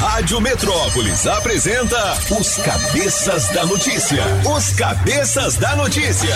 [0.00, 4.24] Rádio Metrópolis apresenta os Cabeças da Notícia.
[4.50, 6.34] Os Cabeças da Notícia.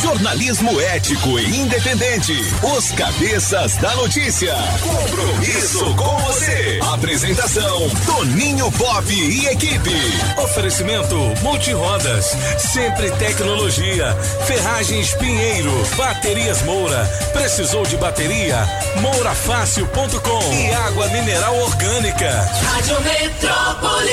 [0.00, 2.32] Jornalismo ético e independente.
[2.62, 4.54] Os Cabeças da Notícia.
[4.80, 6.80] Compromisso com você.
[6.94, 9.90] Apresentação: Toninho Pop e equipe.
[10.38, 14.16] Oferecimento Multirodas, Sempre Tecnologia,
[14.46, 17.04] Ferragens Pinheiro, Baterias Moura.
[17.32, 18.66] Precisou de bateria?
[19.02, 22.19] Mourafácil.com e água mineral orgânica.
[22.28, 24.10] Rádio Metrópolis.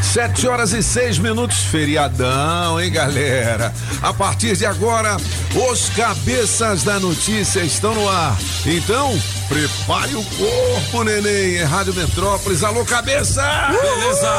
[0.00, 3.74] Sete horas e seis minutos, feriadão, hein, galera?
[4.00, 5.16] A partir de agora,
[5.54, 8.36] os cabeças da notícia estão no ar.
[8.64, 11.56] Então, prepare o corpo, neném.
[11.56, 12.62] É Rádio Metrópolis.
[12.64, 13.42] Alô, cabeça!
[13.70, 14.30] Beleza!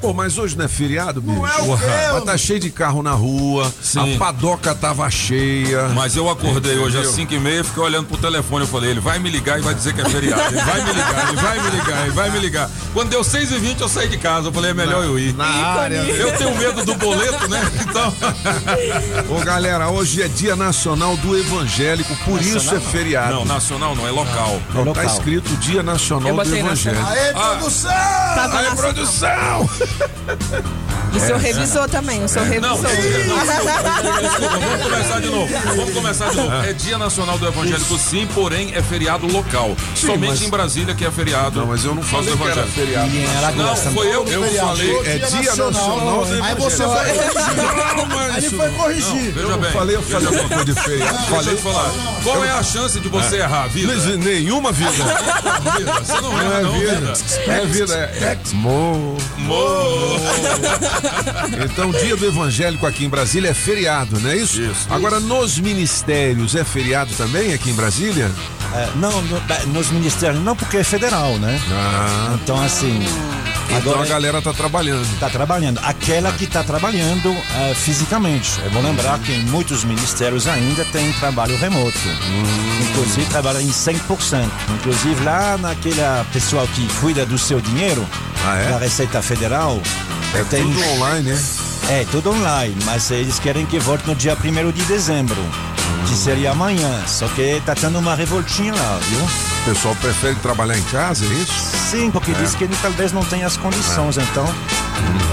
[0.00, 1.36] Pô, mas hoje não é feriado, bicho?
[1.38, 1.84] Não é o quê,
[2.14, 4.14] Mas tá cheio de carro na rua, Sim.
[4.14, 5.88] a padoca tava cheia.
[5.88, 7.28] Mas eu acordei hoje às Entendeu?
[7.28, 8.64] 5 e meia, fiquei olhando pro telefone.
[8.64, 10.42] Eu falei, ele vai me ligar e vai dizer que é feriado.
[10.54, 12.70] Ele vai me ligar, ele vai me ligar, ele vai me ligar.
[12.94, 14.48] Quando deu 6 e 20 eu saí de casa.
[14.48, 15.34] Eu falei, é melhor eu ir.
[15.34, 15.98] Na área.
[15.98, 17.60] Eu tenho medo do boleto, né?
[17.82, 18.14] Então.
[19.28, 23.34] Ô, galera, hoje é Dia Nacional do Evangélico, por isso é feriado.
[23.34, 24.60] Não, nacional não, é local.
[24.74, 27.06] Não, tá escrito Dia Nacional do Evangélico.
[27.06, 27.90] Aê, produção!
[27.90, 29.70] Tava Aí, na- produção!
[31.14, 32.78] O seu revisou também, o seu Não, revisou.
[34.20, 35.48] desculpa, vamos começar de novo.
[35.76, 36.52] Vamos começar de novo.
[36.64, 39.76] É Dia Nacional do Evangélico, sim, porém é feriado local.
[39.94, 41.60] Somente mas- em Brasília que é feriado.
[41.60, 42.72] Não, mas eu não falei do que era Evangelho.
[42.72, 43.56] feriado.
[43.56, 44.98] Não, foi eu, eu falei.
[45.06, 49.32] É Dia Nacional do Aí você vai Aí ele foi corrigir.
[49.32, 49.72] Veja bem.
[49.72, 51.18] Falei, eu falei alguma coisa de feriado.
[51.28, 51.90] Falei, falar.
[52.22, 53.92] Qual é a chance de você errar, vida?
[53.94, 54.90] Mas nenhuma vida.
[55.76, 56.94] Vida, Você não Não erra, é não, vida.
[56.94, 57.52] vida.
[57.52, 58.38] É vida, é.
[58.54, 59.16] Mo.
[61.70, 64.60] Então, dia do evangélico aqui em Brasília é feriado, não é isso?
[64.60, 64.86] Isso.
[64.90, 68.30] Agora, nos ministérios é feriado também aqui em Brasília?
[68.74, 71.60] É, não, no- é, nos ministérios não, porque é federal, né?
[71.72, 73.00] Ah, Então, assim.
[73.78, 75.02] Então Agora a galera tá trabalhando.
[75.12, 75.78] está trabalhando.
[75.82, 78.60] Aquela que está trabalhando é, fisicamente.
[78.64, 81.98] Eu vou lembrar que muitos ministérios ainda tem trabalho remoto.
[82.90, 84.48] Inclusive, trabalha em 100%.
[84.74, 88.06] Inclusive, lá naquela pessoal que cuida do seu dinheiro,
[88.44, 88.70] Ah, é?
[88.70, 89.80] da Receita Federal,
[90.34, 90.62] É tem.
[90.62, 91.42] tudo online, né?
[91.88, 95.36] É, tudo online, mas eles querem que volte no dia 1 de dezembro,
[96.06, 97.06] que seria amanhã.
[97.06, 99.20] Só que tá tendo uma revoltinha lá, viu?
[99.20, 101.76] O pessoal prefere trabalhar em casa, é isso?
[101.90, 104.46] Sim, porque diz que ele talvez não tenha as condições, então.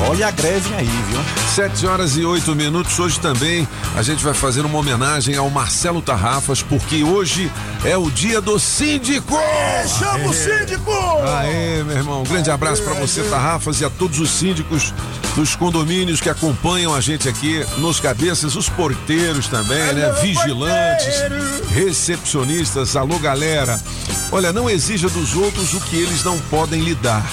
[0.09, 1.19] Olha a greve aí, viu?
[1.53, 2.97] Sete horas e oito minutos.
[2.99, 7.51] Hoje também a gente vai fazer uma homenagem ao Marcelo Tarrafas, porque hoje
[7.83, 9.37] é o dia do síndico!
[9.99, 10.91] Chama o síndico!
[11.37, 12.21] Aê, meu irmão.
[12.21, 14.93] Um grande abraço para você, Tarrafas, e a todos os síndicos
[15.35, 20.11] dos condomínios que acompanham a gente aqui nos cabeças, os porteiros também, né?
[20.21, 21.15] Vigilantes,
[21.73, 22.95] recepcionistas.
[22.95, 23.79] Alô, galera.
[24.31, 27.25] Olha, não exija dos outros o que eles não podem lhe dar.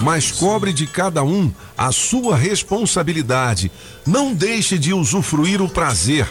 [0.00, 3.70] Mas cobre de cada um a sua responsabilidade.
[4.06, 6.28] Não deixe de usufruir o prazer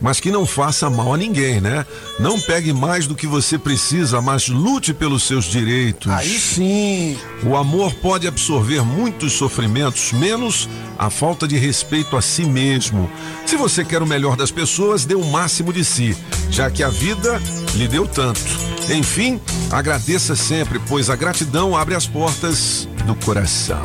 [0.00, 1.86] mas que não faça mal a ninguém, né?
[2.18, 6.10] Não pegue mais do que você precisa, mas lute pelos seus direitos.
[6.12, 7.18] Aí sim.
[7.44, 10.68] O amor pode absorver muitos sofrimentos, menos
[10.98, 13.10] a falta de respeito a si mesmo.
[13.44, 16.16] Se você quer o melhor das pessoas, dê o máximo de si,
[16.50, 17.40] já que a vida
[17.74, 18.40] lhe deu tanto.
[18.88, 19.40] Enfim,
[19.70, 23.80] agradeça sempre, pois a gratidão abre as portas do coração.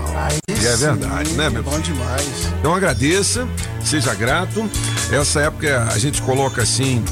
[0.50, 1.64] e é verdade, né, meu?
[1.64, 2.26] Bom demais.
[2.60, 3.48] Então agradeça,
[3.84, 4.70] seja grato.
[5.12, 7.04] Essa época a gente coloca assim.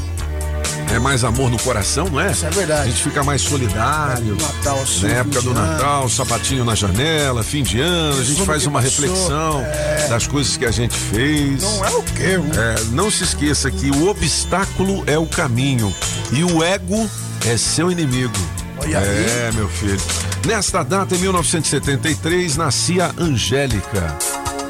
[0.92, 2.32] É mais amor no coração, não é?
[2.32, 2.82] Isso é verdade.
[2.82, 4.36] A gente fica mais solidário.
[4.42, 5.72] Natal, sim, Na época fim do de ano.
[5.74, 9.64] Natal, sapatinho na janela, fim de ano, a gente Tudo faz uma passou, reflexão
[10.10, 11.62] das coisas que a gente fez.
[11.62, 12.40] Não é o quê?
[12.58, 15.94] É, não se esqueça que o obstáculo é o caminho
[16.32, 17.08] e o ego
[17.46, 18.34] é seu inimigo.
[18.82, 19.26] Olha aí.
[19.26, 20.00] É, meu filho.
[20.46, 24.18] Nesta data, em 1973, nascia Angélica.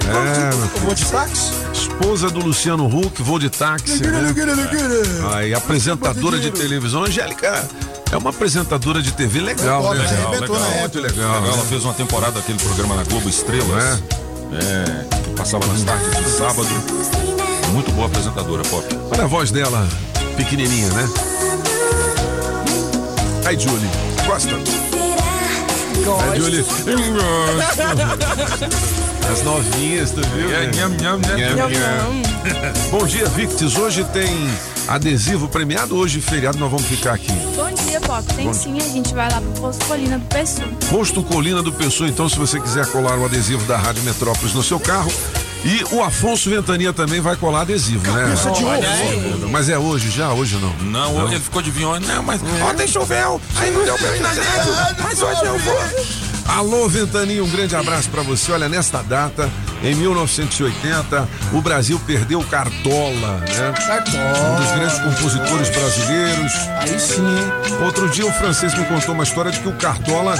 [0.07, 1.59] É, vou de táxi?
[1.99, 4.33] esposa do Luciano Huck, voo de táxi, né?
[5.33, 7.03] Aí, apresentadora de televisão.
[7.03, 7.67] Angélica
[8.11, 9.99] é uma apresentadora de TV legal, né?
[9.99, 10.09] né?
[10.09, 11.35] Legal, legal, na muito legal.
[11.45, 11.63] Ela né?
[11.67, 14.01] fez uma temporada daquele programa na Globo Estrelas.
[14.51, 16.67] É, que passava nas tardes de sábado.
[17.71, 18.83] Muito boa apresentadora, Pop.
[19.11, 19.87] Olha a voz dela,
[20.35, 21.07] pequenininha, né?
[23.49, 23.89] Aí, Julie,
[24.27, 24.55] gosta?
[24.55, 26.63] Aí, Julie.
[29.27, 30.53] As novinhas, tu viu?
[30.53, 30.71] É, né?
[30.75, 31.55] nham, nham, nham.
[31.55, 32.21] Nham, nham.
[32.93, 33.75] Bom dia, Victis.
[33.75, 34.29] Hoje tem
[34.87, 35.97] adesivo premiado.
[35.97, 37.31] Hoje, feriado, nós vamos ficar aqui.
[37.55, 38.23] Bom dia, Pop.
[38.35, 40.67] Tem Bom sim, a gente vai lá pro Posto Colina do Pessoa.
[40.87, 42.07] Posto Colina do Pessoa.
[42.07, 45.11] Então, se você quiser colar o adesivo da Rádio Metrópolis no seu carro,
[45.63, 48.21] E o Afonso Ventania também vai colar adesivo, né?
[48.23, 49.49] Cabeça de ovo.
[49.49, 50.31] Mas é hoje já?
[50.31, 50.73] Hoje não.
[50.89, 51.99] Não, ele ficou de vinho.
[51.99, 54.71] Não, mas ontem choveu, aí não deu pra ir na neve,
[55.03, 55.79] mas hoje eu vou.
[56.47, 58.51] Alô, Ventania, um grande abraço pra você.
[58.51, 59.49] Olha, nesta data,
[59.83, 63.73] em 1980, o Brasil perdeu Cartola, né?
[64.15, 66.53] Um dos grandes compositores brasileiros.
[66.79, 67.21] Aí sim?
[67.85, 70.35] Outro dia o francês me contou uma história de que o Cartola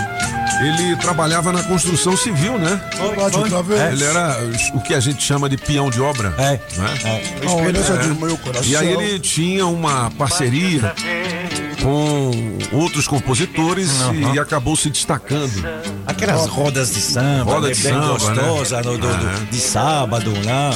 [0.61, 2.79] ele trabalhava na construção civil, né?
[3.15, 3.93] Pode outra vez.
[3.93, 4.37] Ele era
[4.73, 6.33] o que a gente chama de peão de obra.
[6.37, 6.59] É.
[6.77, 7.21] Né?
[7.43, 8.69] Esperança do meu coração.
[8.69, 10.93] E aí ele tinha uma parceria
[11.81, 12.31] com
[12.73, 13.89] outros compositores
[14.33, 15.51] e acabou se destacando.
[16.05, 20.33] Aquelas rodas de samba, Roda né, de bem samba, gostosa, do- do- do- de sábado
[20.45, 20.71] lá.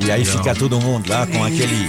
[0.00, 1.88] E aí fica todo mundo lá com aquele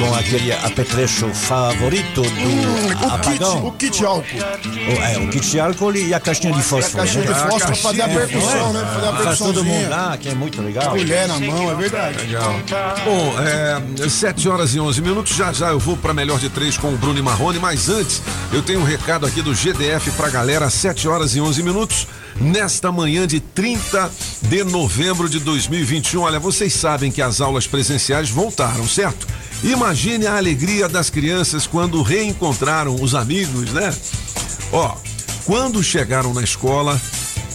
[0.00, 3.66] com aquele apetrecho favorito do O kit, apagão.
[3.66, 4.24] o kit álcool.
[4.38, 6.96] O, é, o kit de álcool e a caixinha de A fósforo.
[6.96, 7.34] caixinha de né?
[7.34, 8.90] fósforo pra fazer a percussão, né?
[8.94, 10.96] Fazer a Faz todo mundo lá, que é muito legal.
[10.96, 12.18] Mulher na mão, é verdade.
[13.04, 15.36] Bom, é, 7 horas e 11 minutos.
[15.36, 17.58] Já já eu vou para melhor de três com o Bruno e Marrone.
[17.58, 18.22] Mas antes,
[18.52, 20.70] eu tenho um recado aqui do GDF pra galera.
[20.70, 22.06] 7 horas e 11 minutos.
[22.40, 24.10] Nesta manhã de 30
[24.42, 26.22] de novembro de 2021.
[26.22, 29.26] Olha, vocês sabem que as aulas presenciais voltaram, certo?
[29.62, 33.94] Imagine a alegria das crianças quando reencontraram os amigos, né?
[34.72, 34.96] Ó,
[35.44, 36.98] quando chegaram na escola,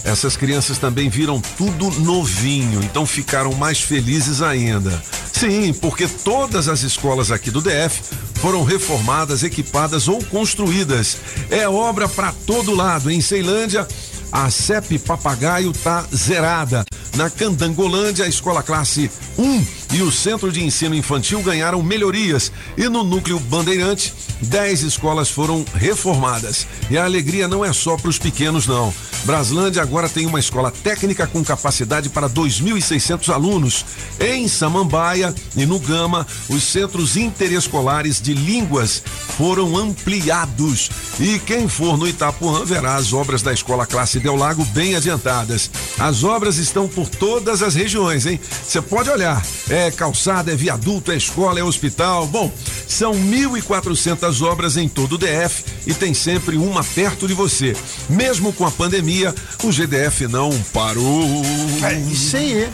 [0.04, 5.02] essas crianças também viram tudo novinho, então ficaram mais felizes ainda.
[5.32, 8.00] Sim, porque todas as escolas aqui do DF
[8.36, 11.18] foram reformadas, equipadas ou construídas.
[11.50, 13.10] É obra para todo lado.
[13.10, 13.86] Em Ceilândia,
[14.30, 16.84] a CEP Papagaio tá zerada.
[17.16, 22.50] Na Candangolândia, a escola classe 1 e o Centro de Ensino Infantil ganharam melhorias.
[22.76, 24.12] E no núcleo Bandeirante,
[24.42, 26.66] 10 escolas foram reformadas.
[26.90, 28.92] E a alegria não é só para os pequenos, não.
[29.24, 33.84] Braslândia agora tem uma escola técnica com capacidade para 2.600 alunos.
[34.20, 39.02] Em Samambaia e no Gama, os centros interescolares de línguas
[39.36, 40.90] foram ampliados.
[41.18, 45.70] E quem for no Itapuã verá as obras da escola classe Del Lago bem adiantadas.
[45.98, 48.38] As obras estão por todas as regiões, hein?
[48.64, 49.44] Você pode olhar.
[49.68, 52.26] É calçada, é viaduto, é escola, é hospital.
[52.26, 52.50] Bom,
[52.88, 57.76] são 1.400 obras em todo o DF e tem sempre uma perto de você.
[58.08, 61.42] Mesmo com a pandemia, o GDF não parou.
[61.82, 62.68] É isso aí.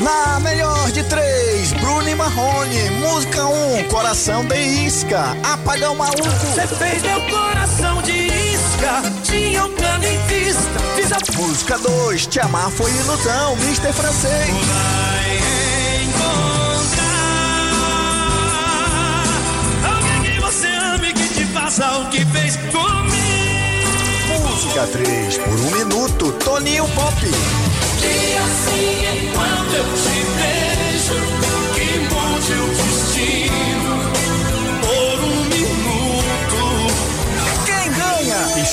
[0.00, 2.90] Na melhor de três, Bruno e Marrone.
[3.00, 5.36] Música 1, um, Coração de Isca.
[5.42, 6.22] Apagão maluco.
[6.22, 10.80] Você fez meu coração de isca, tinha um plano em vista.
[10.96, 13.56] Fiz a Música 2, Te Amar Foi Ilusão.
[13.56, 14.48] Mister Francês.
[14.48, 15.19] vai
[21.70, 22.80] faça o que fez comigo.
[24.48, 26.32] Música 3, Por um Minuto.
[26.44, 27.14] Toninho Pop.
[27.20, 30.29] Que assim enquanto eu te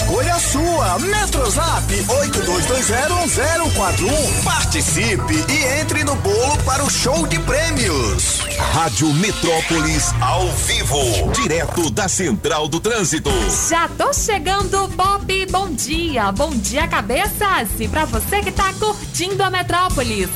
[0.07, 0.97] Escolha sua.
[0.99, 4.41] Metrozap 82201041.
[4.41, 8.39] Participe e entre no bolo para o show de prêmios.
[8.71, 11.01] Rádio Metrópolis ao vivo,
[11.33, 13.29] direto da Central do Trânsito.
[13.69, 15.45] Já tô chegando, Bob.
[15.47, 17.67] Bom dia, bom dia, cabeças.
[17.77, 20.29] E pra você que tá curtindo a Metrópolis.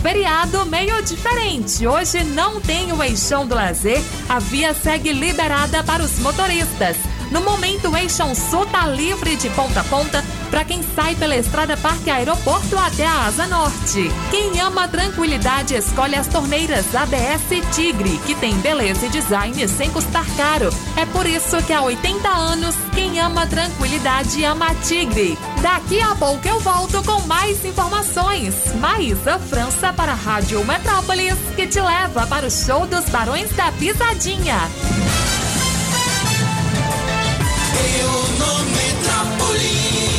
[0.00, 1.86] Feriado meio diferente.
[1.86, 4.02] Hoje não tem o eixão do lazer.
[4.26, 6.96] A via segue liberada para os motoristas.
[7.30, 11.36] No momento, o eixão sul tá livre de ponta a ponta para quem sai pela
[11.36, 14.10] estrada Parque Aeroporto até a Asa Norte.
[14.30, 20.24] Quem ama tranquilidade escolhe as torneiras ABS Tigre, que tem beleza e design sem custar
[20.36, 20.70] caro.
[20.96, 25.38] É por isso que há 80 anos, quem ama tranquilidade ama a Tigre.
[25.60, 28.54] Daqui a pouco eu volto com mais informações.
[28.76, 33.70] Maísa França para a Rádio Metrópolis, que te leva para o show dos Barões da
[33.72, 35.27] Pisadinha.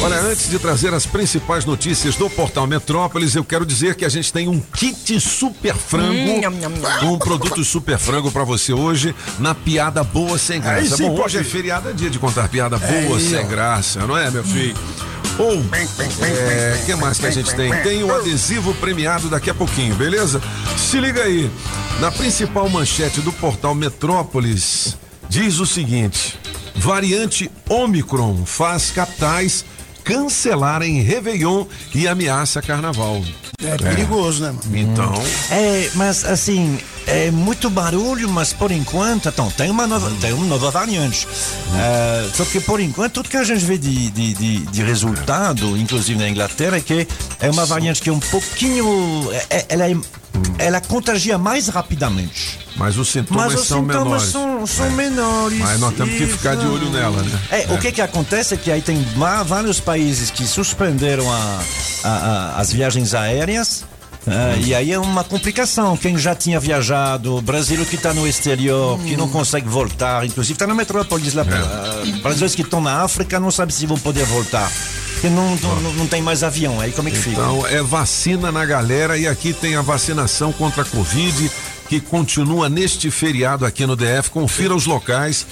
[0.02, 4.10] Olha, antes de trazer as principais notícias do portal Metrópolis, eu quero dizer que a
[4.10, 6.48] gente tem um kit super frango,
[7.04, 10.80] Hum, um produto super frango pra você hoje na piada boa sem graça.
[10.80, 13.48] Aí sim, Bom, hoje é feriado, é dia de contar piada boa aí, sem ó.
[13.48, 14.76] graça, não é, meu filho?
[15.38, 15.64] Ou,
[16.22, 17.72] é, que mais que a gente tem?
[17.82, 20.42] Tem o adesivo premiado daqui a pouquinho, beleza?
[20.78, 21.50] Se liga aí,
[22.00, 24.98] na principal manchete do portal Metrópolis,
[25.30, 26.38] diz o seguinte:
[26.76, 29.64] variante Omicron faz capitais
[30.04, 33.22] cancelarem Réveillon e ameaça carnaval.
[33.64, 34.78] É perigoso, né, mano?
[34.78, 35.14] Então,
[35.52, 40.46] É, mas assim, é muito barulho, mas por enquanto, então, tem uma nova, tem uma
[40.46, 41.28] nova variante.
[41.76, 45.78] É, só que por enquanto, tudo que a gente vê de, de, de, de resultado,
[45.78, 47.06] inclusive na Inglaterra, é que
[47.40, 49.30] é uma variante que é um pouquinho.
[49.34, 49.96] é- é- ela é
[50.58, 52.60] ela contagia mais rapidamente.
[52.76, 54.24] Mas os sintomas Mas os são sintomas menores.
[54.32, 55.58] são, são menores.
[55.60, 57.40] Mas nós temos que ficar de olho nela, né?
[57.52, 59.06] É, o que que acontece é que aí tem
[59.46, 61.60] vários países que suspenderam a-
[62.04, 63.84] a- a- as viagens aéreas.
[64.28, 65.98] ah, e aí é uma complicação.
[65.98, 70.68] Quem já tinha viajado, brasileiro que está no exterior, que não consegue voltar, inclusive está
[70.68, 71.44] na metrópolis lá.
[71.44, 74.72] ah, brasileiros que estão na África não sabem se vão poder voltar.
[75.20, 76.80] Porque não, não, não- não tem mais avião.
[76.80, 77.32] Aí como é que fica?
[77.42, 81.52] Então é vacina na galera e aqui tem a vacinação contra a Covid
[81.90, 84.30] que continua neste feriado aqui no DF.
[84.32, 85.46] Confira os locais.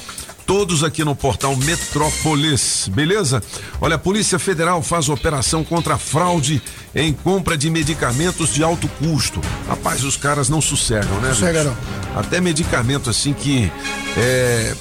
[0.45, 3.43] Todos aqui no portal Metrópolis, beleza?
[3.81, 6.61] Olha, a Polícia Federal faz operação contra a fraude
[6.95, 9.41] em compra de medicamentos de alto custo.
[9.67, 11.27] Rapaz, os caras não sossegam, né?
[11.31, 11.41] bicho?
[11.41, 11.75] Sossega, não.
[12.15, 13.69] Até medicamento assim que
[14.15, 14.73] é,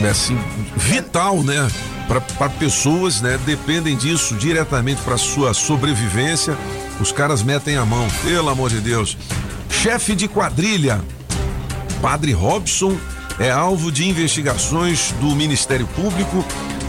[0.00, 0.38] é assim
[0.76, 1.68] vital, né?
[2.06, 3.38] Para pessoas, né?
[3.46, 6.56] Dependem disso diretamente para sua sobrevivência.
[7.00, 9.16] Os caras metem a mão, pelo amor de Deus.
[9.70, 11.00] Chefe de quadrilha,
[12.00, 12.96] Padre Robson
[13.38, 16.44] é alvo de investigações do Ministério Público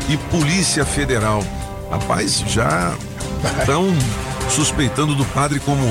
[0.09, 1.43] e Polícia Federal.
[1.89, 2.95] Rapaz, já
[3.59, 3.87] estão
[4.49, 5.81] suspeitando do padre como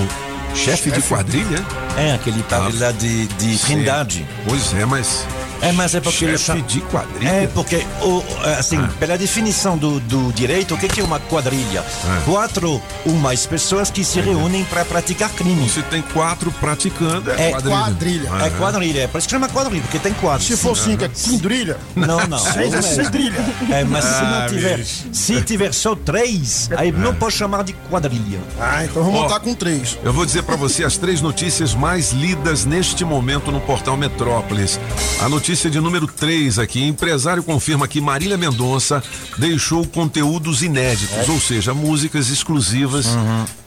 [0.54, 1.64] chefe de quadrilha?
[1.96, 3.58] É, aquele padre lá de, de.
[3.58, 4.26] Trindade.
[4.46, 5.26] Pois é, mas
[5.64, 7.28] É, mas é porque ele chefe cha- de quadrilha?
[7.28, 8.22] É, porque, o,
[8.58, 8.88] assim, Ah.
[8.98, 11.82] pela definição do, do direito, o que que é uma quadrilha?
[12.06, 12.22] Ah.
[12.24, 15.68] Quatro ou mais pessoas que se reúnem para praticar crime.
[15.68, 17.76] Se tem quatro praticando, é, É quadrilha.
[17.78, 18.30] quadrilha.
[18.46, 20.44] É quadrilha, é por isso que chama quadrilha, porque tem quatro.
[20.44, 21.76] Se for cinco, é quindrilha.
[21.96, 22.38] Não, não.
[22.52, 23.44] Seis é cedrilha.
[23.70, 25.04] É, mas se Ah, não tiver, bicho.
[25.12, 28.38] se tiver só três, aí não pode chamar de quadrilha.
[28.60, 29.22] Ah, então vamos Ó.
[29.22, 29.98] montar com três.
[30.04, 34.78] Eu vou dizer para você as três notícias mais lidas neste momento no portal Metrópolis.
[35.22, 39.02] A notícia de número 3 aqui: empresário confirma que Marília Mendonça
[39.38, 43.06] deixou conteúdos inéditos, ou seja, músicas exclusivas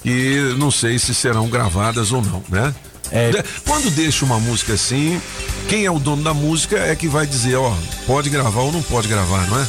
[0.01, 2.74] que não sei se serão gravadas ou não, né?
[3.12, 3.32] É.
[3.65, 5.22] Quando deixa uma música assim,
[5.70, 7.74] quem é o dono da música é que vai dizer, ó,
[8.06, 9.67] pode gravar ou não pode gravar, não é?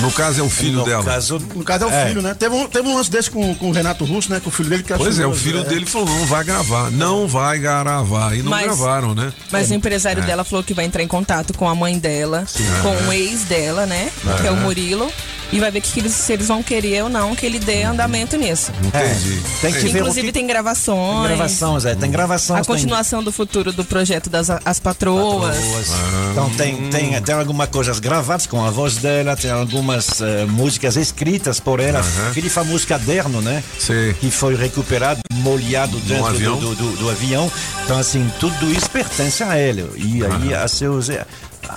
[0.00, 1.04] No caso é o filho no dela.
[1.04, 2.06] caso, No caso é o É.
[2.06, 2.34] filho, né?
[2.34, 4.40] Teve um, teve um lance desse com, com o Renato Russo, né?
[4.40, 7.28] Com o filho dele que Pois é, o filho dele falou, não vai gravar, não
[7.28, 8.34] vai gravar.
[8.34, 9.32] E não Mas- gravaram, né?
[9.52, 12.44] Mas o empresário dela falou que vai entrar em contato com a mãe dela,
[12.82, 14.10] com o ex dela, né?
[14.40, 15.10] Que é o Murilo.
[15.52, 18.36] E vai ver que eles, se eles vão querer ou não que ele dê andamento
[18.36, 18.72] nisso.
[18.84, 19.42] Entendi.
[19.58, 20.32] É, tem que ver o Inclusive que...
[20.32, 21.28] tem gravações.
[21.28, 22.60] gravações, é, tem gravações.
[22.60, 25.56] A continuação do futuro do projeto das as patroas.
[25.56, 25.88] Boas.
[26.32, 30.96] Então tem, tem, tem algumas coisas gravadas com a voz dela, tem algumas eh, músicas
[30.96, 33.62] escritas por ela, aquele famoso caderno, né?
[33.78, 34.14] Sei.
[34.14, 36.58] Que foi recuperado, molhado dentro avião?
[36.58, 37.50] Do, do, do avião.
[37.84, 39.90] Então, assim, tudo isso pertence a ela.
[39.96, 41.08] E aí a seus,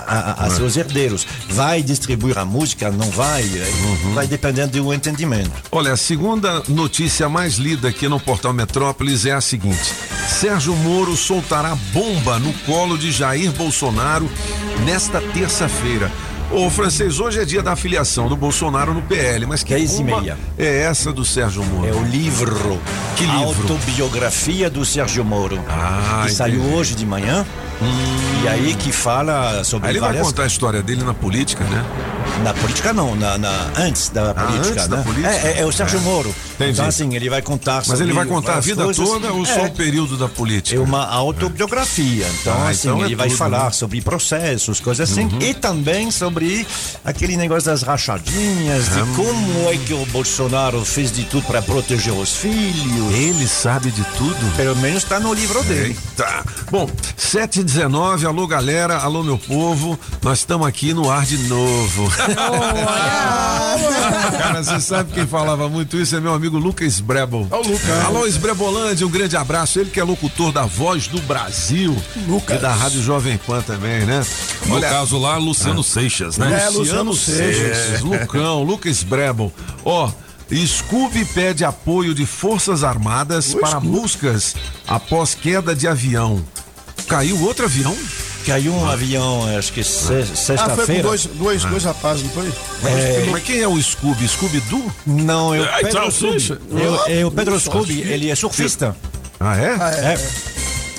[0.06, 1.26] a, a- seus herdeiros.
[1.50, 3.42] Vai distribuir a música, não vai?
[3.42, 5.50] Aí Vai dependendo do entendimento.
[5.70, 9.92] Olha, a segunda notícia mais lida aqui no portal Metrópolis é a seguinte:
[10.28, 14.28] Sérgio Moro soltará bomba no colo de Jair Bolsonaro
[14.84, 16.10] nesta terça-feira.
[16.50, 20.04] Ô, francês, hoje é dia da afiliação do Bolsonaro no PL, mas que 10 e
[20.04, 20.38] meia.
[20.58, 21.88] é essa do Sérgio Moro?
[21.88, 22.78] É o livro.
[23.16, 23.44] Que livro?
[23.44, 25.58] Autobiografia do Sérgio Moro.
[25.68, 26.74] Ah, que saiu entendi.
[26.74, 27.46] hoje de manhã.
[28.42, 31.64] E aí que fala sobre Aí ele vai várias contar a história dele na política,
[31.64, 31.84] né?
[32.42, 35.02] Na política não, na, na- antes da política, antes da né?
[35.02, 35.28] política?
[35.30, 36.02] É, é, é o Sérgio É.
[36.02, 36.34] Moro.
[36.54, 36.72] Entendi.
[36.72, 39.06] Então assim, ele vai contar Mas ele vai contar a vida coisas.
[39.08, 39.66] toda ou só É.
[39.66, 40.76] o período da política?
[40.76, 42.26] É uma autobiografia.
[42.40, 43.64] Então, Ah, assim, então é ele vai tudo, falar né?
[43.66, 43.72] Uhum.
[43.72, 45.28] sobre processos, coisas assim.
[45.40, 46.66] E também sobre
[47.04, 52.12] aquele negócio das rachadinhas, de como é que o Bolsonaro fez de tudo para proteger
[52.12, 53.14] os filhos.
[53.14, 54.56] Ele sabe de tudo?
[54.56, 55.96] Pelo menos está no livro dele.
[56.10, 56.44] Eita.
[56.70, 61.38] Bom, 7 e 19 alô galera, alô meu povo, nós estamos aqui no ar de
[61.38, 62.12] novo.
[64.38, 66.14] Cara, você sabe quem falava muito isso?
[66.14, 67.48] É meu amigo Lucas Brebel.
[67.50, 68.04] É o Lucas.
[68.04, 69.80] Alô, Esbrebolândia, um grande abraço.
[69.80, 71.96] Ele que é locutor da Voz do Brasil.
[72.28, 72.58] Lucas.
[72.58, 74.24] E da Rádio Jovem Pan também, né?
[74.66, 76.64] No caso lá, Luciano Seixas, né?
[76.66, 79.50] É, Luciano Seixas, Lucão, Lucas Brebel.
[79.84, 80.10] Ó,
[80.52, 84.54] Scooby pede apoio de Forças Armadas para buscas
[84.86, 86.44] após queda de avião.
[87.06, 87.96] Caiu outro avião?
[88.46, 91.02] Caiu um avião, acho que se- Ah, foi com sexta-feira.
[91.02, 92.52] dois, dois, dois rapazes, não foi?
[93.30, 94.28] Mas quem é o Scooby?
[94.28, 94.92] Scooby-Doo?
[95.06, 96.40] Não, é o Ah, Pedro então, Scooby.
[96.40, 96.60] Xuxa.
[96.70, 98.94] É, o- é o Pedro Scooby, ele é surfista.
[99.40, 100.12] Ah, é?
[100.14, 100.28] É.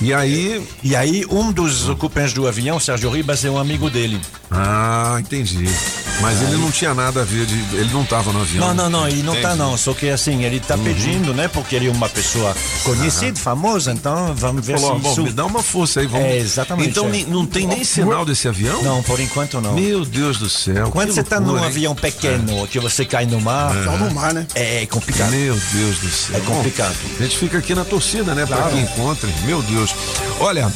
[0.02, 0.66] E aí.
[0.82, 4.20] E aí, um dos ocupantes do avião, Sérgio Ribas, é um amigo dele.
[4.50, 5.68] Ah, entendi.
[6.20, 7.54] Mas ele não tinha nada a ver de.
[7.76, 8.68] Ele não estava no avião.
[8.68, 9.58] Não, não, não, ele não tá Entendi.
[9.58, 9.76] não.
[9.76, 11.48] Só que assim, ele tá pedindo, né?
[11.48, 15.22] Porque ele é uma pessoa conhecida, famosa, então vamos ver Falou, se bom, isso...
[15.22, 16.26] me dá uma força aí, vamos.
[16.26, 17.24] É, exatamente, Então é.
[17.28, 18.82] não tem nem sinal desse avião?
[18.82, 19.74] Não, por enquanto não.
[19.74, 20.90] Meu Deus do céu.
[20.90, 21.70] Quando você tá num loucura, hein?
[21.72, 24.46] avião pequeno, que você cai no mar, Só no mar, né?
[24.54, 25.30] é, é complicado.
[25.30, 26.36] Meu Deus do céu.
[26.36, 26.96] É complicado.
[27.02, 28.46] Bom, a gente fica aqui na torcida, né?
[28.46, 29.32] Pra que encontre.
[29.44, 29.94] Meu Deus.
[30.40, 30.72] Olha,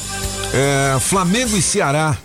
[0.52, 2.16] é, Flamengo e Ceará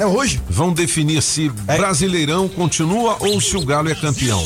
[0.00, 0.40] É hoje?
[0.48, 1.76] vão definir se É.
[1.76, 4.42] Brasileirão continua ou se o Galo é campeão.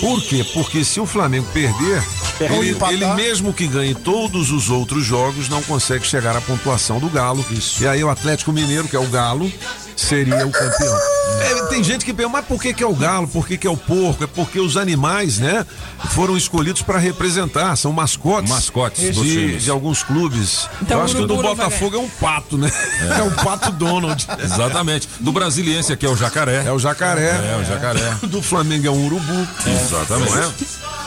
[0.00, 0.42] Por quê?
[0.54, 2.02] Porque se o Flamengo perder,
[2.40, 7.10] ele, ele mesmo que ganhe todos os outros jogos, não consegue chegar à pontuação do
[7.10, 7.44] Galo.
[7.78, 9.52] E aí o Atlético Mineiro, que é o Galo,
[9.96, 10.98] seria o campeão.
[11.40, 13.26] É, tem gente que pergunta, mas por que, que é o galo?
[13.26, 14.24] Por que, que é o porco?
[14.24, 15.66] É porque os animais, né,
[16.10, 18.50] foram escolhidos para representar, são mascotes.
[18.50, 20.68] Mascotes de, de alguns clubes.
[20.82, 22.70] Então Eu acho que o do Botafogo é um pato, né?
[23.16, 24.26] É, um pato Donald.
[24.42, 25.08] Exatamente.
[25.20, 26.64] Do brasiliense aqui é o jacaré.
[26.66, 27.28] É o jacaré.
[27.28, 28.16] É, o jacaré.
[28.26, 29.48] Do Flamengo é um urubu.
[29.66, 30.32] Exatamente.
[30.32, 30.52] Não é?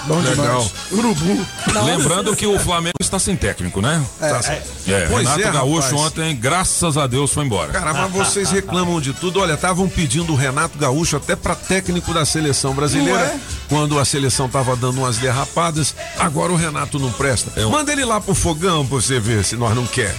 [0.05, 0.72] Bom Legal.
[0.91, 1.46] Urubu.
[1.86, 4.03] Lembrando que o Flamengo está sem técnico, né?
[4.22, 6.01] É, Pois Renato é, Gaúcho rapaz.
[6.01, 7.72] ontem, graças a Deus, foi embora.
[7.72, 9.39] Cara, mas vocês reclamam de tudo.
[9.41, 13.39] Olha, estavam pedindo o Renato Gaúcho até para técnico da seleção brasileira, é?
[13.67, 15.93] quando a seleção tava dando umas derrapadas.
[16.17, 17.51] Agora o Renato não presta.
[17.59, 20.15] É um- Manda ele lá pro fogão pra você ver se nós não quer.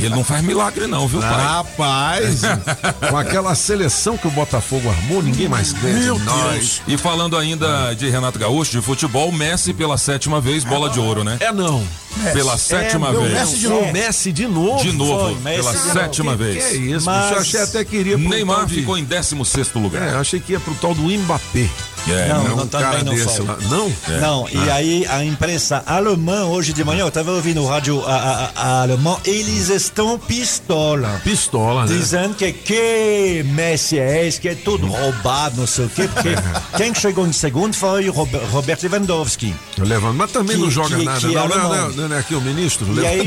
[0.00, 1.30] Ele não faz milagre, não, viu, pai?
[1.44, 2.42] Rapaz,
[3.10, 6.82] com aquela seleção que o Botafogo armou, ninguém mais ganha Meu de nós.
[6.86, 11.22] E falando ainda de Renato Gaúcho, de futebol, Messi pela sétima vez, bola de ouro,
[11.24, 11.36] né?
[11.40, 11.84] É não.
[12.32, 13.32] Pela sétima meu vez.
[13.34, 13.84] Messi de novo.
[13.84, 14.82] O Messi de novo.
[14.82, 15.92] De novo, Foi, Messi pela de novo.
[15.92, 16.64] sétima Que vez.
[16.64, 20.02] é isso, Mas- eu achei até que iria pro Neymar de- ficou em 16 lugar.
[20.08, 21.68] É, eu achei que ia pro tal do Mbappé.
[22.08, 23.46] É, Não, É não, um também não desse foi.
[23.68, 23.92] Não?
[24.20, 28.14] Não, e aí a imprensa alemã, hoje de manhã, eu estava ouvindo o rádio a,
[28.14, 31.20] a, a alemão, eles estão pistola.
[31.24, 31.92] Pistola, né?
[31.92, 36.28] Dizendo que que Messi é esse, que é tudo roubado, não sei o quê, porque
[36.76, 39.52] quem chegou em segundo foi o Robert, Robert Lewandowski.
[39.78, 41.18] Levanto, mas também Que- não joga que- nada.
[41.18, 41.90] que não, é não, alemão.
[41.90, 42.86] não, é aqui o ministro?
[43.00, 43.26] E aí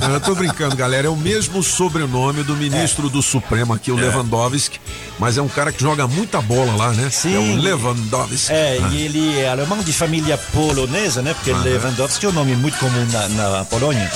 [0.00, 1.06] Não, eu tô brincando, galera.
[1.06, 4.80] É o mesmo sobrenome do ministro do Supremo aqui, o Lewandowski.
[5.18, 7.10] Mas é um cara que joga muita bola lá, né?
[7.10, 7.34] Sim.
[7.34, 8.52] É o Lewandowski.
[8.52, 11.34] É, e ele é alemão de família polonesa, né?
[11.34, 14.10] Porque Lewandowski é um nome muito comum na, na Polônia.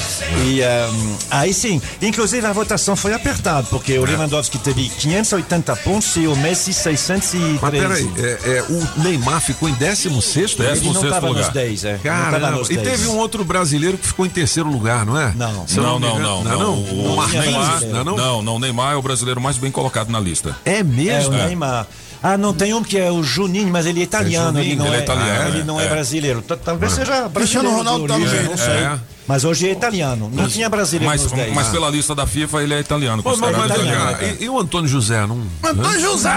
[0.45, 6.17] E ehm, aí sim, inclusive a votação foi apertada, porque o Lewandowski teve 580 pontos
[6.17, 7.59] e o Messi 613.
[7.61, 11.37] Mas peraí, é, é, o Neymar ficou em 16 Décimo Ele não sexto estava nos
[11.37, 11.53] lugar.
[11.53, 11.99] 10, é.
[11.99, 12.89] tava Caramba, e 10.
[12.89, 15.33] teve um outro brasileiro que ficou em terceiro lugar, não é?
[15.35, 15.67] Não.
[15.75, 16.59] Não, não, não, não.
[16.59, 16.75] não.
[16.75, 18.17] O O Marquinhos, Neymar, não, é não?
[18.17, 20.57] não, não, Neymar é o brasileiro mais bem colocado na lista.
[20.65, 21.35] É É, o mesmo?
[21.35, 21.87] Neymar.
[22.23, 24.87] Ah, não, tem um que é o Juninho, mas ele é italiano, Juninho, ele não
[24.87, 25.89] ele é, é italiano, ele é, não é, é.
[25.89, 26.41] brasileiro.
[26.43, 27.31] Talvez seja brasileiro.
[27.33, 28.43] Cristiano Ronaldo também.
[28.45, 28.75] não sei.
[28.75, 28.99] É.
[29.27, 30.31] Mas hoje é italiano.
[30.33, 31.55] Não tinha brasileiro Mas, nos 10.
[31.55, 33.23] mas pela lista da FIFA ele é italiano.
[33.23, 34.17] Pô, mas, mas, italiano.
[34.41, 35.27] e, e o Antônio José?
[35.27, 35.43] Não...
[35.65, 36.31] Antônio José!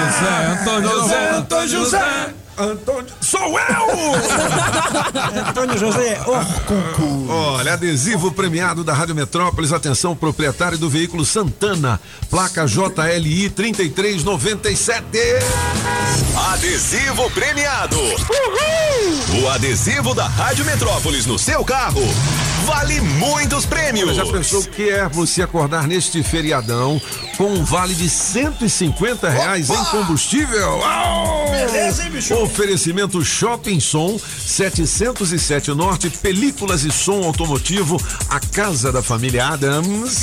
[0.00, 2.34] José, Antônio José, Antônio José.
[2.62, 3.10] Antônio.
[3.20, 3.86] Sou eu!
[5.48, 7.26] Antônio José Orcuncu.
[7.28, 9.72] Olha, adesivo premiado da Rádio Metrópolis.
[9.72, 12.00] Atenção, proprietário do veículo Santana.
[12.28, 15.06] Placa JLI 3397.
[16.52, 17.96] Adesivo premiado.
[19.42, 22.02] O adesivo da Rádio Metrópolis no seu carro
[22.64, 24.16] vale muitos prêmios.
[24.16, 27.00] Já pensou o que é você acordar neste feriadão
[27.36, 30.84] com um vale de 150 reais em combustível?
[30.84, 31.50] Au!
[31.50, 32.34] Beleza, hein, bicho?
[32.50, 37.96] Oferecimento Shopping Som 707 Norte, películas e som automotivo,
[38.28, 40.20] a casa da família Adams.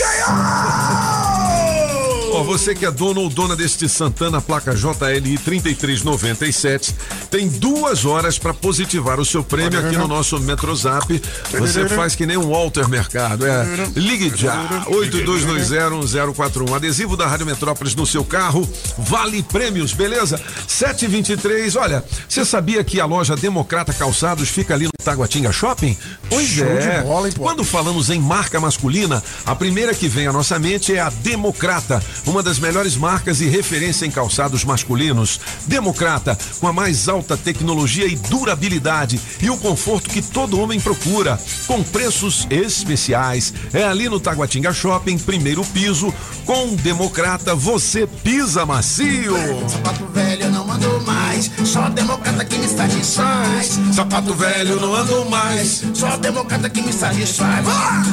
[2.32, 6.96] Ó, você que é dono ou dona deste Santana placa JLI 3397
[7.30, 11.22] tem duas horas para positivar o seu prêmio aqui no nosso Metrozap.
[11.52, 13.46] Você faz que nem um Walter Mercado.
[13.46, 20.40] É, ligue já 82201041 adesivo da Rádio Metrópolis no seu carro vale prêmios, beleza?
[20.68, 21.76] 723.
[21.76, 25.98] Olha, você sabia que a loja Democrata Calçados fica ali no Taguatinga Shopping?
[26.30, 27.02] Pois Show é.
[27.02, 27.30] bola?
[27.38, 32.02] Quando falamos em marca masculina, a primeira que vem à nossa mente é a Democrata,
[32.26, 35.40] uma das melhores marcas e referência em calçados masculinos.
[35.66, 41.40] Democrata, com a mais alta tecnologia e durabilidade e o conforto que todo homem procura,
[41.66, 43.54] com preços especiais.
[43.74, 46.14] É ali no Taguatinga Shopping, primeiro piso,
[46.46, 49.36] com Democrata você pisa macio.
[49.68, 53.80] Sapato velho não ando mais, só democrata que me satisfaz.
[53.94, 55.84] Sapato velho não ando mais.
[55.94, 57.66] Só democrata que me satisfaz.
[57.68, 58.04] Ah!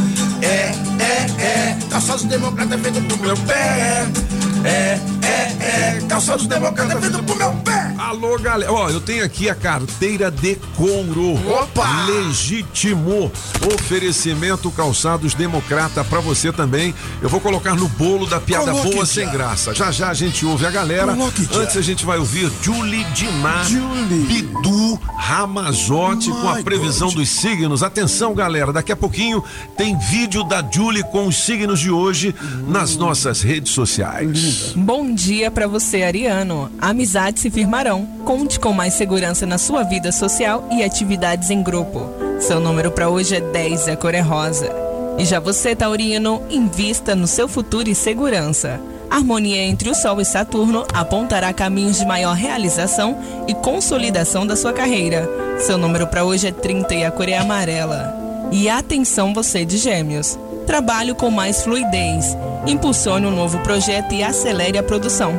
[0.43, 3.94] É, é, é, calçados democrata feito pro meu pé.
[3.95, 7.95] É, é, é, calçados democrata feito pro meu pé.
[7.99, 8.73] Alô, galera.
[8.73, 11.35] Ó, eu tenho aqui a carteira de couro.
[11.51, 12.07] Opa!
[12.07, 13.31] Legítimo.
[13.75, 16.95] Oferecimento Calçados Democrata pra você também.
[17.21, 19.25] Eu vou colocar no bolo da piada Coloque, boa tia.
[19.25, 19.75] sem graça.
[19.75, 21.13] Já já a gente ouve a galera.
[21.15, 21.49] Coloque.
[21.55, 24.25] Antes a gente vai ouvir Julie Dimar, Julie.
[24.27, 27.17] Bidu Ramazotti com a previsão God.
[27.19, 27.83] dos signos.
[27.83, 28.73] Atenção, galera.
[28.73, 29.43] Daqui a pouquinho
[29.77, 32.35] tem vídeo da Julie com os signos de hoje
[32.69, 34.73] nas nossas redes sociais.
[34.77, 35.24] Bom dia
[35.55, 36.71] pra você, Ariano.
[36.79, 38.05] Amizades se firmarão.
[38.27, 42.11] Conte com mais segurança na sua vida social e atividades em grupo.
[42.39, 44.71] Seu número pra hoje é 10 e a cor é rosa.
[45.17, 48.79] E já você, Taurino, invista no seu futuro e segurança.
[49.11, 53.17] Harmonia entre o Sol e Saturno apontará caminhos de maior realização
[53.49, 55.27] e consolidação da sua carreira.
[55.59, 58.15] Seu número pra hoje é 30 e a cor é amarela.
[58.53, 60.39] E atenção você de Gêmeos.
[60.67, 62.37] Trabalho com mais fluidez.
[62.67, 65.39] Impulsione um novo projeto e acelere a produção.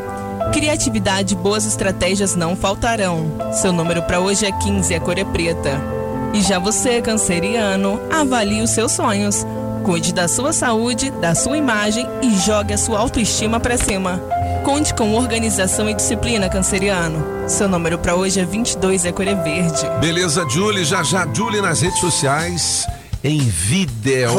[0.54, 3.32] Criatividade e boas estratégias não faltarão.
[3.52, 5.82] Seu número para hoje é 15 e a cor é preta.
[6.34, 9.46] E já você, canceriano, avalie os seus sonhos.
[9.84, 14.22] Cuide da sua saúde, da sua imagem e jogue a sua autoestima para cima.
[14.64, 17.24] Conte com organização e disciplina, canceriano.
[17.48, 19.88] Seu número para hoje é 22 e a cor é verde.
[20.00, 20.84] Beleza, Julie?
[20.84, 22.88] Já já, Julie nas redes sociais.
[23.28, 24.30] Em vídeo.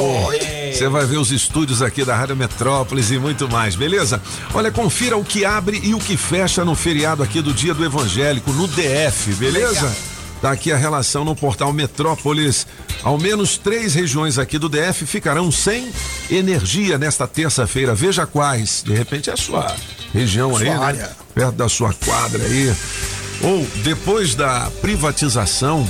[0.72, 4.22] Você vai ver os estúdios aqui da Rádio Metrópolis e muito mais, beleza?
[4.54, 7.84] Olha, confira o que abre e o que fecha no feriado aqui do Dia do
[7.84, 9.92] Evangélico, no DF, beleza?
[10.40, 12.64] Tá aqui a relação no portal Metrópolis.
[13.02, 15.90] Ao menos três regiões aqui do DF ficarão sem
[16.30, 17.92] energia nesta terça-feira.
[17.92, 18.84] Veja quais.
[18.86, 19.74] De repente é a sua
[20.14, 20.84] região aí, Sua né?
[20.84, 21.16] área.
[21.34, 22.72] perto da sua quadra aí.
[23.42, 25.84] Ou depois da privatização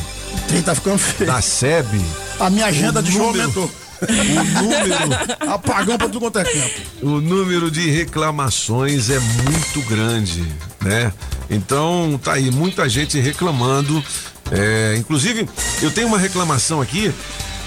[0.48, 1.30] Trem tá ficando feio.
[1.30, 2.00] da SEB,
[2.38, 3.70] A minha agenda o de show número- aumentou.
[4.02, 6.80] o número, Apagão pra tudo quanto é tempo.
[7.02, 10.44] o número de reclamações é muito grande,
[10.82, 11.12] né?
[11.50, 14.02] Então tá aí muita gente reclamando.
[14.52, 15.48] É, inclusive,
[15.82, 17.12] eu tenho uma reclamação aqui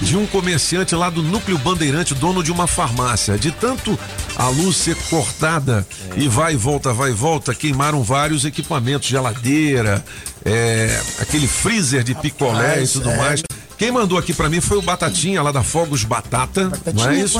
[0.02, 3.38] de um comerciante lá do Núcleo Bandeirante, dono de uma farmácia.
[3.38, 3.98] De tanto
[4.36, 5.86] a luz ser cortada
[6.16, 10.04] e vai e volta, vai e volta, queimaram vários equipamentos, geladeira,
[10.46, 13.18] é, aquele freezer de picolé e Rapaz, tudo é.
[13.18, 13.44] mais.
[13.78, 17.24] Quem mandou aqui pra mim foi o Batatinha lá da Fogos Batata, não é Batatinha,
[17.24, 17.40] isso?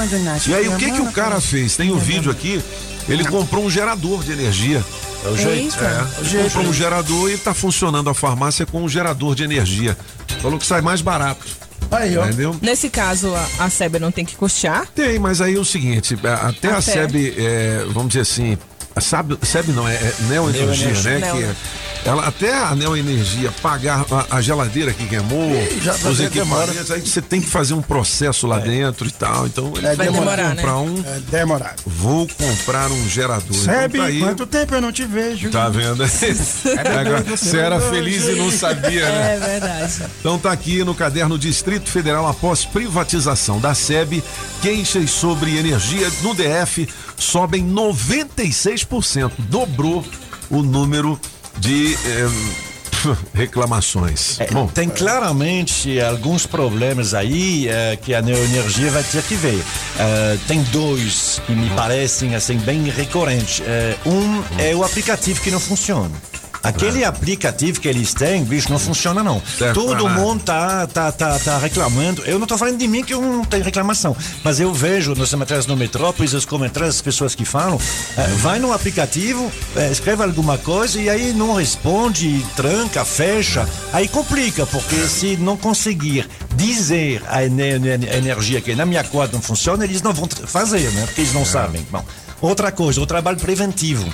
[0.50, 1.76] E aí o que minha que o cara fez?
[1.76, 2.64] Tem o vídeo aqui.
[3.10, 4.84] Ele comprou um gerador de energia.
[5.26, 5.76] É o jeito.
[5.84, 6.74] É, jeito, comprou um né?
[6.74, 9.98] gerador e tá funcionando a farmácia com um gerador de energia.
[10.42, 11.46] Falou que sai mais barato.
[11.92, 12.26] Aí, ó.
[12.26, 12.56] Entendeu?
[12.62, 14.88] Nesse caso, a, a SEB não tem que custear?
[14.94, 16.82] Tem, mas aí é o seguinte, até a.
[16.82, 18.58] SEB, é, vamos dizer assim,
[18.96, 21.20] a SEB, SEB não, é, é Neoenergia, Neoenergia.
[21.20, 21.34] né?
[21.34, 21.56] Neo.
[21.56, 26.26] Que ela, até a Neoenergia pagar a, a geladeira que queimou, Ih, já os vai
[26.28, 29.46] equipamentos, aí você tem que fazer um processo lá dentro e tal.
[29.48, 30.56] Então ele É, Vai demorar, demorar, né?
[30.56, 31.82] comprar um, É demorado.
[31.86, 33.54] vou comprar um gerador.
[33.56, 34.20] Sebe, então tá aí.
[34.20, 35.50] quanto tempo eu não te vejo?
[35.50, 36.04] Tá vendo?
[37.00, 39.36] Agora, você era feliz e não sabia, né?
[39.36, 40.04] É verdade.
[40.20, 44.24] Então tá aqui no caderno Distrito Federal após privatização da SEB,
[44.62, 50.06] queixas sobre energia no DF sobem 96%, dobrou
[50.50, 51.20] o número
[51.58, 52.30] de eh,
[53.34, 54.40] reclamações.
[54.40, 59.64] É, Bom, tem claramente alguns problemas aí eh, que a Neoenergia vai ter que ver.
[59.98, 63.62] Eh, tem dois que me parecem assim bem recorrentes.
[63.66, 66.12] Eh, um é o aplicativo que não funciona.
[66.62, 69.42] Aquele aplicativo que eles têm, bicho, não funciona não.
[69.58, 70.10] Certo, Todo ah.
[70.10, 72.22] mundo tá, tá, tá, tá reclamando.
[72.26, 75.34] Eu não tô falando de mim que eu não tenho reclamação, mas eu vejo nos
[75.34, 77.80] matérias no Metrópolis, os comentários das pessoas que falam,
[78.18, 84.08] eh, vai no aplicativo, eh, escreve alguma coisa e aí não responde, tranca, fecha, aí
[84.08, 89.42] complica, porque se não conseguir dizer a ene- ene- energia que na minha quadra não
[89.42, 91.04] funciona, eles não vão fazer, né?
[91.06, 91.86] Porque eles não sabem.
[91.90, 92.04] Bom,
[92.42, 94.06] outra coisa, o trabalho preventivo.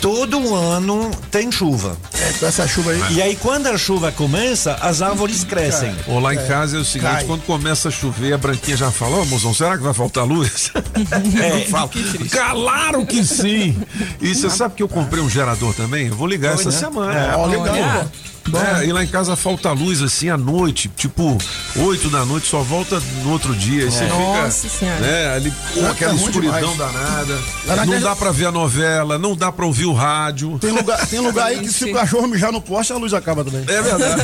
[0.00, 1.96] Todo ano tem chuva.
[2.14, 3.14] É, com essa chuva aí.
[3.14, 5.94] E aí, quando a chuva começa, as árvores crescem.
[6.06, 7.24] ou lá em casa é o seguinte, cai.
[7.24, 10.72] quando começa a chover, a branquinha já fala, ô mozão, será que vai faltar luz?
[11.40, 11.62] É.
[11.62, 11.90] Eu falo,
[12.30, 13.76] claro que sim!
[14.20, 16.08] E você sabe que eu comprei um gerador também?
[16.08, 16.76] Eu vou ligar essa né?
[16.76, 17.36] semana.
[17.36, 18.10] Ó, legal, Olha.
[18.56, 21.36] É, e lá em casa falta luz assim à noite, tipo
[21.76, 23.84] 8 da noite, só volta no outro dia.
[23.84, 25.00] Aí você Nossa fica Senhora.
[25.00, 26.92] né, ali com aquela tá ruim escuridão demais.
[26.92, 27.38] danada.
[27.66, 30.58] Lá na Não casa- dá pra ver a novela, não dá pra ouvir o rádio.
[30.58, 33.44] Tem lugar, tem lugar aí que se o cachorro mijar no poste, a luz acaba
[33.44, 33.64] também.
[33.68, 34.22] É verdade.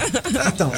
[0.55, 0.73] Então,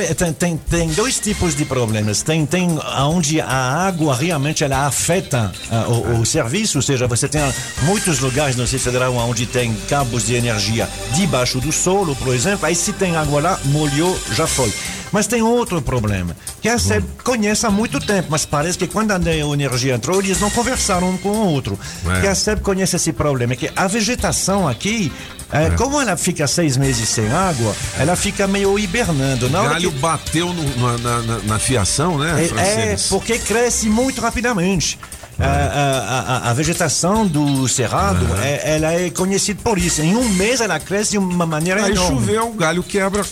[0.00, 2.22] é- tem, tem, tem dois tipos de problemas.
[2.22, 2.68] Tem, tem
[2.98, 7.42] onde a água realmente ela afeta ah, o, o serviço, ou seja, você tem
[7.82, 12.66] muitos lugares no Distrito Federal onde tem cabos de energia debaixo do solo, por exemplo.
[12.66, 14.72] Aí se tem água lá, molhou, já foi.
[15.14, 19.12] Mas tem outro problema, que a SEB conhece há muito tempo, mas parece que quando
[19.12, 19.16] a
[19.52, 21.78] energia entrou, eles não conversaram um com o outro.
[22.04, 22.20] É.
[22.20, 25.12] Que a SEB conhece esse problema, que a vegetação aqui
[25.52, 29.48] É, Como ela fica seis meses sem água, ela fica meio hibernando.
[29.48, 33.88] Na O galho que- bateu no- na, na- na fiação, né, é, é, porque cresce
[33.88, 34.98] muito rapidamente.
[35.38, 40.00] A, a- a- a vegetação do cerrado, é- ela é conhecida por isso.
[40.00, 42.16] Em um mês ela cresce de uma maneira Aí enorme.
[42.20, 43.24] choveu, o galho quebra,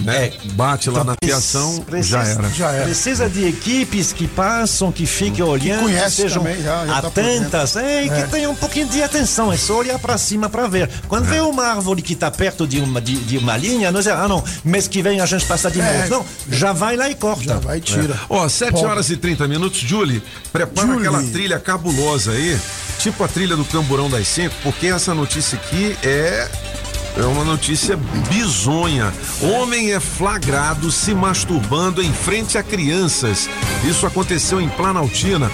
[0.00, 0.32] né?
[0.52, 2.84] Bate lá na fiação, Precisa- já era.
[2.84, 7.08] Precisa de equipes que passam, que fiquem olhando, que, conhece sejam também, já- já tá
[7.08, 8.22] atentas, é, e É.
[8.22, 9.52] que tenham um pouquinho de atenção.
[9.52, 10.88] É só olhar para cima para ver.
[11.08, 14.12] Quando vê uma árvore que está perto de uma, de, de uma linha, não dizer,
[14.12, 16.06] ah não, mês que vem a gente passa de É.
[16.08, 16.24] novo.
[16.48, 17.44] Não, já vai lá e corta.
[17.44, 18.18] Já vai e tira.
[18.28, 18.84] Ó, 7 Pode.
[18.84, 21.06] horas e 30 minutos, Julie, prepara Julie.
[21.08, 22.58] aquela trilha cabulosa aí,
[22.98, 26.48] tipo a trilha do Camburão das Cinco, porque essa notícia aqui é.
[27.16, 27.96] É uma notícia
[28.28, 29.12] bizonha.
[29.40, 33.48] Homem é flagrado se masturbando em frente a crianças.
[33.84, 35.50] Isso aconteceu em Planaltina.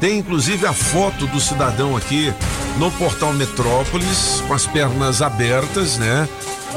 [0.00, 2.32] Tem inclusive a foto do cidadão aqui
[2.78, 6.28] no portal Metrópolis, com as pernas abertas, né?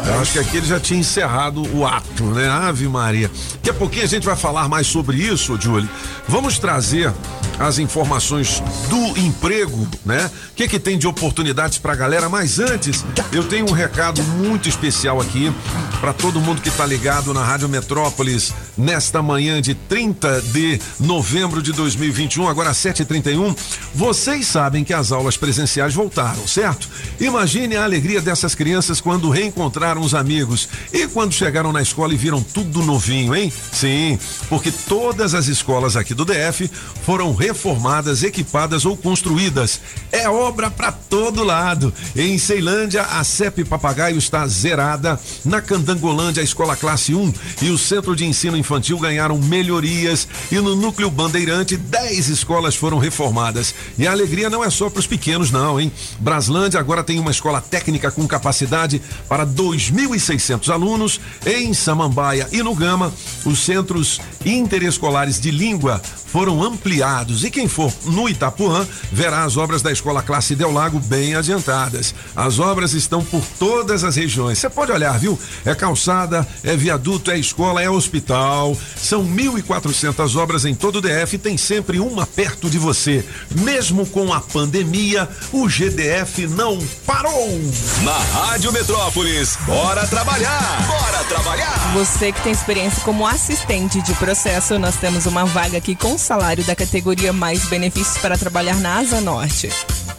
[0.06, 2.48] Eu acho que aqui ele já tinha encerrado o ato, né?
[2.48, 3.30] Ave Maria.
[3.56, 5.90] Daqui a pouquinho a gente vai falar mais sobre isso, Julie.
[6.28, 7.14] Vamos trazer
[7.60, 10.32] as informações do emprego, né?
[10.52, 14.70] O que que tem de oportunidades pra galera, mas antes eu tenho um recado muito
[14.70, 15.54] especial aqui
[16.00, 21.62] para todo mundo que tá ligado na Rádio Metrópolis nesta manhã de 30 de novembro
[21.62, 23.56] de 2021, agora 7h31.
[23.94, 26.88] Vocês sabem que as aulas presenciais voltaram, certo?
[27.20, 32.18] Imagine a alegria dessas crianças quando reencontraram os amigos e quando chegaram na escola e
[32.18, 33.52] viram tudo novinho, hein?
[33.72, 34.18] Sim,
[34.48, 36.70] porque todas as escolas aqui do DF
[37.06, 39.82] foram reformadas, equipadas ou construídas.
[40.12, 41.92] É obra para todo lado.
[42.16, 45.20] Em Ceilândia, a CEP Papagaio está zerada.
[45.44, 47.34] Na Candangolândia, a escola classe 1
[47.64, 50.28] e o Centro de Ensino Infantil ganharam melhorias.
[50.52, 53.74] E no Núcleo Bandeirante, 10 escolas foram reformadas.
[53.98, 55.92] E a alegria não é só para os pequenos, não, hein?
[56.20, 61.20] Braslândia agora tem uma escola técnica com capacidade para 2.600 alunos.
[61.48, 63.12] Em Samambaia e no Gama,
[63.44, 66.00] os centros interescolares de língua
[66.32, 67.44] foram ampliados.
[67.44, 72.14] E quem for no Itapuã verá as obras da escola classe Del Lago bem adiantadas.
[72.36, 74.60] As obras estão por todas as regiões.
[74.60, 75.38] Você pode olhar, viu?
[75.66, 78.78] É calçada, é viaduto, é escola, é hospital.
[78.96, 83.26] São 1.400 obras em todo o DF e tem sempre uma perto de você.
[83.56, 87.60] Mesmo com a pandemia, o GDF não parou.
[88.04, 90.88] Na Rádio Metrópolis, bora trabalhar!
[90.88, 91.94] Bora trabalhar!
[91.94, 96.64] Você que tem experiência como assistente de processo, nós temos uma vaga aqui com salário
[96.64, 99.70] da categoria mais benefícios para trabalhar na Asa Norte.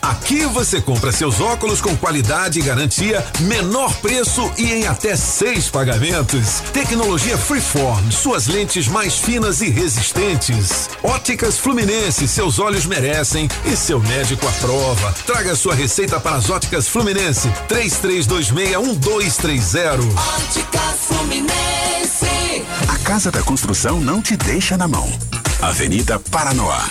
[0.00, 5.68] Aqui você compra seus óculos com qualidade e garantia, menor preço e em até seis
[5.68, 6.60] pagamentos.
[6.72, 10.88] Tecnologia Freeform, suas lentes mais finas e resistentes.
[11.02, 15.14] Óticas Fluminense, seus olhos merecem e seu médico aprova.
[15.26, 17.50] Traga sua receita para as óticas Fluminense.
[17.68, 20.08] 33261230.
[20.36, 22.64] Óticas Fluminense.
[22.88, 25.06] A Casa da Construção não te deixa na mão.
[25.60, 26.88] Avenida Paranoá.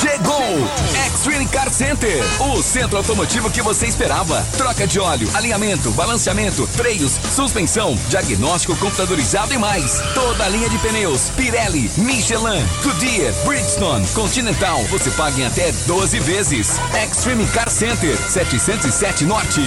[0.00, 0.68] Chegou!
[1.06, 4.46] X-Ray Car Center, o centro automotivo que você esperava.
[4.56, 10.00] Troca de óleo, alinhamento, balanceamento, freios, suspensão, diagnóstico computadorizado e mais.
[10.12, 14.82] Toda a linha de pneus, Pirelli, Michelin, Goodyear, Bridgestone, Continental.
[14.90, 16.78] Você paga em até 12 vezes.
[17.02, 19.62] Extreme Car Center, 707 Norte.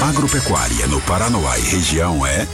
[0.00, 2.46] Agropecuária no Paranoá e região é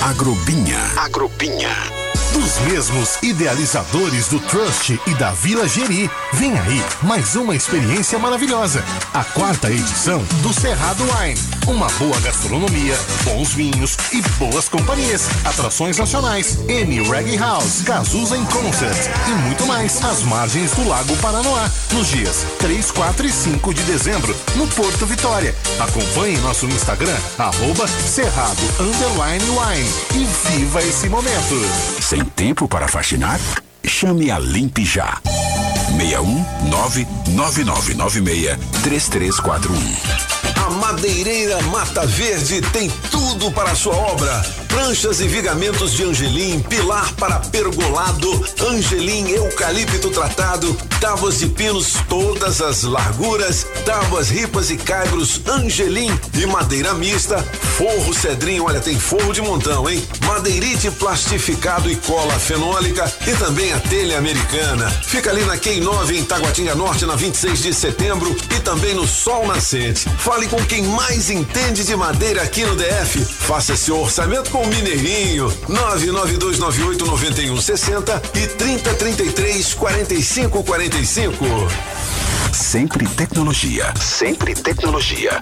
[0.00, 0.80] Agrobinha.
[0.96, 2.05] Agrobinha.
[2.32, 8.84] Dos mesmos idealizadores do Trust e da Vila Geri, vem aí mais uma experiência maravilhosa.
[9.12, 11.40] A quarta edição do Cerrado Wine.
[11.66, 15.28] Uma boa gastronomia, bons vinhos e boas companhias.
[15.44, 21.16] Atrações nacionais, M Reggae House, Cazuza em Concert e muito mais às margens do Lago
[21.16, 25.54] Paranoá, nos dias 3, 4 e 5 de dezembro, no Porto Vitória.
[25.80, 31.54] Acompanhe nosso Instagram, arroba Cerrado Wine e viva esse momento.
[32.16, 33.38] Sem tempo para faxinar?
[33.84, 35.20] Chame a Limpe Já.
[35.98, 40.75] 61 99996 3341.
[40.86, 44.40] Madeireira Mata Verde tem tudo para a sua obra.
[44.68, 52.60] Pranchas e vigamentos de angelim, pilar para pergolado, angelim eucalipto tratado, tábuas de pinos todas
[52.60, 57.42] as larguras, tábuas ripas e caibros angelim e madeira mista,
[57.76, 60.06] forro cedrinho, olha tem forro de montão, hein?
[60.24, 64.88] Madeirite plastificado e cola fenólica e também a telha americana.
[65.04, 69.06] Fica ali na Quem 9 em Taguatinga Norte na 26 de setembro e também no
[69.08, 70.06] Sol Nascente.
[70.18, 73.24] Fale com quem mais entende de madeira aqui no DF.
[73.24, 75.48] Faça seu orçamento com o Mineirinho.
[75.68, 81.44] 992989160 e 3033 4545.
[82.52, 83.92] Sempre tecnologia.
[84.00, 85.40] Sempre tecnologia.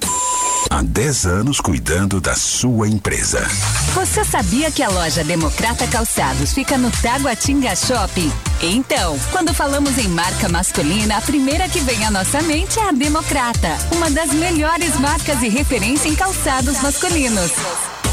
[0.71, 3.47] Há 10 anos cuidando da sua empresa.
[3.95, 8.33] Você sabia que a loja Democrata Calçados fica no Taguatinga Shopping?
[8.61, 12.93] Então, quando falamos em marca masculina, a primeira que vem à nossa mente é a
[12.93, 17.53] Democrata, uma das melhores marcas e referência em calçados masculinos.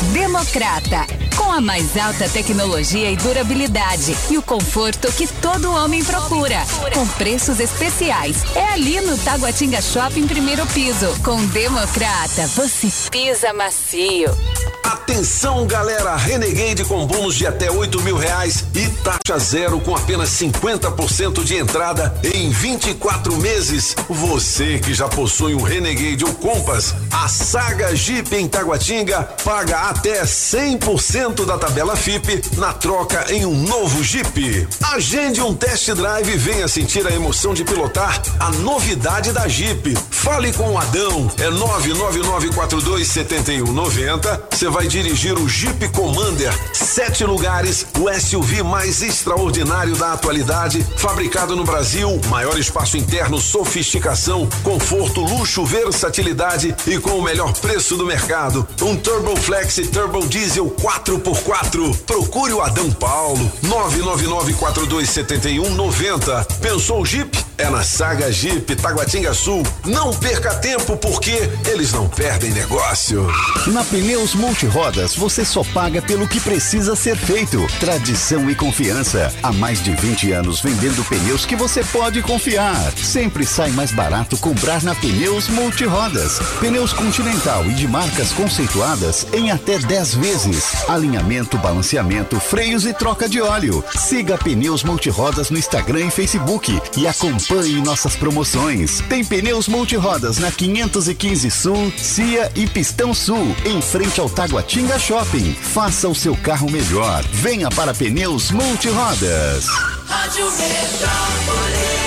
[0.05, 1.05] Democrata,
[1.37, 6.57] com a mais alta tecnologia e durabilidade e o conforto que todo homem procura,
[6.93, 8.37] com preços especiais.
[8.55, 11.07] É ali no Taguatinga Shopping primeiro piso.
[11.23, 14.35] Com Democrata, você pisa macio.
[14.83, 16.15] Atenção, galera!
[16.15, 21.55] Renegade com bônus de até 8 mil reais e taxa zero com apenas 50% de
[21.55, 23.95] entrada em 24 meses.
[24.09, 30.23] Você que já possui um Renegade ou Compass, a Saga Jeep em Taguatinga paga até
[30.23, 34.65] 100% da tabela FIP na troca em um novo Jeep.
[34.81, 39.93] Agende um test drive e venha sentir a emoção de pilotar a novidade da Jeep.
[40.09, 44.39] Fale com o Adão, é 999427190.
[44.49, 51.53] Você vai dirigir o Jeep Commander, sete lugares, o SUV mais extraordinário da atualidade, fabricado
[51.53, 58.05] no Brasil, maior espaço interno, sofisticação, conforto, luxo, versatilidade e com o melhor preço do
[58.05, 58.65] mercado.
[58.81, 61.95] Um Turbo Flex Turbo Diesel 4x4.
[62.05, 66.45] Procure o Adão Paulo, 999427190.
[66.59, 67.40] Pensou Jeep?
[67.57, 69.63] É na Saga Jeep Taguatinga Sul.
[69.85, 73.27] Não perca tempo porque eles não perdem negócio.
[73.67, 77.65] Na Pneus Multirodas você só paga pelo que precisa ser feito.
[77.79, 79.31] Tradição e confiança.
[79.43, 82.91] Há mais de 20 anos vendendo pneus que você pode confiar.
[82.97, 86.39] Sempre sai mais barato comprar na Pneus Multirodas.
[86.59, 90.89] Pneus Continental e de marcas conceituadas em até 10 vezes.
[90.89, 93.83] Alinhamento, balanceamento, freios e troca de óleo.
[93.95, 97.40] Siga Pneus Multirodas no Instagram e Facebook e acompanhe
[97.83, 99.01] nossas promoções.
[99.09, 105.53] Tem pneus multirodas na 515 Sul, Cia e Pistão Sul, em frente ao Taguatinga Shopping.
[105.53, 107.23] Faça o seu carro melhor.
[107.31, 109.65] Venha para Pneus Multirodas.
[110.07, 112.01] Rádio Metrópolis.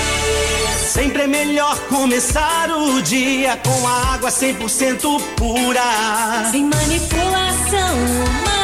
[0.95, 6.51] Sempre é melhor começar o dia com a água 100% pura.
[6.53, 8.64] Sem manipulação humana,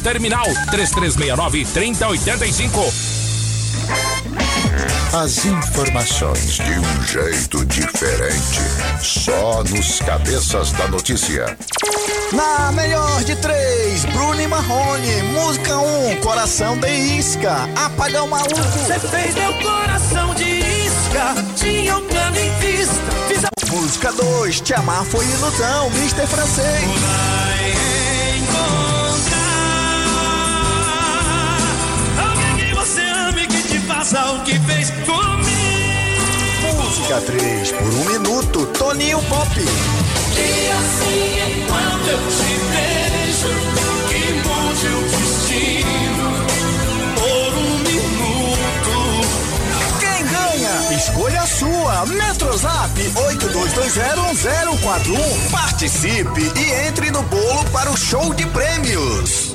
[0.00, 2.92] terminal 3369 3085.
[5.12, 8.60] As informações de um jeito diferente.
[9.02, 11.56] Só nos cabeças da notícia.
[12.32, 15.22] Na melhor de três, Bruno e Marrone.
[15.34, 17.68] Música 1, um, Coração de Isca.
[17.74, 18.54] Apagão Maluco.
[18.54, 21.34] Você fez meu coração de isca.
[21.56, 22.94] Tinha um plano em vista.
[23.26, 23.50] Fiz a...
[23.74, 25.90] Música 2, Te Amar Foi Ilusão.
[25.90, 26.84] Mister Francês.
[26.84, 27.99] Alguém
[34.10, 35.10] faça o que fez comigo.
[36.74, 39.50] Música 3, Por um Minuto, Toninho Pop.
[39.56, 43.48] E assim enquanto eu te vejo,
[44.08, 46.28] que mude o destino
[47.14, 48.94] por um minuto.
[50.00, 50.74] Quem ganha?
[50.96, 52.04] Escolha a sua.
[52.06, 55.50] Metrozap 82201041.
[55.50, 59.49] Participe e entre no bolo para o show de prêmios.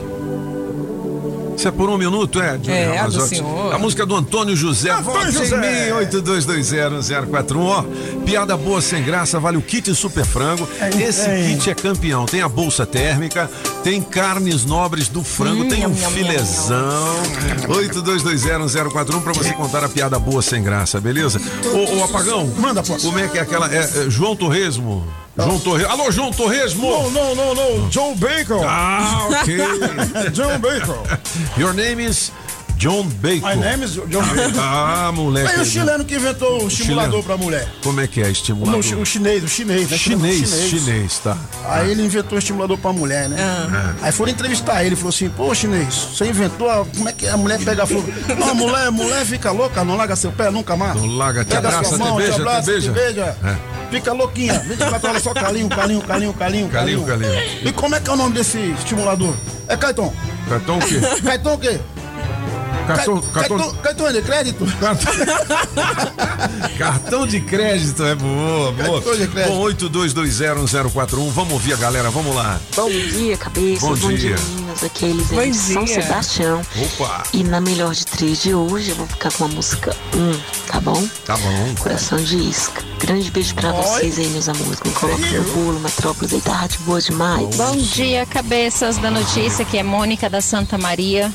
[1.66, 2.60] Isso é por um minuto, é?
[2.60, 3.74] Júlio É, a do senhor.
[3.74, 4.92] A música do Antônio José.
[4.92, 5.56] Antônio José.
[5.56, 7.58] em mim, 82201041.
[7.58, 7.84] Ó,
[8.24, 10.70] piada boa sem graça, vale o kit Super Frango.
[11.02, 11.48] Esse é.
[11.48, 12.28] kit é campeão.
[12.28, 13.50] Tem a bolsa térmica,
[13.84, 17.24] tem carnes nobres do frango, Hum, tem um filezão.
[17.68, 21.42] 82201041 pra você contar a piada boa sem graça, beleza?
[21.74, 22.46] Ô, ô Apagão.
[22.60, 22.96] Manda, pô.
[22.98, 23.74] Como é que é aquela.
[23.74, 25.04] É, é, João Torresmo?
[25.38, 25.92] João Torresmo.
[25.92, 26.90] Alô, João Torresmo!
[26.90, 27.90] Não, não, não, não.
[27.90, 28.64] John Bacon.
[28.66, 29.58] Ah, ok.
[30.32, 31.04] John Bacon.
[31.58, 32.32] Your name is
[32.78, 33.48] John Bacon.
[33.48, 34.60] My name is John Bacon.
[34.60, 35.48] Ah, moleque.
[35.50, 37.24] Aí o chileno que inventou o estimulador chileno.
[37.24, 37.68] pra mulher.
[37.84, 38.84] Como é que é estimulador?
[38.84, 39.98] chi- o chinês, o chinês, né?
[39.98, 41.38] Chinês, chinês, tá.
[41.68, 43.38] Aí ele inventou o estimulador pra mulher, né?
[44.02, 47.38] Aí foram entrevistar ele, falou assim, pô, chinês, você inventou, a- como é que a
[47.38, 48.06] mulher pega fogo?
[48.38, 50.96] Não, mulher, mulher fica louca, não larga seu pé nunca mais.
[50.96, 52.92] Não larga, te Pega abraça, sua te mão, beija, te te abraça, te beija.
[52.92, 53.38] beija.
[53.44, 53.76] É.
[53.92, 57.34] Fica louquinha, 24 horas só calinho, calinho, calinho, calinho, Calinho, calinho.
[57.64, 59.34] E como é que é o nome desse estimulador?
[59.68, 60.12] É Caetão.
[60.50, 61.00] Cartão o quê?
[61.24, 61.80] Caetão o quê?
[62.88, 64.66] Cartão, Ca- cartão, Caetão é de crédito?
[66.78, 69.02] cartão de crédito é boa, boa.
[69.02, 69.54] Cartão de crédito.
[69.54, 71.30] Bom, 82201041.
[71.32, 72.60] Vamos ouvir a galera, vamos lá.
[72.76, 73.86] Bom dia, cabeça.
[73.88, 74.36] Bom Bom, dia.
[74.36, 74.86] dia.
[74.86, 75.06] Aqui
[75.38, 75.88] é de São.
[75.88, 76.62] Sebastião.
[77.00, 80.40] Opa, E na melhor de três de hoje eu vou ficar com a música 1,
[80.72, 81.02] tá bom?
[81.26, 81.76] tá bom.
[81.80, 82.84] Coração de isca.
[83.00, 84.80] Grande beijo pra vocês aí, meus amores.
[84.84, 86.34] Me coloca no bolo, Metrópolis.
[86.34, 87.56] Eita, rádio boa demais.
[87.56, 91.32] Bom dia, cabeças da notícia, que é Mônica da Santa Maria.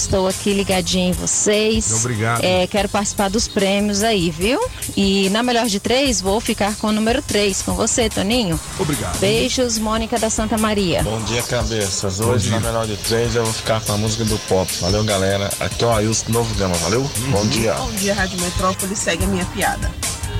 [0.00, 1.92] Estou aqui ligadinha em vocês.
[1.92, 2.42] Obrigado.
[2.42, 4.58] É, quero participar dos prêmios aí, viu?
[4.96, 8.58] E na melhor de três, vou ficar com o número três, com você, Toninho.
[8.78, 9.18] Obrigado.
[9.18, 11.02] Beijos, Mônica da Santa Maria.
[11.02, 12.18] Bom dia, cabeças.
[12.18, 14.72] Hoje, na melhor de três, eu vou ficar com a música do pop.
[14.80, 15.50] Valeu, galera.
[15.60, 16.74] Aqui é o Ailson Novo Gama.
[16.76, 17.08] Valeu?
[17.28, 17.74] Bom dia.
[17.74, 18.96] Bom dia, Rádio Metrópole.
[18.96, 19.92] Segue a minha piada.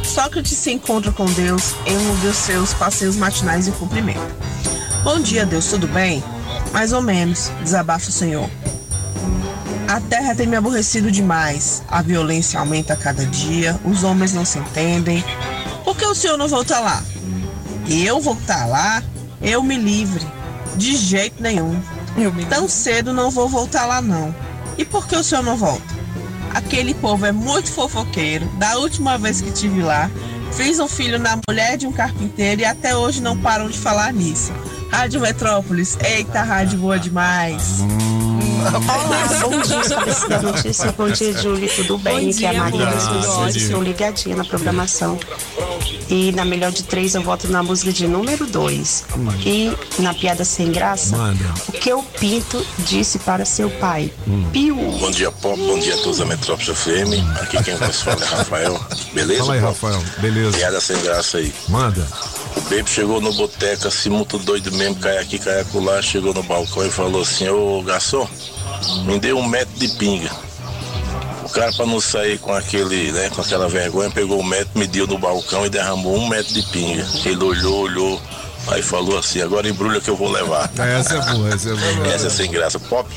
[0.02, 4.34] Sócrates se encontra com Deus em um dos seus passeios matinais de cumprimento.
[5.04, 6.24] Bom dia, Deus, tudo bem?
[6.72, 8.48] Mais ou menos, desabafa o Senhor.
[9.90, 11.82] A terra tem me aborrecido demais.
[11.88, 15.24] A violência aumenta a cada dia, os homens não se entendem.
[15.82, 17.02] Por que o senhor não volta lá?
[17.88, 19.02] Eu voltar lá?
[19.42, 20.24] Eu me livre.
[20.76, 21.82] De jeito nenhum.
[22.48, 24.32] Tão cedo não vou voltar lá, não.
[24.78, 25.82] E por que o senhor não volta?
[26.54, 28.46] Aquele povo é muito fofoqueiro.
[28.58, 30.08] Da última vez que tive lá,
[30.52, 34.12] fiz um filho na mulher de um carpinteiro e até hoje não param de falar
[34.12, 34.52] nisso.
[34.88, 37.82] Rádio Metrópolis, eita, rádio boa demais.
[38.60, 40.92] Olá, bom dia, notícia.
[40.92, 41.68] Bom dia, Júlia.
[41.74, 42.26] Tudo bem?
[42.26, 43.08] Bom Aqui é a Maria dos.
[43.08, 43.56] Missões.
[43.56, 45.18] Estou ligadinha na programação.
[46.08, 49.04] E na melhor de três, eu voto na música de número dois.
[49.44, 51.44] E na piada sem graça, Manda.
[51.68, 54.12] o que o Pinto disse para seu pai?
[54.52, 54.76] Piu.
[54.76, 55.58] Bom dia, Pop.
[55.58, 57.40] Bom dia a todos da Metrópole FM.
[57.40, 58.80] Aqui quem vos fala é Rafael.
[59.12, 59.40] Beleza?
[59.40, 59.60] Fala aí?
[59.60, 60.02] Rafael.
[60.18, 60.56] Beleza.
[60.58, 61.52] Piada sem graça aí.
[61.68, 62.06] Manda.
[62.56, 66.42] O Baby chegou no boteco, assim, muito doido mesmo, cai aqui, cai acolá, chegou no
[66.42, 68.28] balcão e falou assim, ô garçom,
[69.04, 70.30] me dê um metro de pinga.
[71.44, 75.06] O cara, pra não sair com aquele, né, com aquela vergonha, pegou o metro, mediu
[75.06, 77.06] no balcão e derramou um metro de pinga.
[77.24, 78.20] Ele olhou, olhou,
[78.70, 80.70] aí falou assim, agora embrulha que eu vou levar.
[80.78, 82.06] Essa é boa, essa é boa.
[82.08, 82.78] Essa é sem graça.
[82.78, 83.08] Pop,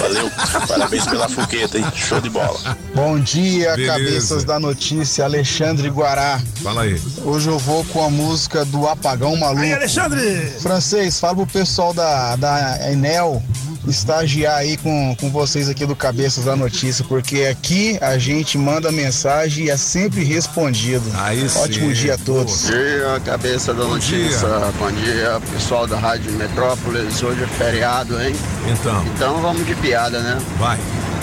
[0.00, 0.30] valeu,
[0.66, 1.84] parabéns pela foqueta, hein?
[1.94, 2.76] Show de bola.
[2.94, 3.92] Bom dia, Beleza.
[3.92, 6.40] cabeças da notícia, Alexandre Guará.
[6.62, 7.00] Fala aí.
[7.24, 9.62] Hoje eu vou com a música do Apagão Maluco.
[9.62, 10.52] Aí, Alexandre!
[10.60, 13.42] Francês, fala pro pessoal da, da Enel
[13.86, 18.92] estagiar aí com, com vocês aqui do Cabeças da Notícia, porque aqui a gente manda
[18.92, 21.04] mensagem e é sempre respondido.
[21.14, 21.92] Aí Ótimo sim.
[21.92, 22.64] dia a todos.
[22.64, 24.48] Bom dia, cabeça da notícia.
[24.78, 27.22] Bom dia, pessoal da Rádio Metrópolis.
[27.22, 28.34] Hoje é feriado, hein?
[28.70, 29.04] Então.
[29.14, 30.38] Então vamos de piada, né?
[30.58, 30.78] Vai.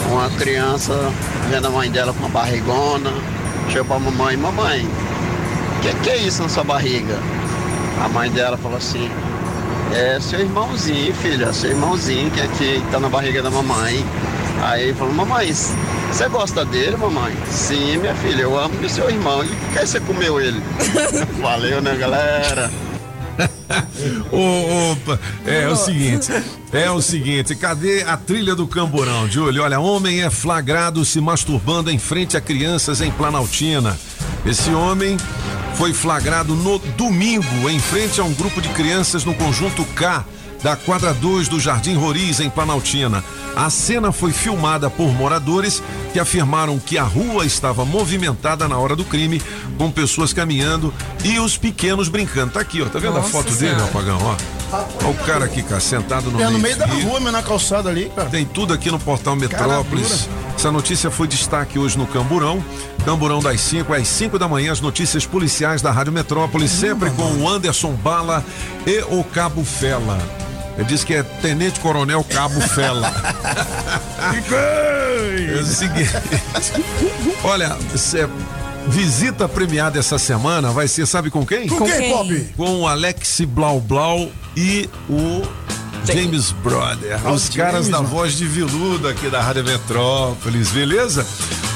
[0.10, 0.94] Uma criança
[1.50, 3.12] vendo a mãe dela com uma barrigona,
[3.70, 7.18] chegou pra mamãe, mamãe, o que, que é isso na sua barriga?
[8.04, 9.10] A mãe dela falou assim,
[9.94, 14.04] é seu irmãozinho, filha, seu irmãozinho que aqui tá na barriga da mamãe.
[14.64, 17.36] Aí ele falou, mamãe, você gosta dele, mamãe?
[17.50, 19.44] Sim, minha filha, eu amo o seu irmão.
[19.44, 20.62] E por que você comeu ele?
[21.42, 22.72] Valeu, né, galera?
[24.32, 26.32] Ô, opa, é o seguinte,
[26.72, 29.64] é o seguinte, cadê a trilha do camburão, Júlio?
[29.64, 33.98] Olha, homem é flagrado se masturbando em frente a crianças em Planaltina.
[34.46, 35.18] Esse homem
[35.76, 40.26] foi flagrado no domingo em frente a um grupo de crianças no conjunto K
[40.64, 43.24] da quadra 2 do Jardim Roriz em Planaltina.
[43.56, 45.82] A cena foi filmada por moradores
[46.14, 49.42] que afirmaram que a rua estava movimentada na hora do crime,
[49.78, 50.94] com pessoas caminhando
[51.24, 52.54] e os pequenos brincando.
[52.54, 52.86] Tá aqui, ó.
[52.86, 53.78] Tá vendo a Nossa foto Senhora.
[53.78, 54.36] dele, Apagão, ó?
[55.06, 56.76] Ó o cara aqui, cara, sentado no É no meio.
[56.78, 58.30] da rua, meu, na calçada ali, cara.
[58.30, 60.28] Tem tudo aqui no portal Metrópolis.
[60.56, 62.64] Essa notícia foi destaque hoje no Camburão.
[63.06, 67.24] Camburão das 5 às 5 da manhã, as notícias policiais da Rádio Metrópolis, sempre com
[67.24, 68.44] o Anderson Bala
[68.86, 70.18] e o Cabo Fela.
[70.78, 73.12] Ele diz que é Tenente Coronel Cabo Fela.
[75.50, 76.10] É o seguinte.
[77.44, 78.28] Olha, cê-
[78.88, 81.68] visita premiada essa semana vai ser, sabe com quem?
[81.68, 82.50] Com quem, Pop?
[82.56, 85.42] Com o Alex Blau Blau e o
[86.06, 87.18] James Brother.
[87.32, 88.10] Os caras James, da mano.
[88.10, 91.26] voz de viludo aqui da Rádio Metrópolis, beleza?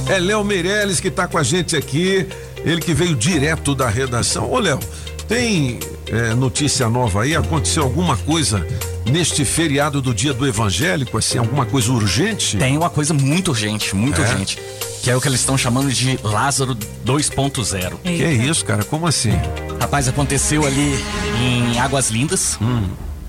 [0.08, 2.28] É Léo Meirelles que tá com a gente aqui,
[2.64, 4.52] ele que veio direto da redação.
[4.52, 4.80] Ô, Léo,
[5.28, 7.36] tem é, notícia nova aí?
[7.36, 8.66] Aconteceu alguma coisa
[9.06, 12.58] neste feriado do dia do evangélico, assim, alguma coisa urgente?
[12.58, 14.24] Tem uma coisa muito urgente, muito É?
[14.30, 14.60] urgente.
[15.06, 16.74] Que é o que eles estão chamando de Lázaro
[17.06, 17.94] 2.0.
[18.04, 18.84] Que é isso, cara?
[18.84, 19.40] Como assim?
[19.80, 20.96] Rapaz, aconteceu ali
[21.40, 22.58] em Águas Lindas.
[22.60, 22.88] Hum.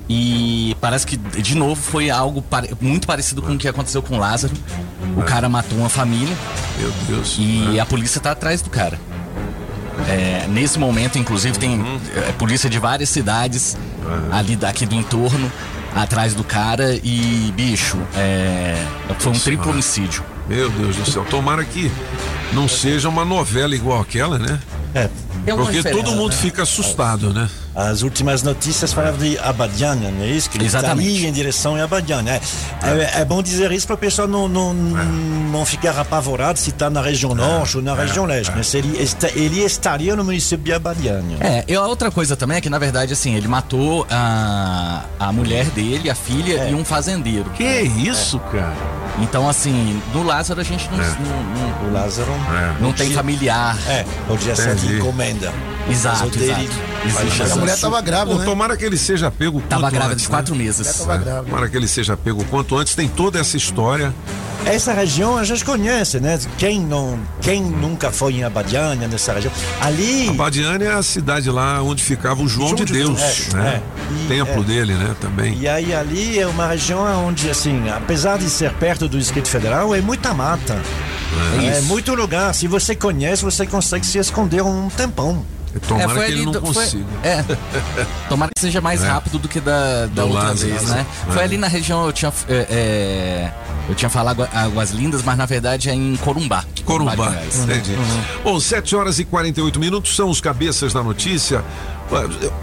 [0.09, 4.15] E parece que, de novo, foi algo pare- muito parecido com o que aconteceu com
[4.17, 4.55] o Lázaro.
[5.19, 6.35] O cara matou uma família.
[6.79, 7.37] Meu Deus.
[7.39, 8.99] E a polícia tá atrás do cara.
[10.09, 11.79] É, nesse momento, inclusive, tem
[12.17, 13.77] é, polícia de várias cidades
[14.33, 15.53] ali daqui do entorno
[15.95, 18.83] atrás do cara e, bicho, é,
[19.19, 20.25] foi um triplo homicídio.
[20.49, 21.91] Meu Deus do céu, tomara que
[22.53, 24.61] não seja uma novela igual aquela, né?
[24.95, 25.11] É.
[25.45, 27.49] Porque todo mundo fica assustado, né?
[27.75, 30.49] As últimas notícias falavam de Abadiânia, não é isso?
[30.49, 31.09] Que ele está Exatamente.
[31.09, 32.41] ali em direção a Abadiânia.
[32.83, 36.71] É, é, é bom dizer isso para o pessoal não, não, não ficar apavorado se
[36.71, 38.51] está na região norte ou na região leste.
[38.57, 41.37] Mas ele, está, ele estaria no município de Abadiânia.
[41.41, 45.31] É, e a outra coisa também é que, na verdade, assim, ele matou a, a
[45.31, 47.51] mulher dele, a filha e um fazendeiro.
[47.51, 48.73] Que isso, cara?
[49.19, 51.03] Então, assim, no Lázaro a gente não.
[51.03, 51.09] É.
[51.09, 52.33] não- não- O Lázaro
[52.81, 53.77] Não tem familiar.
[53.87, 55.01] É, podia ser de Entendi.
[55.31, 55.53] Encomenda.
[55.89, 57.23] Exato, Mas o dele- exato.
[57.25, 58.45] Existe a mulher tava grávida, Pô, né?
[58.45, 60.65] Tomara que ele seja pego Tava quanto grávida antes, de quatro né?
[60.65, 60.97] meses.
[60.97, 61.45] Tava É, grávida.
[61.45, 62.95] Tomara que ele seja pego quanto antes.
[62.95, 64.13] Tem toda essa história.
[64.67, 66.39] Essa região a gente conhece, né?
[66.59, 69.53] Quem, não, quem nunca foi em Abadiânia, nessa região?
[69.81, 70.29] Ali.
[70.29, 73.55] Abadiane é a cidade lá onde ficava o João, João de de Deus, Deus.
[73.55, 73.83] É, né?
[73.83, 74.13] é.
[74.25, 74.65] E- Templo é.
[74.65, 75.15] dele, né?
[75.21, 75.57] Também.
[75.59, 79.95] E aí ali é uma região onde, assim, apesar de ser perto do Distrito Federal,
[79.95, 80.77] é muita mata.
[81.63, 82.53] É É, muito lugar.
[82.55, 85.45] Se você conhece, você consegue se esconder um tempão.
[85.87, 87.05] Tomara É, foi que ele ali não foi- consiga.
[87.23, 87.45] É.
[88.31, 89.07] Tomara que seja mais É.
[89.09, 90.95] rápido do que da, da Do outra Lázaro, vez, né?
[90.97, 91.07] né?
[91.29, 91.33] É.
[91.33, 92.33] Foi ali na região, eu tinha.
[92.49, 93.53] é, é,
[93.89, 96.65] eu tinha falado Água- Águas Lindas, mas na verdade é em Corumbá.
[96.85, 97.57] Corumbá, Goiás.
[97.61, 97.93] entendi.
[98.43, 101.65] Bom, 7 horas e 48 minutos são os cabeças da notícia.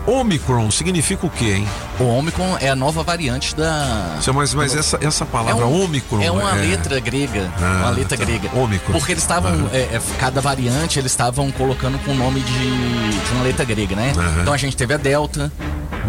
[0.05, 1.67] Omicron significa o quê, hein?
[1.99, 4.17] O Omicron é a nova variante da.
[4.33, 6.21] Mas, mas essa, essa palavra É um- Omicron.
[6.21, 7.49] É uma letra grega.
[7.61, 8.23] Ah, uma letra tá.
[8.25, 8.49] grega.
[8.53, 8.93] Ômicron.
[8.93, 9.51] Porque eles estavam.
[9.51, 9.69] Aham.
[9.73, 13.95] é, é, cada variante eles estavam colocando com o nome de, de uma letra grega,
[13.95, 14.13] né?
[14.17, 14.41] Aham.
[14.41, 15.51] Então a gente teve a Delta.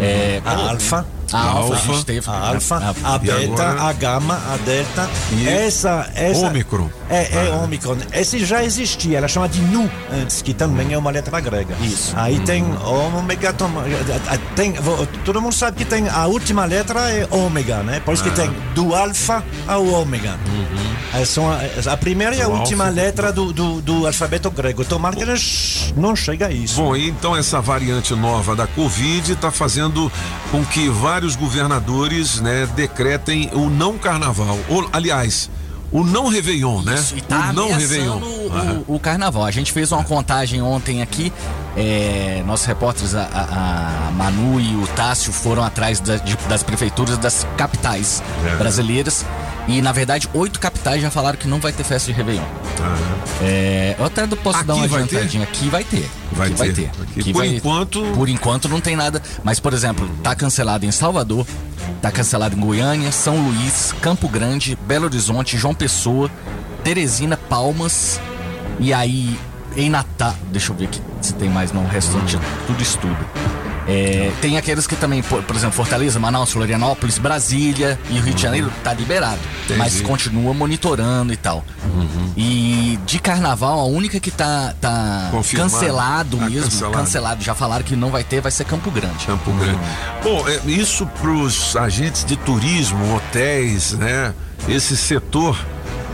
[0.00, 1.06] é, A pô, alfa.
[1.32, 2.30] A alfa, a gente teve.
[2.30, 3.82] a alfa, a E beta, agora?
[3.88, 5.10] a gama, a delta.
[5.32, 6.46] E essa, essa.
[6.46, 6.88] Ômicron.
[7.10, 7.96] É, é Omicron.
[8.12, 11.74] Esse já existia, ela chama de Nu antes, que também é uma letra grega.
[11.80, 12.12] Isso.
[12.16, 12.62] Aí tem
[13.24, 13.70] ômega, tom-
[14.54, 18.00] tem, vo- todo mundo sabe que tem a última letra é ômega, né?
[18.00, 18.32] Por isso que Ah.
[18.32, 20.38] tem do alfa ao ômega.
[21.12, 21.60] Aí são a,
[21.92, 22.94] a primeira e a Do última alfa.
[22.96, 24.84] letra do, do, do alfabeto grego.
[24.84, 26.74] Tomara que eles não chega a isso.
[26.76, 30.10] Bom, e então essa variante nova da Covid está fazendo
[30.50, 34.58] com que vários governadores, né, decretem o não carnaval.
[34.68, 35.48] Ou, aliás,
[35.94, 36.94] o não Réveillon, né?
[36.96, 38.18] Isso, e tá o não Réveillon.
[38.86, 39.44] o, o carnaval.
[39.44, 41.32] A gente fez uma contagem ontem aqui.
[41.76, 46.62] é, nossos repórteres, a, a- a Manu e o Tássio, foram atrás da- de- das
[46.62, 48.56] prefeituras das capitais É.
[48.56, 49.24] brasileiras.
[49.66, 52.42] E, na verdade, oito capitais já falaram que não vai ter festa de Réveillon.
[53.42, 55.16] É, eu até posso dar Aqui uma vai ter?
[55.16, 55.44] adiantadinha.
[55.44, 56.10] Aqui vai ter.
[56.32, 56.74] Vai Aqui vai ter.
[56.74, 57.02] ter.
[57.02, 59.22] Aqui, Aqui por vai- enquanto- Por enquanto não tem nada.
[59.42, 61.46] Mas, por exemplo, tá cancelado em Salvador,
[62.02, 66.30] tá cancelado em Goiânia, São Luís, Campo Grande, Belo Horizonte, João Pessoa,
[66.82, 68.20] Teresina, Palmas.
[68.78, 69.38] E aí,
[69.76, 70.34] em Natal.
[70.52, 71.84] Deixa eu ver aqui se tem mais não.
[71.84, 73.16] O restante tudo estudo.
[73.86, 78.34] É, tem aqueles que também, por, por exemplo, Fortaleza, Manaus, Florianópolis, Brasília e o Rio
[78.34, 79.38] de Janeiro tá liberado.
[79.64, 79.78] Entendi.
[79.78, 81.64] Mas continua monitorando e tal.
[82.36, 85.70] E de carnaval, a única que tá, tá Confirmado.
[85.72, 86.96] cancelado Ah, mesmo, cancelado.
[86.96, 87.44] cancelado.
[87.44, 89.26] já falaram que não vai ter, vai ser Campo Grande.
[89.26, 89.78] Campo Grande.
[90.22, 94.32] Bom, é, isso para os agentes de turismo, hotéis, né?
[94.66, 95.58] Esse setor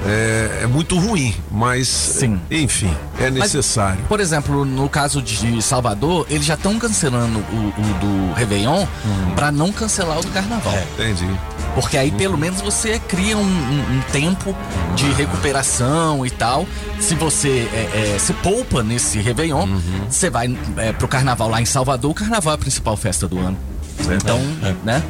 [0.07, 4.03] é, é muito ruim, mas enfim, é Mas, necessário.
[4.09, 7.95] por exemplo, no caso de Salvador, eles já estão cancelando o, o
[8.29, 8.87] do Réveillon
[9.35, 10.75] pra não cancelar o do Carnaval.
[10.95, 11.29] Entendi.
[11.75, 14.55] Porque aí pelo menos você cria um, um- um tempo
[14.97, 16.67] de recuperação e tal.
[16.99, 19.69] Se você é, é, se poupa nesse Réveillon,
[20.09, 22.11] você vai é, pro Carnaval lá em Salvador.
[22.11, 23.57] O Carnaval é a principal festa do ano.
[24.09, 24.39] Então,
[24.85, 25.03] né?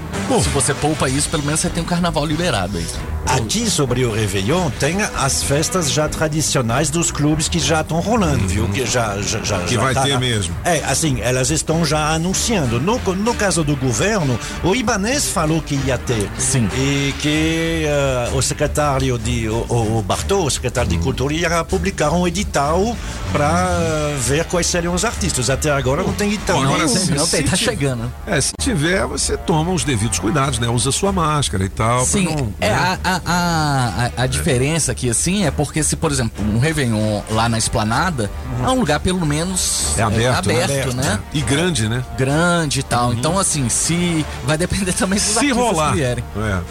[0.43, 2.87] Se você poupa isso, pelo menos você tem o Carnaval liberado aí.
[3.27, 8.47] Aqui sobre o Réveillon tem as festas já tradicionais dos clubes que já estão rolando,
[8.47, 8.69] viu?
[8.69, 10.55] Que já, já, já Que já vai tá ter na- mesmo.
[10.65, 12.81] É, assim, elas estão já anunciando.
[12.81, 16.29] No, no caso do governo, o Ibanez falou que ia ter.
[16.39, 16.69] Sim.
[16.77, 19.49] E que eh, o secretário de.
[19.49, 22.97] O, o Bartô, o secretário de Cultura, ia publicar um edital
[23.33, 25.51] para ver quais seriam os artistas.
[25.51, 26.63] Até agora não tem edital.
[26.63, 26.89] Agora, nenhum.
[27.27, 28.13] se- se tá ti- chegando.
[28.27, 30.69] É, se tiver, você toma os devidos cuidados, né?
[30.69, 31.99] Usa sua máscara e tal.
[31.99, 32.75] pra Sim, não, é, né?
[32.75, 37.23] a, a, a, a- a diferença aqui, assim, é porque se, por exemplo, um Réveillon
[37.31, 38.31] lá na Esplanada
[38.65, 40.63] é um lugar pelo menos É aberto, né?
[40.65, 41.21] aberto, né?
[41.33, 42.03] E grande, né?
[42.19, 43.13] Grande e tal.
[43.13, 44.25] Então, assim, se.
[44.45, 45.91] Vai depender também dos Se rolar.
[45.91, 46.25] que vierem.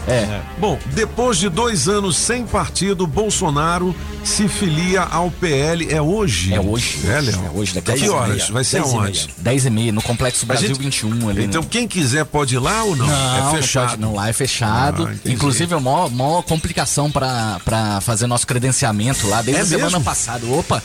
[0.06, 0.12] É.
[0.12, 0.40] É.
[0.58, 3.94] Bom, depois de dois anos sem partido, Bolsonaro
[4.24, 5.92] se filia ao PL.
[5.92, 6.52] É hoje?
[6.54, 7.00] É hoje.
[7.06, 7.40] É, Léo?
[7.46, 8.48] É hoje, daqui a Que dez horas?
[8.50, 9.18] Vai ser Dez e aonde?
[9.20, 9.34] meia.
[9.38, 11.44] 10 e meia, no Complexo Brasil gente- 21 ali.
[11.44, 11.68] Então, né?
[11.70, 13.06] quem quiser pode ir lá ou não?
[13.06, 13.88] Não, é não fechado.
[13.90, 15.08] pode, não, lá é fechado.
[15.10, 15.28] Ah.
[15.30, 19.90] Inclusive, é a maior, complicação pra, pra fazer nosso credenciamento lá desde É a semana
[19.98, 20.04] mesmo?
[20.04, 20.46] passada.
[20.46, 20.82] Opa!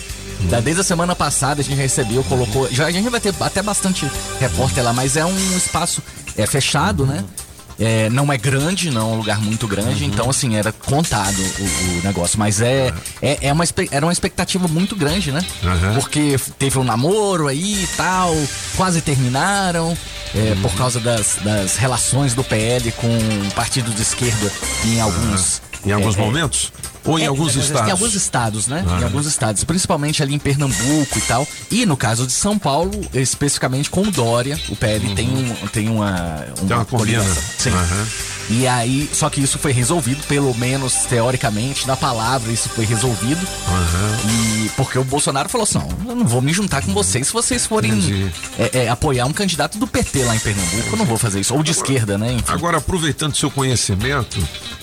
[0.50, 2.68] Da- Desde a semana passada a gente recebeu, colocou.
[2.70, 4.10] Já, a gente vai ter até bastante
[4.40, 6.04] repórter lá, mas é um espaço
[6.38, 7.24] é fechado, né?
[7.80, 10.10] É, não é grande, não é um lugar muito grande, Uhum.
[10.10, 12.40] então assim, era contado o, o negócio.
[12.40, 15.44] Mas é, é, é uma, era uma expectativa muito grande, né?
[15.62, 15.96] Uhum.
[16.00, 18.34] Porque teve um namoro aí e tal,
[18.78, 19.98] quase terminaram,
[20.34, 20.62] é, Uhum.
[20.62, 24.52] por causa das, das relações do PL com o partido de esquerda
[24.86, 25.62] em alguns.
[25.86, 26.72] Em alguns é, é, momentos?
[27.04, 27.88] Ou em é, alguns é, estados?
[27.88, 28.84] Em alguns estados, né?
[28.88, 29.00] Ah.
[29.02, 31.48] Em alguns estados, principalmente ali em Pernambuco e tal.
[31.70, 35.90] E no caso de São Paulo, especificamente com o Dória, o PL tem, um, tem
[35.90, 36.46] uma.
[36.60, 36.68] Uhum.
[36.68, 37.22] Tem uma combina.
[37.22, 37.44] coligação.
[37.58, 37.70] Sim.
[37.70, 38.35] Aham.
[38.50, 43.46] E aí, só que isso foi resolvido, pelo menos teoricamente, na palavra, isso foi resolvido.
[44.30, 47.34] E porque o Bolsonaro falou assim: não, eu não vou me juntar com vocês se
[47.34, 50.90] vocês forem é, é, apoiar um candidato do PT lá em Pernambuco.
[50.92, 51.54] Eu não vou fazer isso.
[51.56, 52.34] Ou de esquerda, né?
[52.34, 52.44] Enfim.
[52.48, 54.38] Agora, aproveitando seu conhecimento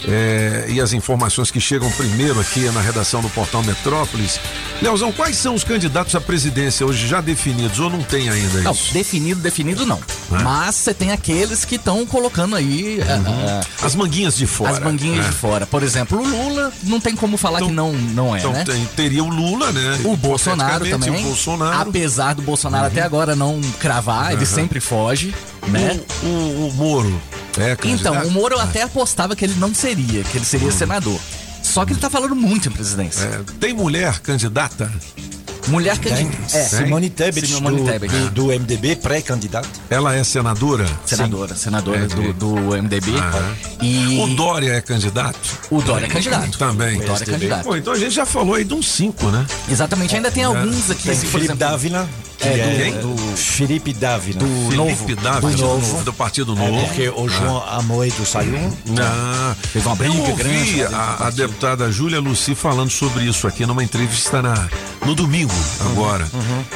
[0.06, 4.40] é, e as informações que chegam primeiro aqui na redação do Portal Metrópolis,
[4.80, 8.72] Leozão, quais são os candidatos à presidência hoje já definidos ou não tem ainda Não,
[8.72, 8.92] isso?
[8.92, 10.00] definido, definido não.
[10.28, 13.51] Mas você tem aqueles que estão colocando aí ah, ah,
[13.82, 14.72] As manguinhas de fora.
[14.72, 15.30] as manguinhas né?
[15.30, 15.66] de fora.
[15.66, 18.64] Por exemplo, o Lula não tem como falar que não, não é, Então né?
[18.64, 20.00] tem- teria o Lula, né?
[20.04, 21.10] O Bolsonaro também.
[21.10, 21.74] O Bolsonaro.
[21.76, 21.82] Uhum.
[21.82, 24.44] Apesar do Bolsonaro até agora não cravar, ele Aham.
[24.54, 25.34] sempre foge,
[25.68, 26.00] né?
[26.22, 27.22] O, o- o Moro.
[27.58, 30.72] É, Então, o Moro eu até apostava que ele não seria, que ele seria Uhum.
[30.76, 31.20] senador.
[31.62, 33.24] Só que ele tá falando muito em presidência.
[33.24, 34.90] É, tem mulher candidata?
[35.68, 36.56] Mulher candidata.
[36.56, 36.64] É.
[36.64, 38.12] Simone Tebet, Simone do, Tebet.
[38.12, 39.68] do, do MDB, pré-candidato.
[39.88, 40.86] Ela é senadora?
[41.06, 42.32] Senadora, senadora Entendi.
[42.32, 43.12] do, do MDB.
[43.16, 43.54] Aham.
[43.80, 45.38] E O Dória é candidato?
[45.70, 46.58] o Dória é candidato.
[46.58, 46.98] Também.
[47.00, 47.64] O Dória é candidato.
[47.64, 49.46] Bom, então a gente já falou aí de uns cinco, né?
[49.68, 50.46] Exatamente, ainda tem É.
[50.46, 51.02] alguns aqui.
[51.04, 52.08] Tem por Felipe exemplo, Dávila,
[52.38, 54.38] que É, é, do- do, Felipe Dávila.
[54.40, 55.16] do Felipe novo.
[55.16, 56.04] Dávila, do novo.
[56.04, 56.86] do Partido É, Novo.
[56.86, 58.54] porque o João Amoedo saiu.
[59.00, 63.46] Ah, Teve uma briga eu ouvi grande a, a deputada Júlia Luci falando sobre isso
[63.46, 64.68] aqui numa entrevista na,
[65.06, 66.26] no domingo, agora.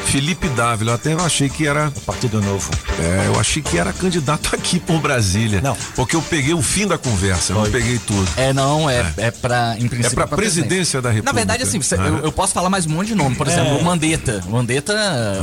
[0.06, 1.92] Felipe Dávila, eu até achei que era.
[1.96, 2.70] O Partido Novo.
[2.98, 5.60] É, eu achei que era candidato aqui por Brasília.
[5.60, 5.76] Não.
[5.94, 8.28] Porque eu peguei o fim da conversa, eu não peguei tudo.
[8.36, 9.30] É, não, é, é.
[9.30, 11.32] pra, em princípio, É pra presidência da República.
[11.32, 12.06] Na verdade, assim, você- Ah.
[12.06, 13.34] eu, eu posso falar mais um monte de nome.
[13.36, 14.42] Por exemplo, o Mandetta.
[14.48, 14.94] Mandetta,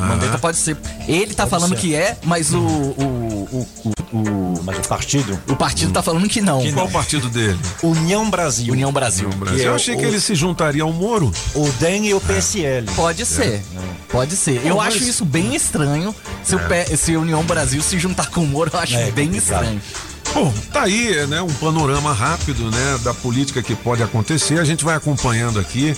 [0.08, 0.78] Mandetta pode ser.
[1.08, 1.82] Ele tá falando ser.
[1.82, 2.60] que é, mas o.
[2.60, 5.40] o, o, o, o, Mas o partido.
[5.48, 6.62] o partido tá falando que não.
[6.74, 7.60] Qual o partido dele?
[7.82, 8.72] União Brasil.
[8.74, 9.30] União Brasil.
[9.58, 11.32] eu é achei o- que ele se juntaria ao Moro.
[11.56, 12.86] O DEM e o PSL.
[12.96, 13.62] Pode ser.
[14.10, 14.62] Pode ser.
[14.66, 16.14] Eu Bom, acho mas- isso bem estranho.
[16.44, 19.12] Se, o P- se a União Brasil se juntar com o Moro, eu acho É,
[19.12, 19.62] bem complicado.
[19.64, 19.82] estranho.
[20.34, 24.60] Bom, tá aí, né, um panorama rápido, né, da política que pode acontecer.
[24.60, 25.96] A gente vai acompanhando aqui,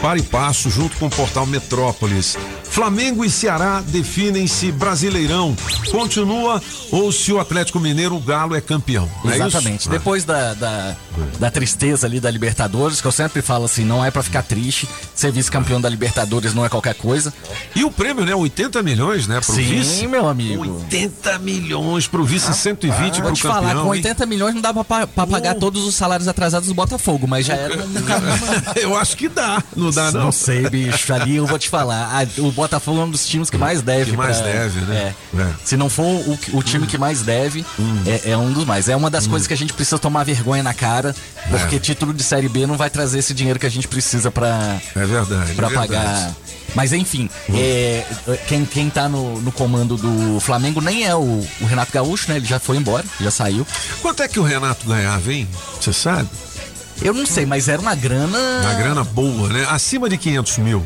[0.00, 2.36] para e passo, junto com o portal Metrópolis.
[2.64, 5.56] Flamengo e Ceará definem se Brasileirão
[5.90, 9.10] continua ou se o Atlético Mineiro, o Galo, é campeão.
[9.24, 9.34] É?
[9.34, 9.88] Exatamente.
[9.88, 9.92] Ah.
[9.92, 10.96] Depois da, da,
[11.38, 14.88] da tristeza ali da Libertadores, que eu sempre falo assim, não é pra ficar triste.
[15.14, 17.32] Ser vice-campeão da Libertadores não é qualquer coisa.
[17.74, 18.34] E o prêmio, né?
[18.34, 19.40] 80 milhões, né?
[19.40, 20.06] Pro Sim, vice.
[20.06, 20.62] meu amigo.
[20.84, 23.62] 80 milhões pro vice, 120 Vou pro te campeão.
[23.62, 24.00] falar, com hein?
[24.02, 27.54] 80 milhões não dá pra, pra pagar todos os salários atrasados do Botafogo, mas já
[27.54, 27.74] era
[28.76, 30.20] Eu acho que dá, não dá não.
[30.24, 31.12] Não sei, bicho.
[31.12, 32.10] Ali eu vou te falar.
[32.38, 34.12] o Botafogo é um dos times que mais deve.
[34.12, 35.14] Que mais pra- deve, né?
[35.36, 35.40] É.
[35.40, 35.46] É.
[35.64, 37.64] Se não for o, o time que mais deve,
[38.06, 38.88] é, é um dos mais.
[38.88, 41.09] É uma das coisas que a gente precisa tomar vergonha na cara,
[41.48, 44.78] porque título de Série B não vai trazer esse dinheiro que a gente precisa pra,
[44.94, 45.52] É verdade.
[45.54, 45.74] pra é verdade.
[45.74, 46.34] pagar.
[46.74, 48.04] Mas enfim, é,
[48.46, 52.36] quem, quem tá no, no comando do Flamengo nem é o, o Renato Gaúcho, né?
[52.36, 53.66] Ele já foi embora, já saiu.
[54.00, 55.48] Quanto é que o Renato ganhava, hein?
[55.80, 56.28] Você sabe?
[57.02, 58.38] Eu não sei, mas era uma grana.
[58.62, 59.66] Uma grana boa, né?
[59.70, 60.84] Acima de 500 mil.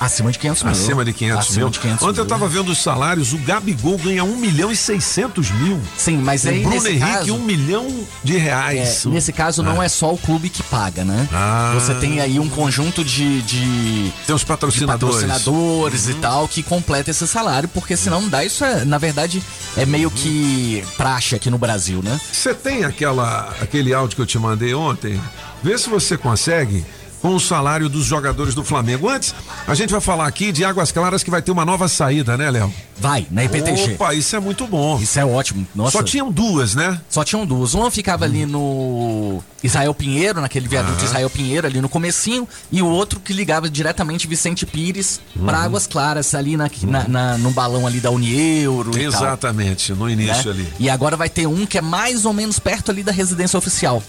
[0.00, 0.72] Acima de 500 mil.
[0.72, 1.70] Acima de 500 Acima mil.
[1.70, 2.28] de 500 Ontem eu mil.
[2.28, 5.80] tava vendo os salários, o Gabigol ganha 1 milhão e 600 mil.
[5.96, 9.04] Sim, mas o aí Bruno nesse Henrique, caso- 1 milhão de reais.
[9.04, 11.28] É, nesse caso, não é só o clube que paga, né?
[11.32, 11.72] Ah.
[11.74, 13.42] Você tem aí um conjunto de.
[13.42, 15.16] de tem os patrocinadores.
[15.26, 18.44] patrocinadores e tal que completa esse salário, porque senão não dá.
[18.44, 19.42] Isso é, na verdade,
[19.76, 22.20] é meio que praxe aqui no Brasil, né?
[22.32, 25.20] Você tem aquela, aquele áudio que eu te mandei ontem?
[25.62, 26.84] Vê se você consegue
[27.20, 29.08] com o salário dos jogadores do Flamengo.
[29.08, 29.34] Antes,
[29.66, 32.50] a gente vai falar aqui de Águas Claras que vai ter uma nova saída, né,
[32.50, 32.72] Léo?
[33.00, 33.94] Vai, na IPTG.
[33.94, 34.98] Opa, isso é muito bom.
[35.00, 35.66] Isso é ótimo.
[35.74, 35.92] Nossa.
[35.98, 37.00] Só tinham duas, né?
[37.08, 37.74] Só tinham duas.
[37.74, 41.04] Uma ficava ali no Israel Pinheiro, naquele viaduto.
[41.04, 45.64] Israel Pinheiro, ali no comecinho, e o outro que ligava diretamente Vicente Pires para Uhum.
[45.64, 49.02] Águas Claras, ali na, na, na- no balão ali da Unieuro e tal.
[49.22, 50.60] Exatamente, no início né?
[50.62, 50.72] ali.
[50.80, 54.02] E agora vai ter um que é mais ou menos perto ali da residência oficial.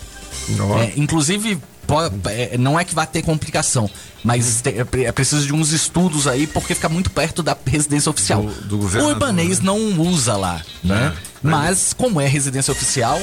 [0.82, 1.60] É, inclusive,
[2.60, 3.90] não é que vai ter complicação,
[4.24, 8.44] mas é, é preciso de uns estudos aí, porque fica muito perto da residência oficial.
[8.44, 11.14] Do- do o urbanês não usa lá, né?
[11.16, 11.30] É.
[11.42, 13.20] Mas, como é residência oficial.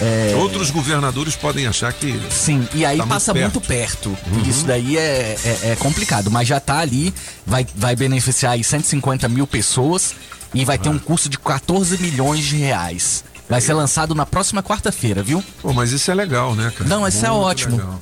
[0.00, 2.20] é, Outros governadores podem achar que.
[2.30, 4.08] Sim, e aí tá muito passa muito perto.
[4.30, 4.42] Uhum.
[4.48, 7.12] Isso daí é, é, é complicado, mas já tá ali,
[7.44, 10.14] vai, vai beneficiar aí 150 mil pessoas
[10.54, 13.24] e vai ter um custo de 14 milhões de reais.
[13.48, 15.42] Vai ser lançado na próxima quarta-feira, viu?
[15.62, 16.88] Pô, mas isso é legal, né, cara?
[16.88, 17.76] Não, isso é ótimo.
[17.76, 18.00] legal.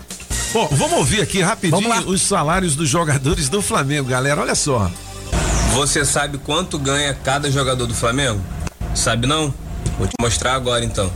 [0.52, 4.40] Bom, vamos ouvir aqui rapidinho os salários dos jogadores do Flamengo, galera.
[4.40, 4.90] Olha só.
[5.74, 8.40] Você sabe quanto ganha cada jogador do Flamengo?
[8.94, 9.52] Sabe não?
[9.98, 11.12] Vou te mostrar agora então.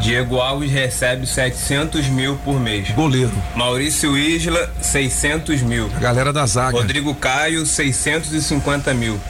[0.00, 2.90] Diego Alves recebe 700 mil por mês.
[2.92, 3.30] Goleiro.
[3.54, 5.88] Maurício Isla, 600 mil.
[6.00, 6.78] Galera da zaga.
[6.78, 9.20] Rodrigo Caio, 650 mil.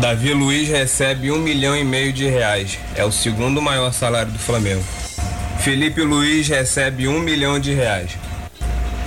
[0.00, 2.78] Davi Luiz recebe um milhão e meio de reais.
[2.94, 4.84] É o segundo maior salário do Flamengo.
[5.60, 8.12] Felipe Luiz recebe um milhão de reais.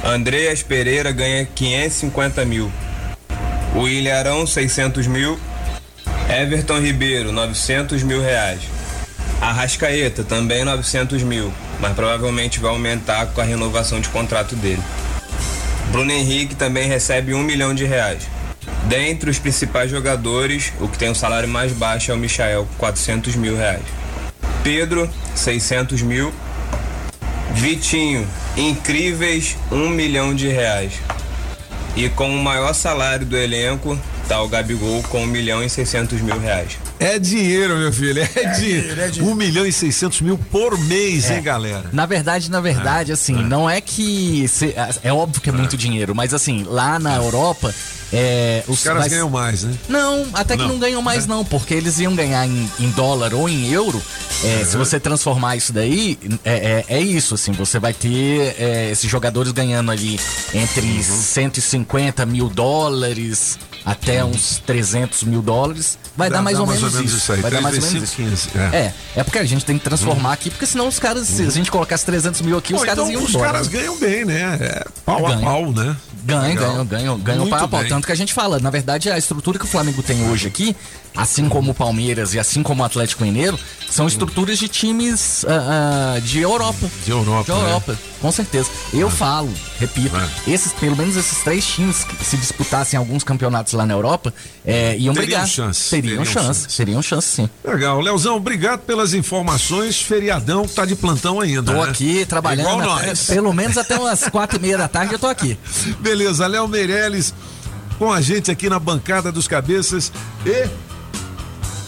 [0.03, 2.71] Andreas Pereira ganha 550 mil.
[3.75, 5.39] O Ilharão, 600 mil.
[6.29, 8.61] Everton Ribeiro, 900 mil reais.
[9.41, 14.81] Arrascaeta, também 900 mil, mas provavelmente vai aumentar com a renovação de contrato dele.
[15.91, 18.27] Bruno Henrique também recebe um milhão de reais.
[18.87, 23.35] Dentre os principais jogadores, o que tem o salário mais baixo é o Michael, 400
[23.35, 23.83] mil reais.
[24.63, 26.33] Pedro, 600 mil.
[27.53, 28.27] Vitinho,
[28.57, 30.93] incríveis 1 milhão de reais.
[31.95, 36.21] E com o maior salário do elenco, tá o Gabigol com 1 milhão e 600
[36.21, 36.77] mil reais.
[37.03, 38.21] É dinheiro, meu filho.
[38.21, 41.35] É, de 1 milhão e 600 mil por mês, É.
[41.37, 41.89] hein, galera?
[41.91, 44.47] Na verdade, na verdade, assim, não é que.
[44.47, 44.73] se-
[45.03, 47.73] é óbvio que é muito dinheiro, mas assim, lá na Europa.
[48.15, 49.73] É, Os caras vai- ganham mais, né?
[49.89, 50.69] Não, até que Não.
[50.69, 53.99] não, ganham mais, não, porque eles iam ganhar em, em dólar ou em euro.
[54.43, 58.89] É, Se você transformar isso daí, é, é, é isso, assim, você vai ter é,
[58.91, 60.19] esses jogadores ganhando ali
[60.53, 65.97] entre 150 mil dólares até uns 300 mil dólares.
[66.15, 67.31] Vai Dá- dar mais dá ou mais menos ou menos isso.
[67.33, 68.49] aí, Vai dar três mais ou vezes menos cinco, isso.
[68.49, 68.77] 15, é.
[68.77, 71.49] É, é porque a gente tem que transformar aqui, porque senão os caras, se a
[71.49, 73.51] gente colocasse 300 mil aqui, os Pô, caras então iam os embora.
[73.51, 74.57] caras ganham bem, né?
[74.61, 75.41] É pau a Ganham.
[75.43, 75.95] pau, né?
[76.25, 76.69] Ganham, Legal.
[76.71, 77.83] ganham, ganham, ganham pau a pau.
[77.85, 80.75] Tanto que a gente fala, na verdade, a estrutura que o Flamengo tem hoje aqui,
[81.15, 83.57] assim como o Palmeiras e assim como o Atlético Mineiro,
[83.89, 86.89] são estruturas de times ah, ah, de Europa.
[87.05, 87.65] De Europa, De né?
[87.67, 88.69] Europa, com certeza.
[88.91, 90.15] Eu falo, repito,
[90.47, 94.33] esses, pelo menos esses três times que se disputassem alguns campeonatos lá na Europa,
[94.65, 95.47] é, iam Teriam brigar.
[95.47, 97.49] chance, Teriam, teriam chance, teriam chance sim.
[97.63, 97.99] Legal.
[98.01, 100.01] Leozão, obrigado pelas informações.
[100.01, 101.71] Feriadão tá de plantão ainda.
[101.73, 101.91] Tô né?
[101.91, 103.25] aqui trabalhando, Igual até- nós.
[103.27, 105.57] pelo menos até umas quatro e meia da tarde eu tô aqui.
[105.99, 107.33] Beleza, Léo Meirelles
[107.99, 110.11] com a gente aqui na bancada dos cabeças
[110.45, 110.67] e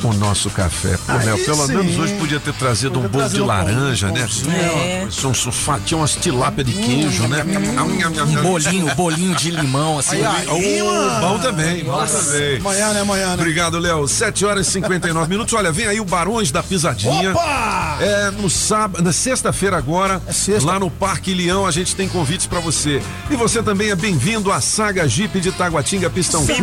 [0.10, 0.98] o nosso café.
[1.06, 1.76] Pô, Aí Léo, pelo sim.
[1.76, 4.20] menos hoje podia ter trazido um Podia bolo trazer de um laranja, né?
[4.22, 5.08] pãozinho, É.
[5.10, 7.44] Tinha um sofá, tinha umas tilápia de queijo, né?
[7.44, 10.24] Um bolinho, bolinho de limão, assim.
[10.24, 11.20] Aí, Oh, mano.
[11.22, 12.58] bom também, bom também.
[12.58, 13.02] Amanhã, né?
[13.02, 13.34] Amanhã, né?
[13.36, 14.08] Obrigado, Léo.
[14.08, 15.54] 7 horas e 59 minutos.
[15.54, 17.32] Olha, vem aí o Barões da Pisadinha.
[17.32, 17.98] Opa!
[18.00, 20.66] É no sábado, na sexta-feira agora, sexta.
[20.70, 23.02] lá no Parque Leão, a gente tem convites pra você.
[23.30, 26.56] E você também é bem-vindo à Saga Jeep de Taguatinga Pistão Sul.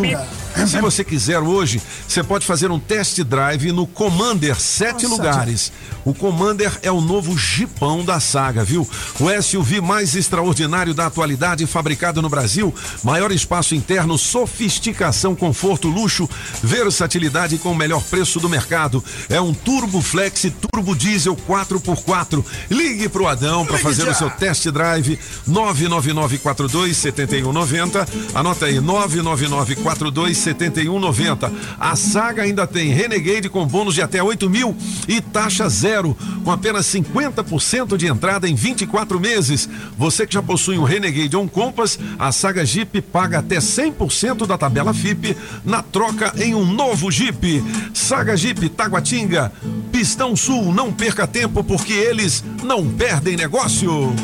[0.67, 5.73] Se você quiser hoje, você pode fazer um test drive no Commander, sete Nossa, lugares.
[6.05, 8.89] O Commander é o novo Jeepão da saga, viu?
[9.19, 16.29] O SUV mais extraordinário da atualidade, fabricado no Brasil, maior espaço interno, sofisticação, conforto, luxo,
[16.63, 19.03] versatilidade com o melhor preço do mercado.
[19.29, 22.45] É um Turbo Flex Turbo Diesel 4x4.
[22.71, 28.09] Ligue pro Adão para fazer o seu test drive 99942 7190.
[28.35, 31.53] Anota aí 99942 7190.
[31.79, 34.77] A saga ainda tem Renegade com bônus de até 8 mil
[35.09, 39.69] e taxa zero, com apenas 50% de entrada em 24 meses.
[39.97, 44.47] Você que já possui um Renegade ou um Compass, a saga Jeep paga até 100%
[44.47, 47.63] da tabela FIP na troca em um novo Jeep.
[47.95, 49.53] Saga Jeep Taguatinga,
[49.91, 54.15] Pistão Sul, não perca tempo porque eles não perdem negócio.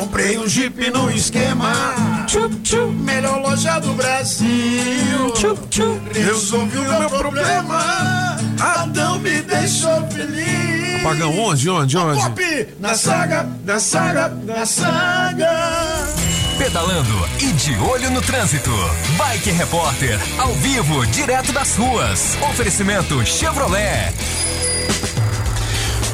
[0.00, 2.24] Comprei um Jeep no esquema.
[2.26, 4.48] Tchup, tchup, melhor loja do Brasil.
[5.34, 8.38] Tchup, tchup, resolvi o meu problema.
[8.58, 11.02] Adão me deixou feliz.
[11.02, 12.22] Pagão, onde, onde, onde?
[12.22, 15.50] Pop, na saga, na saga, na saga.
[16.56, 18.70] Pedalando e de olho no trânsito.
[19.18, 22.38] Bike Repórter, ao vivo, direto das ruas.
[22.50, 24.14] Oferecimento Chevrolet.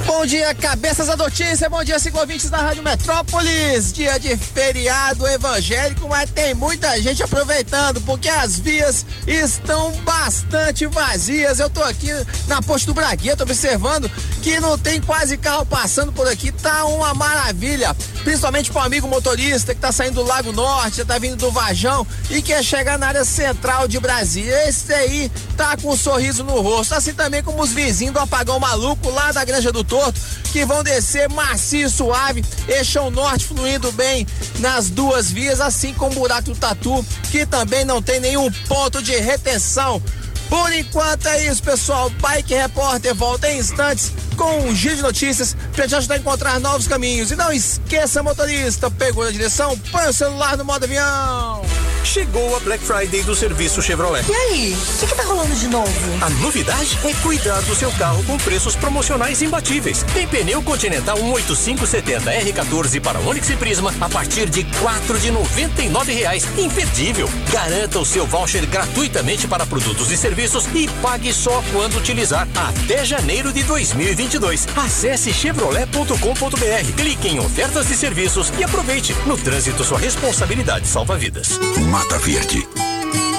[0.06, 1.68] Bom dia, cabeças da notícia.
[1.68, 3.92] Bom dia, cinco ouvintes da Rádio Metrópolis.
[3.92, 11.58] Dia de feriado evangélico, mas tem muita gente aproveitando porque as vias estão bastante vazias.
[11.58, 12.08] Eu tô aqui
[12.46, 14.08] na Posto do Bragueta observando
[14.42, 16.52] que não tem quase carro passando por aqui.
[16.52, 17.94] Tá uma maravilha.
[18.22, 22.40] Principalmente pro amigo motorista que tá saindo do Lago Norte, tá vindo do Vajão e
[22.40, 24.68] quer chegar na área central de Brasília.
[24.68, 26.94] Esse aí tá com um sorriso no rosto.
[26.94, 30.20] Assim também como os vizinhos do Apagão Maluco lá da Granja do Torto,
[30.52, 34.26] que vão descer macio suave, eixão norte fluindo bem
[34.58, 39.02] nas duas vias, assim como o buraco do Tatu, que também não tem nenhum ponto
[39.02, 40.02] de retenção.
[40.48, 42.10] Por enquanto é isso, pessoal.
[42.10, 46.60] Bike Repórter volta em instantes com um giro de notícias pra te ajudar a encontrar
[46.60, 47.30] novos caminhos.
[47.30, 51.62] E não esqueça, motorista, pegou na direção, põe o celular no modo avião.
[52.04, 54.24] Chegou a Black Friday do serviço Chevrolet.
[54.30, 55.90] E aí, o que, que tá rolando de novo?
[56.20, 60.04] A novidade é cuidar do seu carro com preços promocionais imbatíveis.
[60.14, 65.82] Tem pneu Continental 18570 R14 para Onix e Prisma a partir de quatro de noventa
[65.82, 66.46] e nove reais.
[66.56, 67.28] Imperdível.
[67.50, 70.35] Garanta o seu voucher gratuitamente para produtos e serviços
[70.74, 74.66] e pague só quando utilizar até janeiro de 2022.
[74.76, 79.14] Acesse chevrolet.com.br, clique em ofertas de serviços e aproveite.
[79.26, 81.58] No trânsito, sua responsabilidade salva vidas.
[81.90, 82.68] Mata Verde,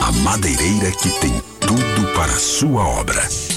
[0.02, 3.57] a madeireira que tem tudo para a sua obra.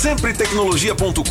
[0.01, 1.23] Sempretecnologia.com.br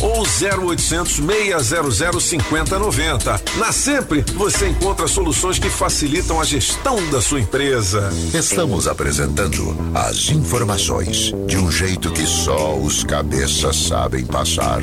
[0.00, 3.42] ou 0800 600 5090.
[3.56, 8.08] Na Sempre, você encontra soluções que facilitam a gestão da sua empresa.
[8.32, 14.80] Estamos apresentando as informações de um jeito que só os cabeças sabem passar.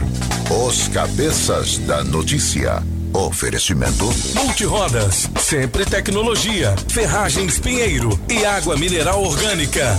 [0.68, 2.84] Os cabeças da notícia.
[3.14, 9.96] Oferecimento Multirodas, sempre tecnologia, ferragens Pinheiro e água mineral orgânica.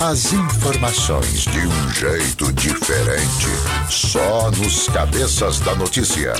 [0.00, 3.48] As informações de um jeito diferente.
[3.88, 6.34] Só nos cabeças da notícia.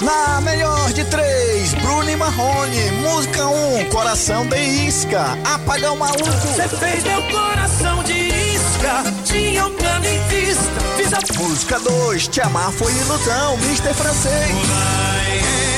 [0.00, 2.90] Na melhor de três, Bruno e Marrone.
[3.02, 5.38] Música 1, um, Coração de Isca.
[5.44, 6.24] Apagão Maluco.
[6.24, 9.04] Você fez meu coração de isca.
[9.24, 10.80] tinha um plano em vista.
[10.96, 13.92] Fiz a Música 2, Te Amar Foi Ilusão, Mr.
[13.94, 14.50] Francês.
[14.50, 15.73] Alguém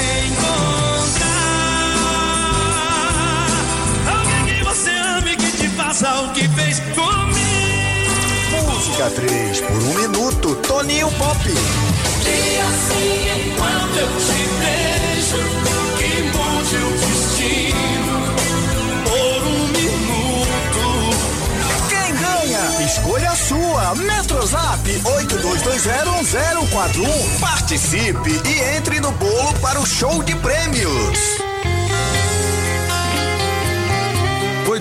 [6.05, 7.07] o que fez comigo.
[8.71, 11.49] Música 3, Por um Minuto, Toninho Pop.
[11.49, 15.39] E assim, enquanto eu te vejo,
[15.97, 18.37] que mude o destino
[19.05, 20.85] por um minuto.
[21.89, 22.85] Quem ganha?
[22.85, 23.95] Escolha a sua.
[23.95, 27.41] Metrozap 82201041.
[27.41, 31.46] Participe e entre no bolo para o show de prêmios.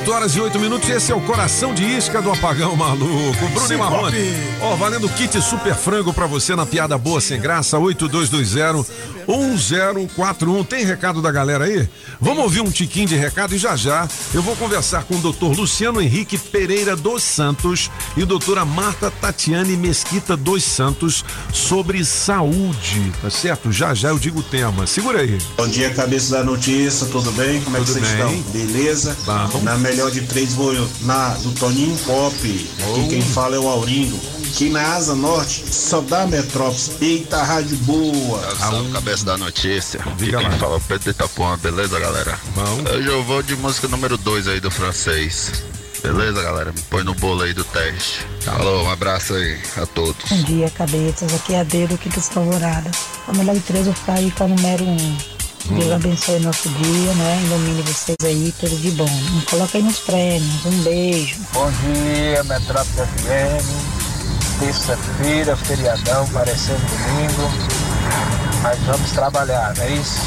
[0.05, 3.49] 8 horas e 8 minutos, esse é o coração de isca do apagão maluco.
[3.51, 4.33] Bruno e Marrone.
[4.61, 8.87] Ó, valendo kit super frango pra você na piada boa sem graça, 8220
[9.27, 10.63] 1041.
[10.63, 11.89] Tem recado da galera aí?
[12.21, 15.57] Vamos ouvir um tiquinho de recado e já já eu vou conversar com o doutor
[15.57, 23.31] Luciano Henrique Pereira dos Santos e doutora Marta Tatiane Mesquita dos Santos sobre saúde, tá
[23.31, 23.71] certo?
[23.71, 24.85] Já já eu digo o tema.
[24.85, 25.39] Segura aí.
[25.57, 27.59] Bom dia, cabeça da notícia, tudo bem?
[27.61, 28.39] Como é que Tudo vocês bem.
[28.39, 28.51] estão?
[28.51, 29.17] Beleza?
[29.25, 29.63] Vamos.
[29.63, 32.35] Na melhor de três vou na do Toninho Pop.
[32.35, 34.19] Aqui quem fala é o Aurindo.
[34.45, 36.91] Aqui na Asa Norte, só dá Metrópolis.
[37.01, 38.41] Eita, rádio boa.
[38.57, 40.01] Salve, cabeça da notícia.
[40.01, 42.37] Aqui quem fala é o Pedro Itapuã, beleza, galera?
[42.93, 45.63] Hoje eu vou de música número 2 aí do francês.
[46.03, 46.73] Beleza, galera?
[46.73, 48.19] Me põe no bolo aí do teste.
[48.41, 50.29] Falou, um abraço aí a todos.
[50.29, 51.33] Bom dia, cabeças.
[51.33, 52.91] Aqui é a Dedo, Quinta Alvorada.
[53.27, 55.34] A melhor de três eu vou ficar aí com a número um.
[55.69, 57.41] Deus abençoe nosso dia, né?
[57.45, 59.09] Ilumine vocês aí, tudo de bom.
[59.09, 60.65] Me coloca aí nos prêmios.
[60.65, 61.35] Um beijo.
[61.53, 64.59] Bom dia, Metrópole FM.
[64.59, 67.51] Terça-feira, feriadão, parecendo domingo.
[68.61, 70.21] Mas vamos trabalhar, não é isso?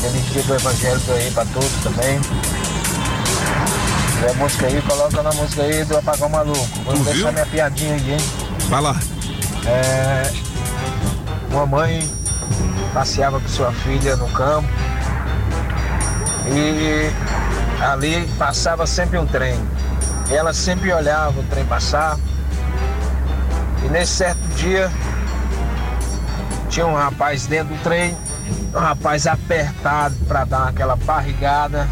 [0.00, 2.20] Feliz dia do evangélico aí pra todos também.
[2.22, 6.68] Se tiver música aí, coloca na música aí do Apagão Maluco.
[6.84, 7.32] Vou Tu deixar viu?
[7.32, 8.20] minha piadinha aí, hein?
[8.68, 9.00] Vai lá.
[9.66, 10.32] É,
[11.50, 12.10] uma mãe
[12.92, 14.68] passeava com sua filha no campo
[16.46, 17.10] e
[17.82, 19.58] ali passava sempre um trem.
[20.30, 22.18] E ela sempre olhava o trem passar.
[23.84, 24.90] E nesse certo dia
[26.68, 28.16] tinha um rapaz dentro do trem,
[28.74, 31.88] um rapaz apertado para dar aquela barrigada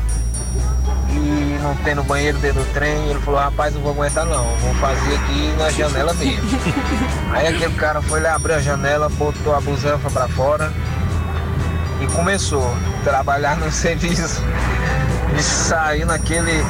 [1.61, 3.09] não tem no banheiro dentro do trem.
[3.09, 6.49] Ele falou: Rapaz, não vou aguentar não, vou fazer aqui na janela mesmo.
[7.33, 10.73] Aí aquele cara foi lá, abriu a janela, botou a busanfa pra fora
[12.01, 14.43] e começou a trabalhar no serviço
[15.39, 16.65] e sair naquele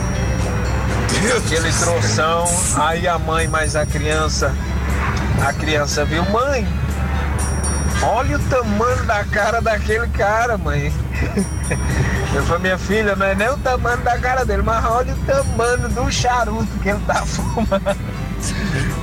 [1.36, 2.45] aquele troção.
[2.76, 4.55] Aí a mãe mais a criança,
[5.47, 6.66] a criança viu, mãe,
[8.03, 10.93] olha o tamanho da cara daquele cara, mãe.
[12.33, 15.16] Eu falei, minha filha, não é nem o tamanho da cara dele, mas olha o
[15.26, 17.97] tamanho do charuto que ele tá fumando.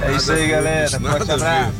[0.01, 0.89] É isso aí, galera.
[0.89, 1.73] Forte abraço.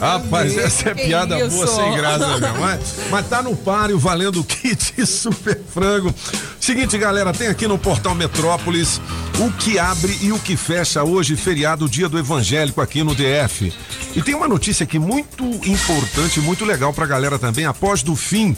[0.00, 1.50] Rapaz, essa é Que piada isso?
[1.56, 2.54] boa sem graça, meu.
[2.58, 2.80] Mas,
[3.10, 6.12] mas tá no páreo valendo o kit super frango.
[6.58, 9.00] Seguinte, galera, tem aqui no portal Metrópolis
[9.38, 13.72] o que abre e o que fecha hoje, feriado, dia do evangélico aqui no DF.
[14.16, 17.64] E tem uma notícia aqui muito importante, muito legal pra galera também.
[17.64, 18.56] Após do fim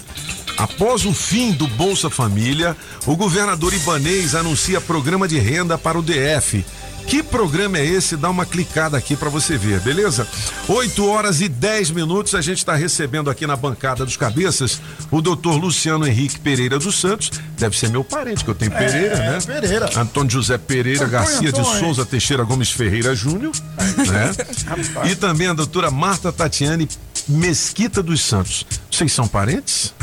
[0.60, 6.02] Após o fim do Bolsa Família, o governador Ibanês anuncia programa de renda para o
[6.02, 6.62] DF.
[7.06, 8.14] Que programa é esse?
[8.14, 10.28] Dá uma clicada aqui para você ver, beleza?
[10.68, 15.22] 8 horas e 10 minutos, a gente está recebendo aqui na bancada dos cabeças o
[15.22, 17.30] doutor Luciano Henrique Pereira dos Santos.
[17.58, 19.38] Deve ser meu parente, que eu tenho Pereira, né?
[19.40, 19.90] Pereira.
[19.98, 21.80] Antônio José Pereira Antônio, Garcia de Antônio.
[21.80, 23.54] Souza Teixeira Gomes Ferreira Júnior,
[23.96, 25.10] né?
[25.10, 26.86] E também a doutora Marta Tatiane
[27.26, 28.66] Mesquita dos Santos.
[28.90, 29.94] Vocês são parentes?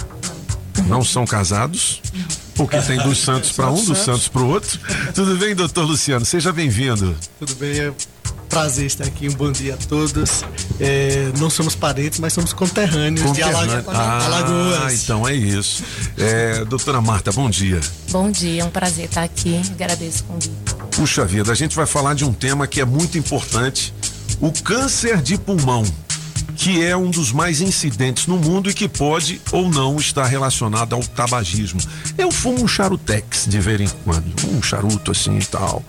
[0.88, 2.02] Não são casados?
[2.56, 4.80] Porque tem dos Santos para um, dos Santos para o outro.
[5.14, 6.26] Tudo bem, doutor Luciano?
[6.26, 7.16] Seja bem-vindo.
[7.40, 7.96] Tudo bem, é um
[8.50, 9.28] prazer estar aqui.
[9.30, 10.44] Um bom dia a todos.
[10.80, 15.04] É, não somos parentes, mas somos conterrâneos de Alago- Ah, Alagoas.
[15.04, 15.84] então é isso.
[16.18, 17.80] É, doutora Marta, bom dia.
[18.10, 19.62] Bom dia, é um prazer estar aqui.
[19.72, 20.52] Agradeço o convite.
[20.96, 23.94] Puxa vida, a gente vai falar de um tema que é muito importante:
[24.42, 25.84] o câncer de pulmão,
[26.58, 30.94] que é um dos mais incidentes no mundo e que pode ou não estar relacionado
[30.94, 31.80] ao tabagismo.
[32.18, 35.84] Eu fumo um charutex de vez em quando, um charuto assim e tal.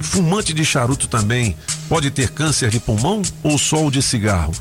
[0.00, 1.56] Fumante de charuto também
[1.88, 4.52] pode ter câncer de pulmão ou só o de cigarro?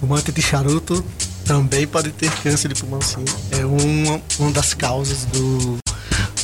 [0.00, 1.04] Fumante de charuto
[1.44, 3.24] também pode ter câncer de pulmão, sim.
[3.50, 5.78] É uma, uma das causas do,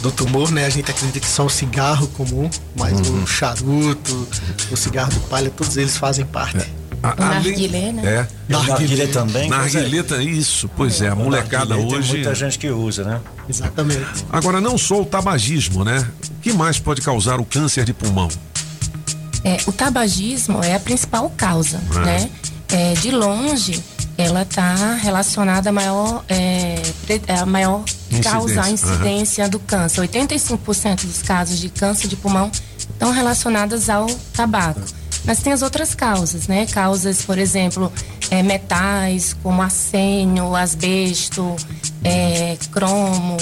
[0.03, 0.67] do tumor, né?
[0.67, 3.23] A gente acredita que só o cigarro comum, mas Uhum.
[3.23, 4.29] o charuto,
[4.71, 6.59] o cigarro de palha, todos eles fazem parte.
[7.13, 8.03] A- narguilé, né?
[8.05, 8.27] É.
[8.49, 11.89] Narguilé também, Narguilé, tá- isso, pois é, a molecada hoje.
[12.13, 13.21] Tem muita gente que usa, né?
[13.49, 14.25] Exatamente.
[14.33, 16.07] Agora, não só o tabagismo, né?
[16.39, 18.29] O que mais pode causar o câncer de pulmão?
[19.45, 21.99] É, o tabagismo é a principal causa, É.
[22.01, 22.31] né?
[22.73, 23.83] É, de longe,
[24.17, 27.85] ela está relacionada à maior, é, pre- a maior
[28.23, 30.01] causa, a Incidência, incidência do câncer.
[30.01, 34.81] 85% dos casos de câncer de pulmão estão relacionadas ao tabaco.
[35.25, 36.67] Mas tem as outras causas, né?
[36.67, 37.93] Causas, por exemplo,
[38.31, 41.57] é, metais como arsênio, asbesto,
[42.03, 43.37] é, cromo,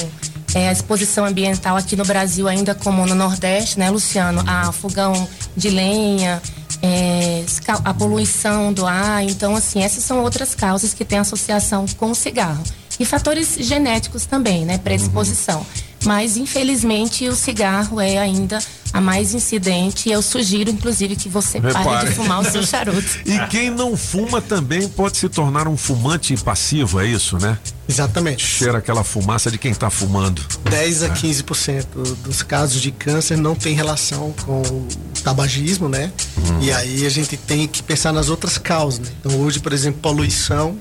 [0.54, 4.42] é, a exposição ambiental aqui no Brasil ainda como no Nordeste, né, Luciano?
[4.46, 6.40] A fogão de lenha,
[6.82, 7.44] é,
[7.84, 9.24] a poluição do ar.
[9.24, 12.62] Então, assim, essas são outras causas que têm associação com o cigarro.
[13.00, 14.78] E fatores genéticos também, né?
[14.78, 15.66] Predisposição.
[16.04, 18.58] Mas, infelizmente, o cigarro é ainda
[18.92, 20.08] a mais incidente.
[20.08, 22.08] E eu sugiro, inclusive, que você pare Repare.
[22.08, 23.02] de fumar o seu charuto.
[23.24, 27.58] E quem não fuma também pode se tornar um fumante passivo, é isso, né?
[27.88, 28.44] Exatamente.
[28.44, 30.42] Cheira aquela fumaça de quem tá fumando.
[30.64, 31.84] 10 a 15%
[32.24, 34.88] dos casos de câncer não tem relação com o
[35.22, 36.12] tabagismo, né?
[36.60, 39.00] E aí a gente tem que pensar nas outras causas.
[39.00, 39.06] Né?
[39.20, 40.78] Então hoje, por exemplo, poluição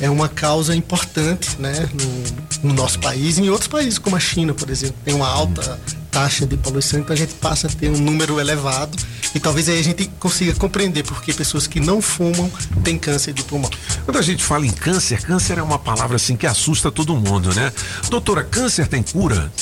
[0.00, 1.88] é uma causa importante, né,
[2.62, 5.28] no, no nosso país e em outros países como a China, por exemplo, tem uma
[5.28, 5.78] alta
[6.10, 8.96] taxa de poluição, então a gente passa a ter um número elevado
[9.34, 12.50] e talvez aí a gente consiga compreender porque pessoas que não fumam
[12.82, 13.70] têm câncer de pulmão.
[14.04, 17.54] Quando a gente fala em câncer, câncer é uma palavra assim que assusta todo mundo,
[17.54, 17.72] né?
[18.08, 19.52] Doutora, câncer tem cura?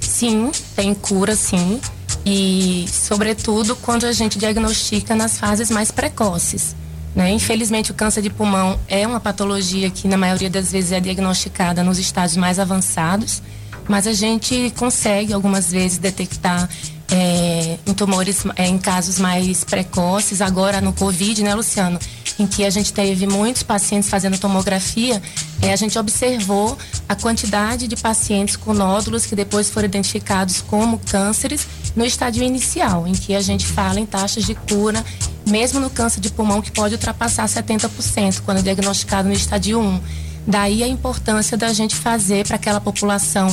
[0.00, 1.80] Sim, tem cura, sim.
[2.24, 6.74] E, sobretudo, quando a gente diagnostica nas fases mais precoces.
[7.14, 7.32] Né?
[7.32, 11.82] Infelizmente, o câncer de pulmão é uma patologia que, na maioria das vezes, é diagnosticada
[11.82, 13.42] nos estádios mais avançados,
[13.88, 16.68] mas a gente consegue, algumas vezes, detectar
[17.10, 20.40] é, em tumores, é, em casos mais precoces.
[20.40, 21.98] Agora, no Covid, né, Luciano?
[22.38, 25.20] Em que a gente teve muitos pacientes fazendo tomografia,
[25.60, 30.98] é, a gente observou a quantidade de pacientes com nódulos que depois foram identificados como
[30.98, 35.04] cânceres no estádio inicial, em que a gente fala em taxas de cura,
[35.50, 40.00] mesmo no câncer de pulmão, que pode ultrapassar 70% quando diagnosticado no estádio 1.
[40.46, 43.46] Daí a importância da gente fazer para aquela população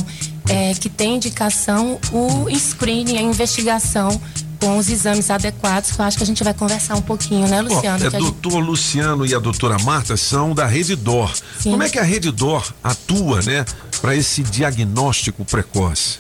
[0.48, 4.20] é, que tem indicação o screening, a investigação
[4.60, 7.62] com os exames adequados, que eu acho que a gente vai conversar um pouquinho, né,
[7.62, 7.98] Luciano?
[7.98, 11.32] é, Que a gente- doutor Luciano e a doutora Marta são da Rede DOR.
[11.60, 11.72] Sim.
[11.72, 13.66] Como é que a Rede DOR atua, né,
[14.02, 16.18] para esse diagnóstico precoce?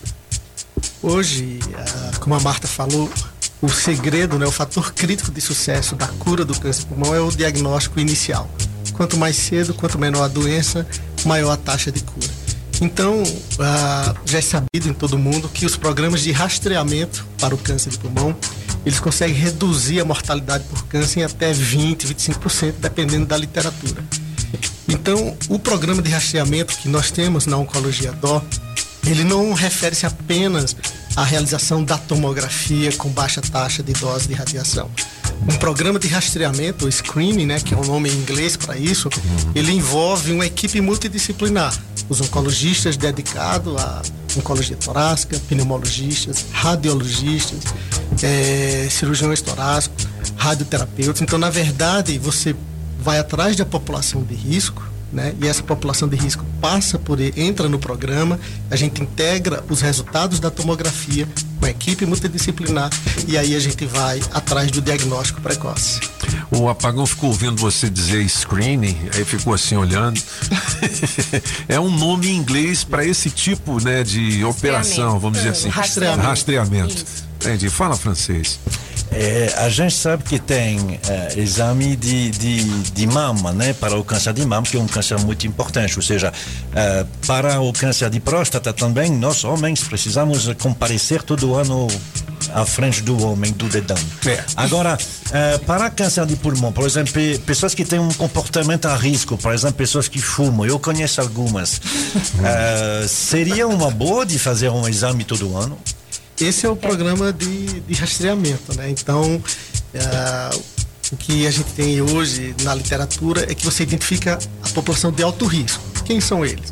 [1.01, 3.09] Hoje, ah, como a Marta falou,
[3.61, 7.19] o segredo, né, o fator crítico de sucesso da cura do câncer de pulmão é
[7.19, 8.49] o diagnóstico inicial.
[8.93, 10.87] Quanto mais cedo, quanto menor a doença,
[11.25, 12.27] maior a taxa de cura.
[12.79, 13.23] Então,
[13.59, 17.89] ah, já é sabido em todo mundo que os programas de rastreamento para o câncer
[17.89, 18.35] de pulmão,
[18.85, 24.03] eles conseguem reduzir a mortalidade por câncer em até 20, 25%, dependendo da literatura.
[24.87, 28.41] Então, o programa de rastreamento que nós temos na Oncologia DO,
[29.09, 30.75] ele não refere-se apenas
[31.15, 34.89] à realização da tomografia com baixa taxa de dose de radiação.
[35.49, 39.09] Um programa de rastreamento, o screening, né, que é o nome em inglês para isso,
[39.55, 41.73] ele envolve uma equipe multidisciplinar.
[42.09, 44.01] Os oncologistas dedicados à
[44.37, 47.59] oncologia torácica, pneumologistas, radiologistas,
[48.21, 51.21] eh, cirurgiões torácicos, radioterapeutas.
[51.21, 52.55] Então, na verdade, você
[52.99, 54.83] vai atrás da população de risco,
[55.17, 55.33] né?
[55.41, 58.39] E essa população de risco passa por ele, entra no programa,
[58.69, 61.27] a gente integra os resultados da tomografia
[61.59, 62.91] com a equipe multidisciplinar
[63.27, 65.99] e aí a gente vai atrás do diagnóstico precoce.
[66.51, 70.21] O apagão ficou ouvindo você dizer screening, aí ficou assim olhando.
[71.67, 75.69] é um nome em inglês para esse tipo, né, de operação, vamos dizer assim.
[75.69, 76.27] Rastreamento.
[76.27, 77.05] Rastreamento.
[77.41, 77.69] Entendi.
[77.69, 78.59] Fala francês.
[79.11, 84.03] É, a gente sabe que tem é, exame de, de, de mama, né, para o
[84.03, 85.95] câncer de mama, que é um câncer muito importante.
[85.97, 86.31] Ou seja,
[86.75, 91.87] é, para o câncer de próstata também, nós homens precisamos comparecer todo ano
[92.53, 93.97] à frente do homem, do dedão.
[94.55, 94.97] Agora,
[95.31, 99.37] é, para câncer de pulmão, por exemplo, pe- pessoas que têm um comportamento a risco,
[99.37, 101.81] por exemplo, pessoas que fumam, eu conheço algumas,
[102.43, 105.77] é, seria uma boa de fazer um exame todo ano?
[106.39, 108.89] Esse é o programa de, de rastreamento, né?
[108.89, 109.41] Então,
[109.95, 110.51] ah,
[111.11, 115.23] o que a gente tem hoje na literatura é que você identifica a população de
[115.23, 115.81] alto risco.
[116.05, 116.69] Quem são eles?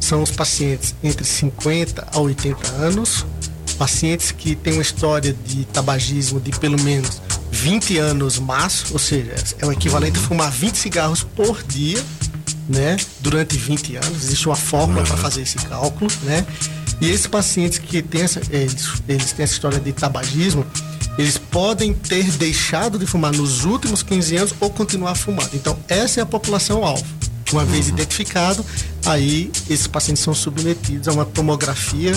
[0.00, 3.26] São os pacientes entre 50 a 80 anos,
[3.76, 7.20] pacientes que têm uma história de tabagismo de pelo menos
[7.50, 12.02] 20 anos mais, ou seja, é o equivalente a fumar 20 cigarros por dia,
[12.68, 12.96] né?
[13.20, 14.24] Durante 20 anos.
[14.24, 16.46] Existe uma fórmula para fazer esse cálculo, né?
[17.00, 20.66] E esses pacientes que têm essa, eles, eles têm essa história de tabagismo,
[21.16, 25.50] eles podem ter deixado de fumar nos últimos 15 anos ou continuar fumando.
[25.54, 27.04] Então, essa é a população alvo.
[27.52, 28.64] Uma vez identificado,
[29.06, 32.12] aí esses pacientes são submetidos a uma tomografia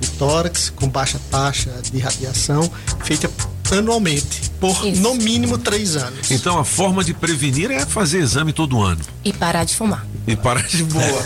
[0.00, 2.70] de tórax com baixa taxa de radiação
[3.04, 3.28] feita
[3.72, 4.50] anualmente.
[4.60, 6.30] por no mínimo três anos.
[6.30, 9.00] Então a forma de prevenir é fazer exame todo ano.
[9.24, 10.06] E parar de fumar.
[10.26, 11.04] E parar de boa.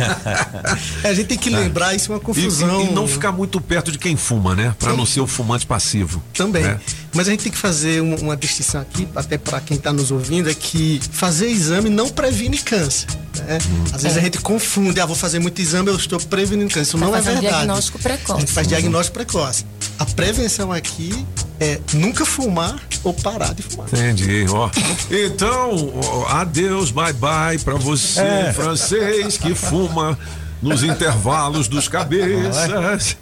[1.02, 2.82] É, a gente tem que lembrar, isso é uma confusão.
[2.82, 4.74] E, e não ficar muito perto de quem fuma, né?
[4.78, 6.22] Pra não ser o fumante passivo.
[6.34, 6.62] Também.
[6.62, 6.78] né?
[7.14, 10.10] Mas a gente tem que fazer uma, uma distinção aqui, até para quem está nos
[10.10, 13.06] ouvindo, é que fazer exame não previne câncer.
[13.46, 13.58] né?
[13.66, 13.84] Hum.
[13.92, 16.82] Às vezes a gente confunde, ah, vou fazer muito exame, eu estou prevenindo câncer.
[16.82, 17.46] Isso Vai não é um verdade.
[17.46, 18.32] diagnóstico precoce.
[18.36, 19.64] A gente faz diagnóstico precoce.
[20.00, 21.26] A prevenção aqui
[21.60, 23.86] é nunca fumar ou parar de fumar.
[23.88, 24.70] Entendi, ó.
[25.10, 28.52] Então, ó, adeus, bye bye pra você, É.
[28.52, 30.18] francês que fuma
[30.62, 33.16] nos intervalos dos cabeças.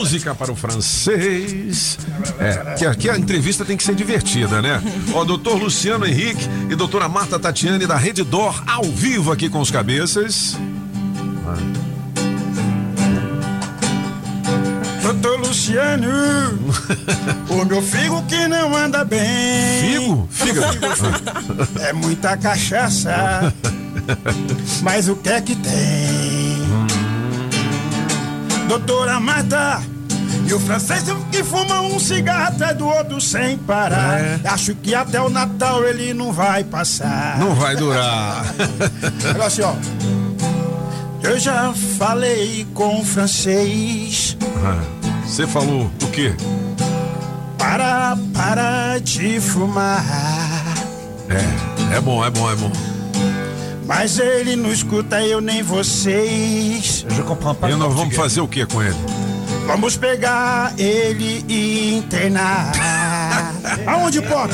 [0.00, 1.98] Música para o francês.
[2.38, 4.82] É, que aqui a entrevista tem que ser divertida, né?
[5.14, 9.60] Ó, doutor Luciano Henrique e doutora Marta Tatiane da Rede Dor, ao vivo aqui com
[9.60, 10.56] os cabeças.
[15.22, 16.08] Doutor Luciano,
[17.48, 19.20] o meu figo que não anda bem.
[19.80, 20.26] Figo?
[20.32, 20.78] Fígado?
[21.80, 23.54] É muita cachaça.
[24.82, 25.72] Mas o que é que tem?
[28.66, 29.80] Doutora Marta,
[30.44, 34.20] e o francês que fuma um cigarro atrás do outro sem parar.
[34.20, 34.40] É.
[34.44, 37.38] Acho que até o Natal ele não vai passar.
[37.38, 38.44] Não vai durar.
[39.32, 39.74] Olha assim, ó.
[41.22, 44.36] Eu já falei com o francês.
[45.24, 46.34] Você falou o quê?
[47.58, 50.04] Para, para de fumar.
[51.28, 52.70] É, é bom, é bom, é bom.
[53.86, 57.04] Mas ele não escuta eu nem vocês.
[57.08, 57.70] Je comprends pas.
[57.70, 58.96] E nós vamos fazer o que com ele?
[59.66, 62.72] Vamos pegar ele e internar.
[63.86, 64.52] Aonde, Pop?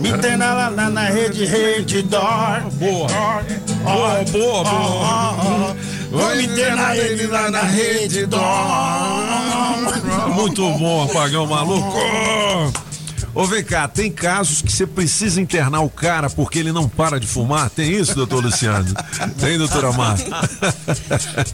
[0.00, 2.62] Me internar lá na, na rede, rede Dor.
[2.72, 3.08] Boa.
[3.84, 5.76] Boa, boa, boa.
[6.10, 8.40] Vamos internar ele lá na rede Dor.
[10.34, 11.98] Muito bom, apagão maluco.
[13.34, 17.18] Ô, vem cá, tem casos que você precisa internar o cara porque ele não para
[17.20, 17.70] de fumar?
[17.70, 18.92] Tem isso, doutor Luciano?
[19.38, 20.24] Tem, doutora Marta?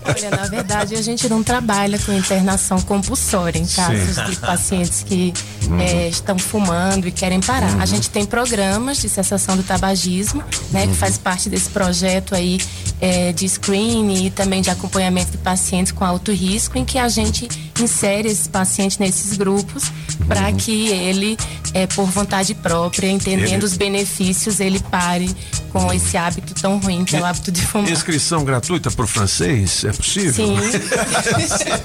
[0.04, 4.24] Olha, na verdade, a gente não trabalha com internação compulsória em casos Sim.
[4.24, 5.32] de pacientes que
[5.66, 5.80] Uhum.
[5.80, 7.72] eh, estão fumando e querem parar.
[7.72, 7.80] Uhum.
[7.82, 10.88] A gente tem programas de cessação do tabagismo, né, Uhum.
[10.90, 12.58] que faz parte desse projeto aí
[13.00, 17.08] eh, de screening e também de acompanhamento de pacientes com alto risco, em que a
[17.08, 17.46] gente
[17.78, 19.84] insere esses pacientes nesses grupos
[20.26, 20.56] para Uhum.
[20.56, 21.36] que ele,
[21.76, 25.28] eh, por vontade própria, entendendo Ele- os benefícios, ele pare
[25.72, 27.90] com esse hábito tão ruim que é o hábito de fumar.
[27.90, 29.84] Inscrição gratuita pro francês?
[29.84, 30.46] É possível?
[30.46, 30.56] Sim.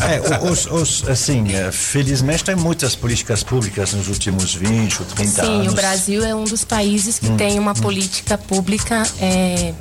[0.00, 5.42] É, os, os, assim, eh, felizmente tem muitas políticas públicas nos últimos 20 ou 30
[5.44, 5.72] Sim, anos.
[5.72, 7.74] o Brasil é um dos países que Hum, tem uma hum.
[7.74, 9.72] política pública é,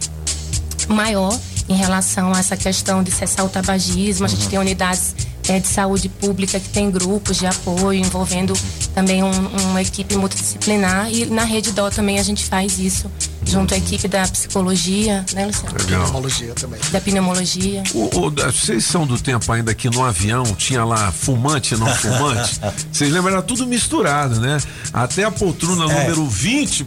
[0.87, 1.37] maior
[1.67, 4.25] em relação a essa questão de cessar o tabagismo.
[4.25, 4.49] A gente Uhum.
[4.49, 5.15] tem unidades
[5.47, 8.53] é, de saúde pública que tem grupos de apoio envolvendo
[8.95, 13.09] também um- uma equipe multidisciplinar e na Rede Dó também a gente faz isso
[13.45, 15.75] junto à equipe da psicologia, né, Luciano?
[15.77, 16.01] Legal.
[16.03, 16.79] Pneumologia também.
[16.91, 17.83] Da pneumologia.
[17.93, 21.77] O, o- da- vocês são do tempo ainda que no avião tinha lá fumante e
[21.77, 22.59] não fumante?
[22.91, 23.33] Vocês lembram?
[23.33, 24.57] Era tudo misturado, né?
[24.93, 25.99] Até a poltrona É.
[25.99, 26.85] número 20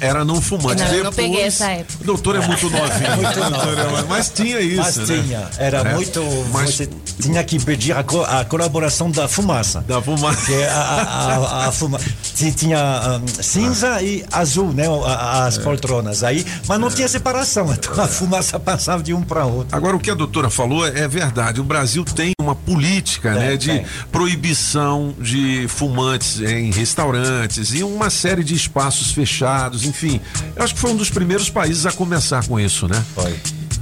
[0.00, 0.82] era não fumante.
[0.82, 1.98] Não, eu não Depois, peguei essa época.
[2.00, 3.16] O doutor é muito novinho.
[3.16, 4.08] Muito?
[4.08, 4.76] Mas tinha isso.
[4.82, 5.22] Mas né?
[5.22, 5.94] tinha, era É.
[5.94, 6.22] muito.
[6.52, 6.88] Mas Você
[7.20, 9.80] tinha que pedir a, co- a colaboração da fumaça.
[9.86, 10.36] Da fumaça.
[10.38, 12.00] Porque a, a, a, a fuma-
[12.34, 14.84] tinha hum, cinza e azul, né?
[15.06, 16.22] As poltronas.
[16.22, 19.76] Aí, mas não tinha separação, então a fumaça passava de um para outro.
[19.76, 21.60] Agora, o que a doutora falou é é verdade.
[21.60, 23.86] O Brasil tem uma política né, de tem.
[24.10, 30.20] proibição de fumantes em restaurantes e uma série de espaços fechados, enfim.
[30.56, 33.02] Eu acho que foi um dos primeiros países a começar com isso, né?
[33.14, 33.34] Foi.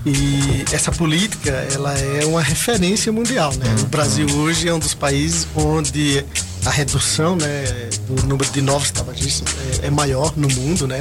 [0.05, 3.75] E essa política, ela é uma referência mundial, né?
[3.83, 6.25] O Brasil hoje é um dos países onde
[6.65, 7.65] a redução, né,
[8.09, 9.53] do número de novos tabagistas
[9.83, 11.01] é, é maior no mundo, né?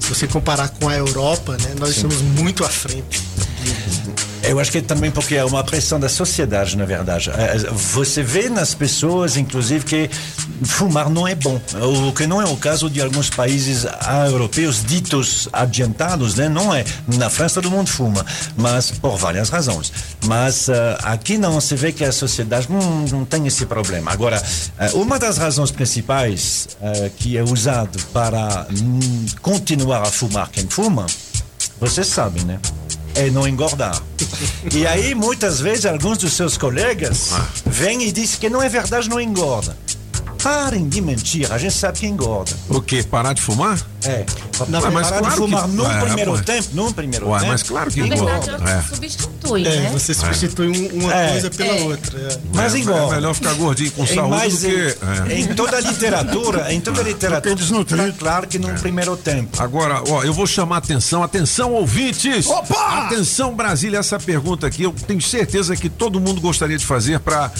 [0.00, 3.22] Se você comparar com a Europa, né, nós estamos muito à frente.
[4.48, 7.30] Eu acho que também porque é uma pressão da sociedade, na verdade.
[7.30, 10.10] Eh, Você vê nas pessoas, inclusive, que
[10.64, 11.60] fumar não é bom.
[12.08, 13.84] O que não é o caso de alguns países
[14.30, 16.48] europeus ditos adiantados, né?
[16.48, 16.84] Não é.
[17.16, 18.24] Na França todo mundo fuma,
[18.56, 19.92] mas por várias razões.
[20.26, 24.12] Mas eh, aqui não, se vê que a sociedade não, não tem esse problema.
[24.12, 24.40] Agora,
[24.78, 30.66] eh, uma das razões principais eh, que é usado para hum, continuar a fumar quem
[30.68, 31.06] fuma,
[31.80, 32.60] vocês sabem, né?
[33.16, 34.00] É não engordar.
[34.74, 37.30] E aí, muitas vezes, alguns dos seus colegas
[37.64, 39.76] vêm e dizem que não é verdade, não engorda.
[40.46, 42.52] Parem de mentir, a gente sabe que engorda.
[42.68, 43.02] O quê?
[43.02, 43.84] Parar de fumar?
[44.04, 44.24] É.
[44.68, 47.38] Na Ué, mas parar claro de fumar que- num é, primeiro tempo, num primeiro Ué,
[47.40, 47.50] tempo.
[47.50, 48.38] mas claro que Na engorda.
[48.52, 48.82] verdade, É.
[48.94, 49.90] substitui, É, né?
[49.92, 51.30] você substitui um- uma É.
[51.32, 51.82] coisa pela É.
[51.82, 52.18] outra.
[52.20, 52.38] é.
[52.54, 53.12] Mas É, engorda.
[53.12, 54.96] É melhor ficar gordinho com saúde mais do que.
[55.28, 55.40] em, é.
[55.40, 59.60] em toda a literatura, em toda a literatura, está claro que num primeiro tempo.
[59.60, 62.46] Agora, ó, eu vou chamar atenção, atenção, ouvintes!
[62.46, 63.06] Opa!
[63.06, 67.50] Atenção, Brasília, essa pergunta aqui eu tenho certeza que todo mundo gostaria de fazer para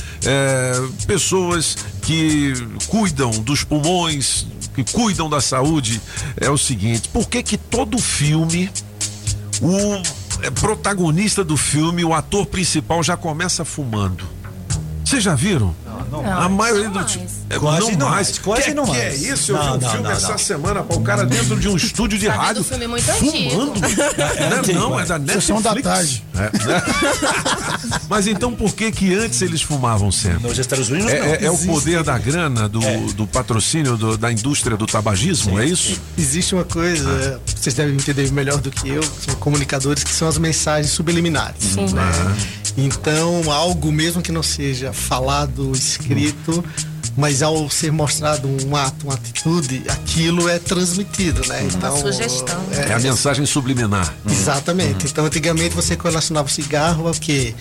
[1.05, 2.53] pessoas que
[2.87, 6.01] cuidam dos pulmões, que cuidam da saúde.
[6.37, 8.71] É o seguinte: por que que todo filme,
[9.61, 14.36] o é, protagonista do filme, o ator principal, já começa fumando?
[15.07, 15.73] Vocês já viram?
[16.11, 18.29] Não, a maioria do é, Quase não não mais.
[18.29, 19.03] mais, quase que, não que mais.
[19.03, 19.53] é isso?
[19.53, 20.39] Eu Não, vi um não, filme não, essa não.
[20.39, 23.73] semana, pô, o cara dentro de um estúdio de Tá rádio filme muito fumando.
[23.73, 23.85] antigo.
[23.87, 25.45] Não é, não, é da Netflix.
[25.47, 26.25] Sessão da tarde.
[26.35, 26.83] É, né?
[28.09, 30.49] Mas então por que que antes eles fumavam sempre?
[30.49, 31.27] Nos Estados Unidos, É, não.
[31.27, 31.67] é- é o Existe.
[31.73, 32.97] poder da grana, do, É.
[33.15, 36.01] do patrocínio do- da indústria do tabagismo, é isso?
[36.19, 40.39] Existe uma coisa, vocês devem entender melhor do que eu, são comunicadores, que são as
[40.39, 41.57] mensagens subliminares.
[41.61, 41.87] Sim.
[41.95, 42.03] né?
[42.77, 46.63] Então, algo mesmo que não seja falado, escrito,
[47.17, 51.65] mas ao ser mostrado um ato, uma atitude, aquilo é transmitido, né?
[51.65, 52.63] Então, sugestão.
[52.73, 54.15] É a mensagem subliminar.
[54.31, 55.07] Exatamente.
[55.07, 57.55] Então, antigamente você relacionava o cigarro ao quê?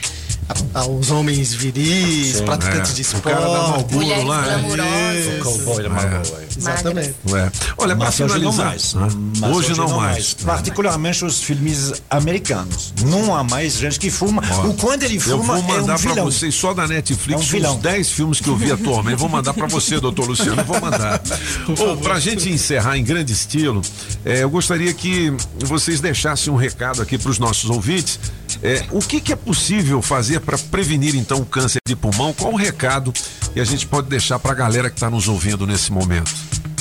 [0.75, 2.45] A- aos homens viris, Sim.
[2.45, 2.93] praticantes É.
[2.95, 3.23] de O esporte.
[3.35, 4.41] cara da Mulheres lá.
[4.43, 5.25] glamurosas.
[5.25, 5.43] Isso.
[5.43, 6.45] Cowboy da Marlboro, é.
[6.57, 7.09] Exatamente.
[7.33, 7.51] É.
[7.77, 8.65] Olha, hoje não finalizar.
[8.65, 8.93] mais.
[8.93, 9.07] né?
[9.39, 10.33] Mas Hoje não mais.
[10.35, 12.93] Particularmente os filmes americanos.
[13.05, 14.43] Não há mais gente que fuma.
[14.51, 16.25] Ó, o quanto ele Eu fuma vou mandar é um pra vilão.
[16.25, 17.77] vocês só da Netflix É um uns vilão.
[17.79, 19.17] 10 filmes que eu vi atualmente.
[19.17, 20.61] Vou mandar pra você, doutor Luciano.
[20.61, 21.21] Eu vou mandar.
[21.79, 23.81] Ô, pra gente encerrar em grande estilo,
[24.23, 28.19] eh, eu gostaria que vocês deixassem um recado aqui pros nossos ouvintes.
[28.63, 32.33] Eh, o que, que é possível fazer para prevenir então o câncer de pulmão?
[32.33, 33.13] Qual o recado
[33.53, 36.31] que a gente pode deixar pra galera que está nos ouvindo nesse momento?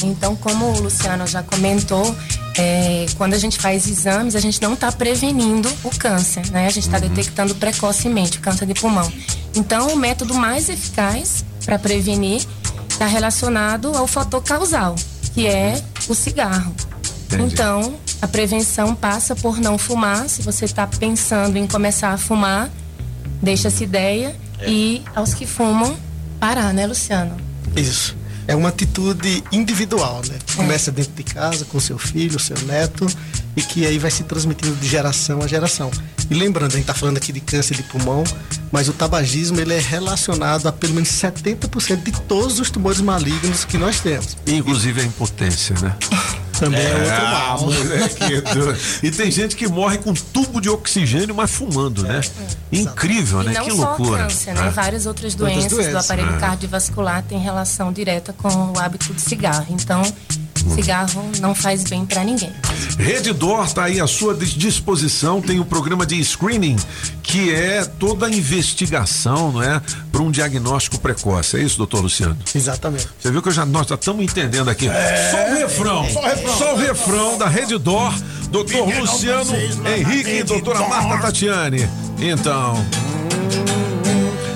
[0.03, 2.15] Então, como o Luciano já comentou,
[2.57, 6.67] é, quando a gente faz exames, a gente não está prevenindo o câncer, né?
[6.67, 9.11] A gente está detectando precocemente o câncer de pulmão.
[9.55, 12.47] Então, o método mais eficaz para prevenir
[12.89, 14.95] está relacionado ao fator causal,
[15.35, 16.75] que é o cigarro.
[17.27, 17.55] Entendi.
[17.55, 17.95] Então,
[18.25, 20.31] a prevenção passa por não fumar.
[20.31, 22.71] Se você está pensando em começar a fumar,
[23.43, 24.35] deixa essa ideia
[24.67, 25.95] e aos que fumam,
[26.41, 27.37] parar, né, Luciano?
[27.77, 28.17] Isso.
[28.49, 30.39] É uma atitude individual, né?
[30.47, 33.07] Que começa dentro de casa, com seu filho, seu neto,
[33.55, 35.91] e que aí vai se transmitindo de geração a geração.
[36.31, 38.25] E lembrando, a gente está falando aqui de câncer de pulmão,
[38.73, 43.67] mas o tabagismo ele é relacionado a pelo menos 70% de todos os tumores malignos
[43.67, 44.35] que nós temos.
[44.47, 45.95] Inclusive a impotência, né?
[46.59, 47.61] Também é, outro Ah, mal.
[47.61, 48.43] moleque.
[49.03, 52.21] E tem gente que morre com tubo de oxigênio, mas fumando, né?
[52.73, 53.53] Incrível, E né?
[53.55, 54.23] não que só loucura.
[54.25, 54.67] câncer, né?
[54.67, 54.71] É.
[54.71, 56.05] Várias outras Outras doenças, do doenças.
[56.05, 56.39] aparelho É.
[56.39, 59.67] cardiovascular têm relação direta com o hábito de cigarro.
[59.71, 60.03] Então.
[60.75, 62.53] Cigarro não faz bem para ninguém.
[62.99, 66.77] Redditor está aí à sua dis- disposição, tem o programa de screening,
[67.23, 69.81] que é toda a investigação, não é?
[70.13, 71.57] Para um diagnóstico precoce.
[71.57, 72.37] É isso, doutor Luciano?
[72.55, 73.09] Exatamente.
[73.21, 74.87] Você viu que eu já, nós já estamos entendendo aqui.
[75.31, 76.09] só o refrão.
[76.11, 76.59] Só o refrão.
[76.59, 78.15] Só o refrão da Redditor,
[78.51, 79.53] doutor Luciano
[79.97, 81.89] Henrique e doutora Marta Tatiane.
[82.19, 82.85] Então.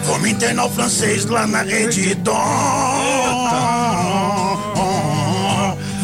[0.05, 2.15] Vamos internar o francês lá na rede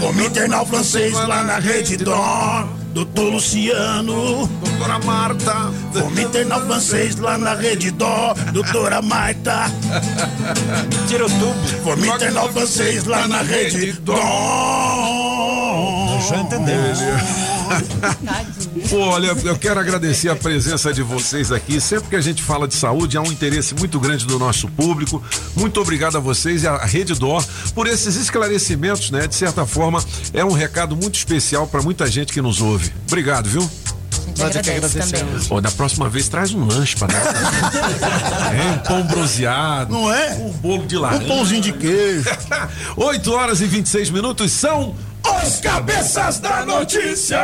[0.05, 0.13] Dom.
[0.13, 2.69] Vamos internar o francês lá na rede Dom.
[2.93, 5.73] Doutor Luciano, doutora Marta.
[5.93, 9.71] Vamos internar o francês lá na rede Dó, doutora Marta.
[11.09, 11.55] Tira o tubo.
[11.85, 14.15] Vamos internar o francês lá na rede Dó.
[16.29, 17.54] Já entendemos.
[18.89, 21.81] Pô, olha, eu quero agradecer a presença de vocês aqui.
[21.81, 25.23] Sempre que a gente fala de saúde, há um interesse muito grande do nosso público.
[25.57, 27.43] Muito obrigado a vocês e à Rede Dó
[27.75, 29.27] por esses esclarecimentos, né?
[29.27, 32.93] De certa forma, é um recado muito especial para muita gente que nos ouve.
[33.07, 33.69] Obrigado, viu?
[34.41, 35.41] A gente agradece também.
[35.49, 37.25] Pô, da próxima vez traz um lanche para nós.
[38.53, 39.93] é, um pão bronzeado.
[39.93, 40.35] Não é?
[40.35, 41.25] Um bolo de laranja.
[41.25, 42.29] Um pãozinho de queijo.
[42.97, 44.95] 8 horas e 26 minutos são
[45.25, 47.41] os cabeças da notícia.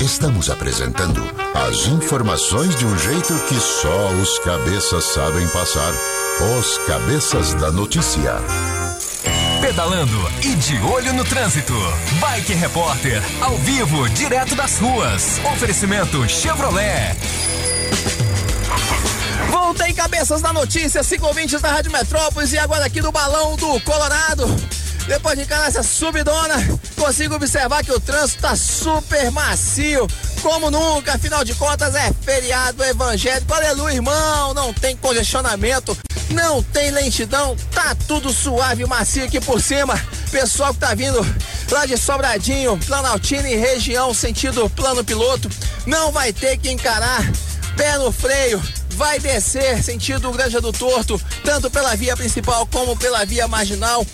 [0.00, 1.22] Estamos apresentando
[1.54, 5.92] as informações de um jeito que só os cabeças sabem passar.
[6.58, 8.34] Os cabeças da notícia.
[9.60, 11.74] Pedalando e de olho no trânsito.
[12.20, 15.40] Bike Repórter, ao vivo, direto das ruas.
[15.54, 17.16] Oferecimento Chevrolet.
[19.50, 23.80] Voltei cabeças da notícia, cinco ouvintes da Rádio Metrópolis e agora aqui do Balão do
[23.80, 24.44] Colorado.
[25.06, 26.54] Depois de encarar essa subidona,
[26.96, 30.06] consigo observar que o trânsito tá super macio,
[30.42, 33.52] como nunca, afinal de contas é feriado evangélico.
[33.52, 35.96] Aleluia, irmão, não tem congestionamento,
[36.30, 39.94] não tem lentidão, tá tudo suave e macio aqui por cima.
[40.30, 41.20] Pessoal que tá vindo
[41.70, 45.50] lá de Sobradinho, Planaltina e região, sentido plano piloto,
[45.86, 47.22] não vai ter que encarar
[47.76, 53.24] pé no freio, vai descer sentido Granja do Torto, tanto pela via principal como pela
[53.24, 54.06] via marginal.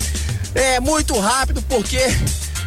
[0.53, 1.99] É muito rápido porque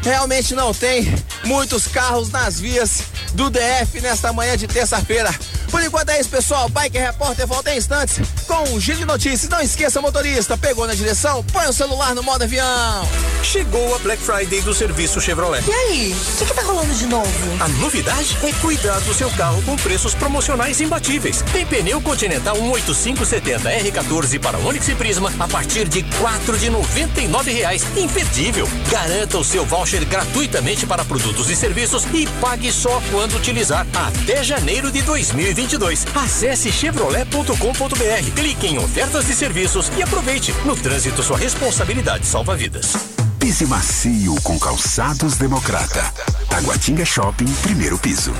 [0.05, 1.13] realmente não tem
[1.45, 3.03] muitos carros nas vias
[3.33, 5.35] do DF nesta manhã de terça-feira.
[5.71, 6.69] Por enquanto é isso, pessoal.
[6.69, 9.49] Bike Repórter volta em instantes com um giro de notícias.
[9.51, 13.09] Não esqueça, motorista, pegou na direção, põe o celular no modo avião.
[13.43, 15.65] Chegou a Black Friday do serviço Chevrolet.
[15.67, 17.29] E aí, o que, que tá rolando de novo?
[17.59, 21.43] A novidade é cuidar do seu carro com preços promocionais imbatíveis.
[21.53, 27.21] Tem pneu Continental 18570 R14 para Onix e Prisma a partir de quatro de noventa
[27.21, 27.85] e nove reais.
[27.97, 28.69] Imperdível.
[28.91, 34.43] Garanta o seu voucher gratuitamente para produtos e serviços e pague só quando utilizar até
[34.43, 36.07] janeiro de 2022.
[36.15, 40.53] Acesse chevrolet.com.br, clique em ofertas de serviços e aproveite.
[40.65, 42.95] No trânsito, sua responsabilidade salva vidas.
[43.39, 46.03] Pise macio com calçados democrata.
[46.49, 48.33] Taguatinga Shopping, primeiro piso.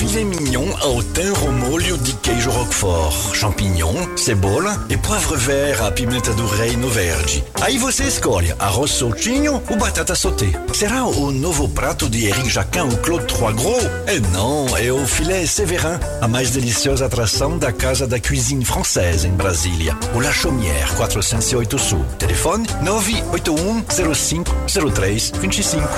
[0.00, 5.90] Filet mignon ao thym ao molho de queijo roquefort, champignon, cebola e poivre vert à
[5.90, 7.44] pimenta do reino verde.
[7.60, 10.46] Aí você escolhe arroz soltinho ou batata sauté.
[10.72, 13.84] Será o novo prato de Eric Jacquin ou Claude Trois Gros?
[14.08, 19.26] E não, é o filé Séverin, a mais deliciosa atração da Casa da Cuisine Française
[19.26, 19.94] em Brasília.
[20.14, 22.06] O La Chaumière, 408 Sul.
[22.18, 24.50] Telefone 981 05
[24.94, 25.88] 03 25.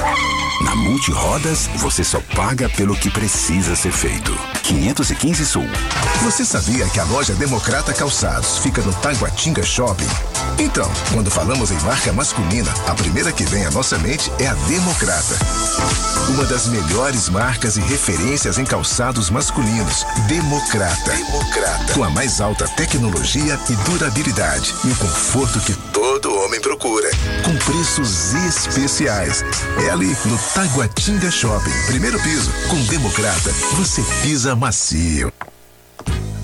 [0.64, 4.36] Na Multirodas, você só paga pelo que precisa ser feito.
[4.62, 5.68] 515 Sul.
[6.22, 10.08] Você sabia que a loja Democrata Calçados fica no Taguatinga Shopping?
[10.58, 14.54] Então, quando falamos em marca masculina, a primeira que vem à nossa mente é a
[14.54, 15.36] Democrata.
[16.28, 20.06] Uma das melhores marcas e referências em calçados masculinos.
[20.28, 21.10] Democrata.
[21.10, 21.92] Democrata.
[21.94, 25.74] Com a mais alta tecnologia e durabilidade e o conforto que
[26.44, 27.08] homem procura.
[27.44, 29.44] Com preços especiais.
[29.84, 31.70] É ali no Taguatinga Shopping.
[31.86, 32.50] Primeiro piso.
[32.68, 35.32] Com Democrata, você pisa macio.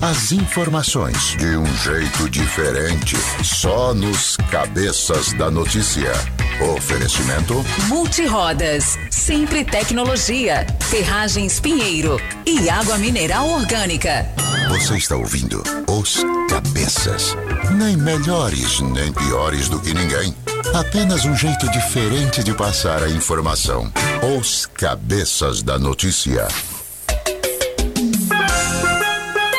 [0.01, 6.13] As informações de um jeito diferente, só nos cabeças da notícia.
[6.59, 14.25] Oferecimento Multirodas, sempre tecnologia, ferragens Pinheiro e água mineral orgânica.
[14.67, 17.37] Você está ouvindo Os Cabeças.
[17.77, 20.35] Nem melhores, nem piores do que ninguém.
[20.73, 23.89] Apenas um jeito diferente de passar a informação.
[24.37, 26.45] Os Cabeças da Notícia.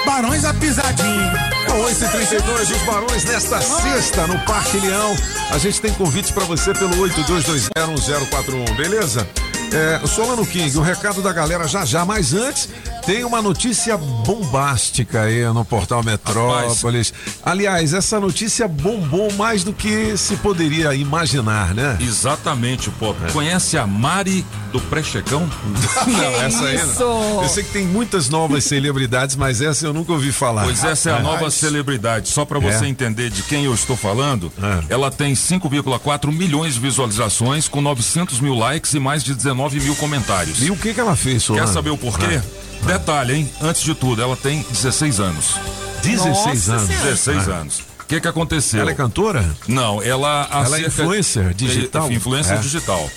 [0.05, 1.49] Barões a pisadinha.
[1.74, 5.14] 8h32, os Barões nesta sexta no Parque Leão.
[5.51, 9.26] A gente tem convites para você pelo 82201041, beleza?
[9.72, 12.68] É, Solano King, o recado da galera já já, mas antes
[13.06, 17.12] tem uma notícia bombástica aí no portal Metrópolis.
[17.44, 21.97] Aliás, essa notícia bombou mais do que se poderia imaginar, né?
[22.01, 23.14] Exatamente, pô.
[23.32, 25.48] Conhece a Mari do Prechecão?
[26.06, 27.43] Não, essa aí não.
[27.43, 30.64] Eu sei que tem muitas novas celebridades, mas essa eu nunca ouvi falar.
[30.64, 31.35] Pois essa é a Rapaz.
[31.35, 32.28] nova celebridade.
[32.28, 32.89] Só pra você É.
[32.89, 34.52] entender de quem eu estou falando,
[34.89, 39.94] ela tem 5,4 milhões de visualizações, com 900 mil likes e mais de 19 mil
[39.97, 40.62] comentários.
[40.62, 41.68] E o que que ela fez, Quer Solano?
[41.72, 42.40] saber o porquê?
[42.86, 43.51] Detalhe, hein?
[43.61, 45.55] Antes de tudo, ela tem 16 anos.
[46.02, 46.86] 16 Nossa anos.
[46.89, 47.05] Senhora.
[47.11, 47.52] 16 Ah.
[47.52, 47.78] anos.
[48.01, 48.81] O que que aconteceu?
[48.81, 49.44] Ela é cantora?
[49.69, 50.48] Não, ela...
[50.51, 52.09] Ela é influencer digital?
[52.09, 52.59] É, influencer É.
[52.61, 53.09] digital.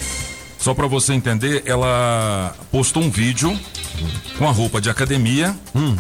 [0.60, 3.58] Só pra você entender, ela postou um vídeo
[4.38, 5.96] com a roupa de academia Hum.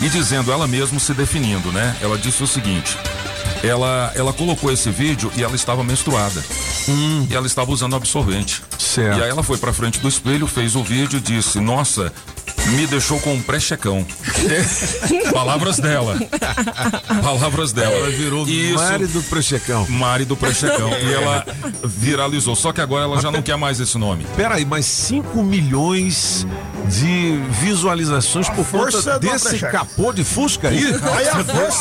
[0.00, 1.96] e dizendo ela mesma se definindo, né?
[2.00, 2.96] Ela disse o seguinte:
[3.62, 6.42] ela, ela colocou esse vídeo e ela estava menstruada.
[7.28, 8.62] E ela estava usando absorvente.
[8.62, 8.76] Hum.
[8.78, 9.18] Certo.
[9.18, 12.10] E aí ela foi pra frente do espelho, fez o vídeo e disse: Nossa,
[12.68, 14.04] me deixou com um pré-checão.
[15.32, 16.16] Palavras dela.
[17.22, 17.94] Palavras dela.
[17.94, 19.86] Ela virou Mari do Prechecão.
[19.88, 20.90] Mari do Prechecão.
[20.98, 21.44] e ela
[21.84, 22.56] viralizou.
[22.56, 24.26] Só que agora ela já não quer mais esse nome.
[24.36, 26.46] Peraí, mas 5 milhões
[26.88, 30.78] de visualizações por conta força do desse capô de Fusca aí?
[30.78, 30.94] Esse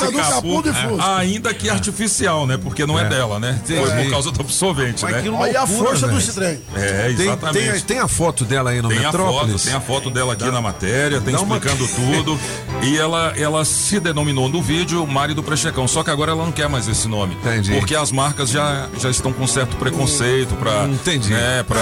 [0.05, 2.57] É, Ainda que artificial, né?
[2.57, 3.09] Porque não é, É.
[3.09, 3.59] dela, né?
[3.65, 5.21] Foi por causa do absorvente, Mas né?
[5.29, 6.33] loucura, Olha a força do velho.
[6.33, 6.59] trem.
[6.75, 7.71] É, Tem- exatamente.
[7.71, 9.51] Tem, tem a foto dela aí no Tem a Metrópolis?
[9.53, 12.39] foto, tem a foto dela aqui na matéria, tem Dá uma- explicando tudo.
[12.83, 16.51] E ela, ela se denominou no vídeo Mari do Prechecão, só que agora ela não
[16.51, 17.33] quer mais esse nome.
[17.35, 17.71] Entendi.
[17.73, 21.29] Porque as marcas já, já estão com certo preconceito pra, Entendi.
[21.31, 21.81] Né, pra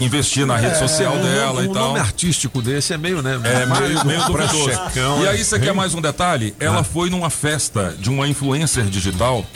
[0.00, 1.88] investir na rede É, social um dela nome- e um tal.
[1.88, 3.40] nome artístico desse é meio, né?
[3.44, 4.70] É meio, do meio duvidoso.
[5.22, 6.52] E aí você quer mais um detalhe?
[6.60, 6.84] Ela Ah.
[6.84, 9.46] foi numa festa de uma influencer digital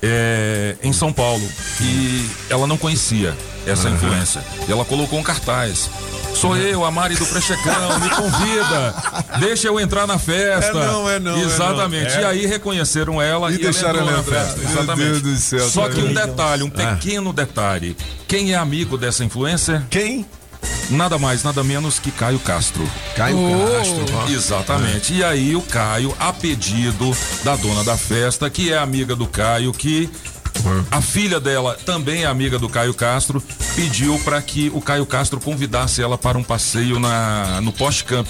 [0.00, 1.46] é, em São Paulo
[1.80, 3.36] e ela não conhecia
[3.66, 3.94] essa Uhum.
[3.94, 4.42] influência.
[4.68, 5.88] E ela colocou um cartaz.
[6.34, 8.94] Sou eu, a Mari do Prechecão, me convida,
[9.38, 10.70] deixa eu entrar na festa.
[10.78, 12.10] É não, é não, é Exatamente.
[12.14, 12.16] não.
[12.18, 12.22] É.
[12.22, 14.44] E aí reconheceram ela E e, deixaram ela entrar.
[14.46, 14.58] festa.
[14.60, 15.08] Meu Exatamente.
[15.10, 16.96] Deus do céu, Só que um detalhe, um Ah.
[16.96, 17.94] pequeno detalhe.
[18.26, 19.82] Quem é amigo dessa influencer?
[19.90, 20.24] Quem?
[20.88, 22.88] Nada mais, nada menos que Caio Castro.
[23.14, 23.36] Caio
[23.76, 24.28] Castro, ó.
[24.28, 25.12] Exatamente.
[25.12, 27.14] E aí o Caio, a pedido
[27.44, 30.08] da dona da festa, que é amiga do Caio, que
[30.90, 33.42] a filha dela também é amiga do Caio Castro,
[33.74, 38.26] pediu para que o Caio Castro convidasse ela para um passeio na no Post Camp.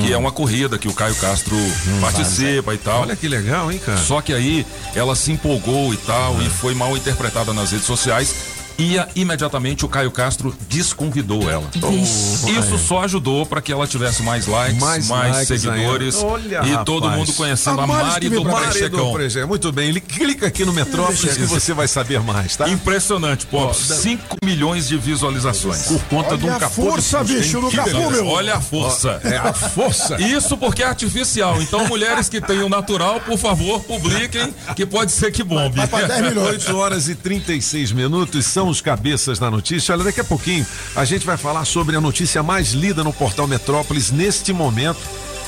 [0.00, 1.54] Que é uma corrida que o Caio Castro
[2.00, 3.02] participa e tal.
[3.02, 3.98] Olha que legal, hein, cara?
[3.98, 8.34] Só que aí ela se empolgou e tal, e foi mal interpretada nas redes sociais.
[8.78, 11.64] E a- imediatamente o Caio Castro desconvidou ela.
[11.72, 12.50] Vixe.
[12.50, 16.16] Isso só ajudou para que ela tivesse mais likes, Mais mais, likes seguidores.
[16.22, 17.18] Olha, e todo rapaz.
[17.20, 19.14] mundo conhecendo a, Mari do Mari Prechecão.
[19.46, 22.68] Muito bem, ele clica aqui no Metrópolis que você vai saber mais, tá?
[22.68, 23.72] Impressionante, pô.
[23.74, 25.82] 5 milhões de visualizações.
[25.86, 28.10] Por conta de um Olha a capô força, de bicho, do Que capô, beleza.
[28.10, 28.26] meu.
[28.28, 29.20] Olha a força.
[29.24, 30.20] É a força.
[30.22, 31.60] Isso porque é artificial.
[31.62, 35.80] Então, mulheres que têm o natural, por favor, publiquem, que pode ser que bombe.
[35.80, 39.94] 8 horas e 36 minutos são os cabeças da notícia.
[39.94, 43.46] Olha, daqui a pouquinho a gente vai falar sobre a notícia mais lida no portal
[43.46, 45.00] Metrópolis neste momento,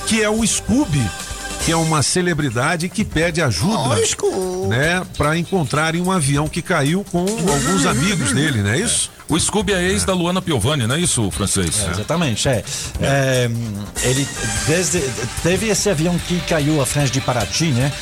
[0.07, 1.05] que é o Scooby,
[1.65, 3.95] que é uma celebridade que pede ajuda,
[4.69, 9.11] né, para encontrarem um avião que caiu com alguns amigos dele, não é isso?
[9.35, 11.81] O Scooby é ex da Luana Piovani, não é isso, francês?
[11.89, 12.63] É, exatamente, é.
[13.03, 13.51] É,
[14.05, 14.29] ele
[14.69, 15.01] desde,
[15.43, 17.93] teve esse avião que caiu à frente de Paraty, né?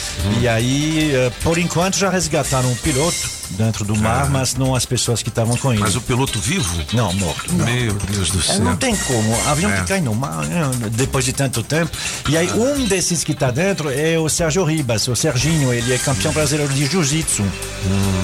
[0.43, 3.17] E aí, eh, por enquanto, já resgataram o piloto
[3.53, 5.81] dentro do mar, mas não as pessoas que estavam com ele.
[5.81, 6.85] Mas o piloto vivo?
[6.93, 7.51] Não, morto.
[7.55, 8.61] Meu Deus do É, céu.
[8.61, 9.35] Não tem como.
[9.47, 9.81] Avião É.
[9.81, 11.91] que cai no mar, né, depois de tanto tempo.
[12.29, 15.73] E aí, um desses que está dentro é o Sérgio Ribas, o Serginho.
[15.73, 17.43] Ele é campeão brasileiro de jiu-jitsu.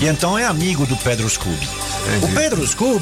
[0.01, 1.69] E então é amigo do Pedro Scooby.
[2.23, 2.98] O Pedro Scooby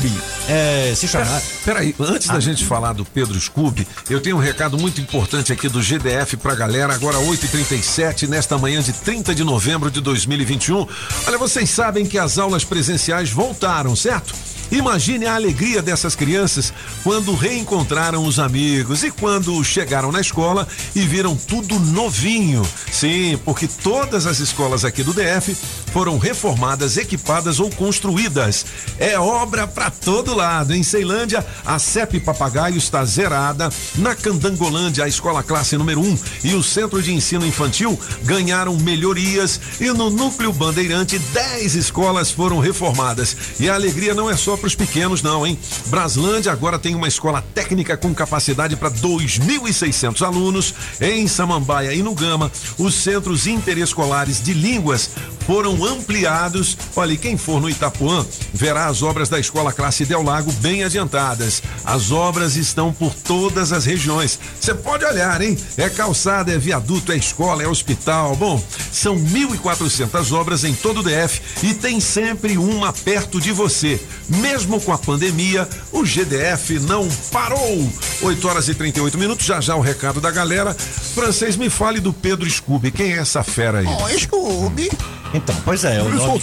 [0.49, 1.43] é, se chama.
[1.65, 2.35] Peraí, antes Ah.
[2.35, 6.37] da gente falar do Pedro Scooby, eu tenho um recado muito importante aqui do GDF
[6.37, 10.87] pra galera, agora 8h37, nesta manhã de 30 de novembro de 2021.
[11.27, 14.35] Olha, vocês sabem que as aulas presenciais voltaram, certo?
[14.71, 16.73] Imagine a alegria dessas crianças
[17.05, 22.67] quando reencontraram os amigos e quando chegaram na escola e viram tudo novinho.
[22.91, 25.57] Sim, porque todas as escolas aqui do DF
[25.93, 28.67] foram reformadas, equipadas ou construídas.
[28.99, 30.75] É obra pra todo lado.
[30.75, 33.71] Em Ceilândia, a CEP Papagaio está zerada.
[33.97, 39.61] Na Candangolândia, a escola classe número 1 e o Centro de Ensino Infantil ganharam melhorias.
[39.81, 43.37] E no Núcleo Bandeirante, 10 escolas foram reformadas.
[43.59, 45.59] E a alegria não é para os pequenos, não, hein?
[45.87, 50.75] Braslândia agora tem uma escola técnica com capacidade para 2.600 alunos.
[51.01, 55.11] Em Samambaia e no Gama, os centros interescolares de línguas
[55.47, 56.77] foram ampliados.
[56.97, 61.63] Olha, quem for no Itapuã verá as obras da Escola Classe Del Lago bem adiantadas.
[61.85, 64.39] As obras estão por todas as regiões.
[64.61, 65.57] Você pode olhar, hein?
[65.77, 68.35] É calçada, é viaduto, é escola, é hospital.
[68.35, 74.01] Bom, são 1.400 obras em todo o DF e tem sempre uma perto de você.
[74.49, 77.93] Mesmo com a pandemia, o GDF não parou.
[78.23, 80.73] 8 horas e 38 minutos, já já o recado da galera.
[80.73, 82.93] Francês, me fale do Pedro Scooby.
[82.93, 83.87] Quem é essa fera aí?
[83.87, 84.89] Oh, Scooby.
[85.37, 86.41] Então, pois é, o nome,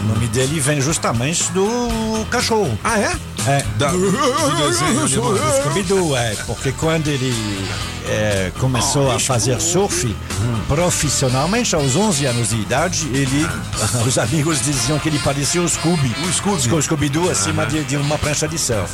[0.00, 2.76] o nome dele vem justamente do cachorro.
[2.82, 3.16] Ah, é?
[3.46, 3.64] É.
[3.78, 7.32] Da, do desenho Scooby-Doo, é, porque quando ele
[8.08, 10.14] é, começou a fazer surf
[10.66, 13.46] profissionalmente, aos 11 anos de idade, ele,
[14.04, 16.12] os amigos diziam que ele parecia o Scooby.
[16.28, 16.74] O Scooby.
[16.74, 18.92] O Scooby-Doo acima de, de uma prancha de surf.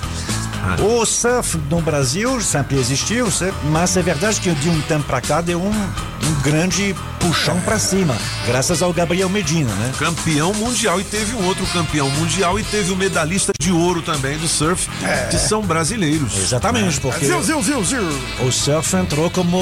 [0.81, 3.27] O surf no Brasil sempre existiu,
[3.65, 7.79] mas é verdade que de um tempo para cá deu um, um grande puxão para
[7.79, 8.17] cima,
[8.47, 9.93] graças ao Gabriel Medina, né?
[9.99, 14.39] Campeão mundial e teve um outro campeão mundial e teve o medalhista de ouro também
[14.39, 14.89] do surf,
[15.31, 16.37] que são brasileiros.
[16.37, 18.21] Exatamente, porque Ziu, ziu, ziu, ziu.
[18.47, 19.59] o surf entrou como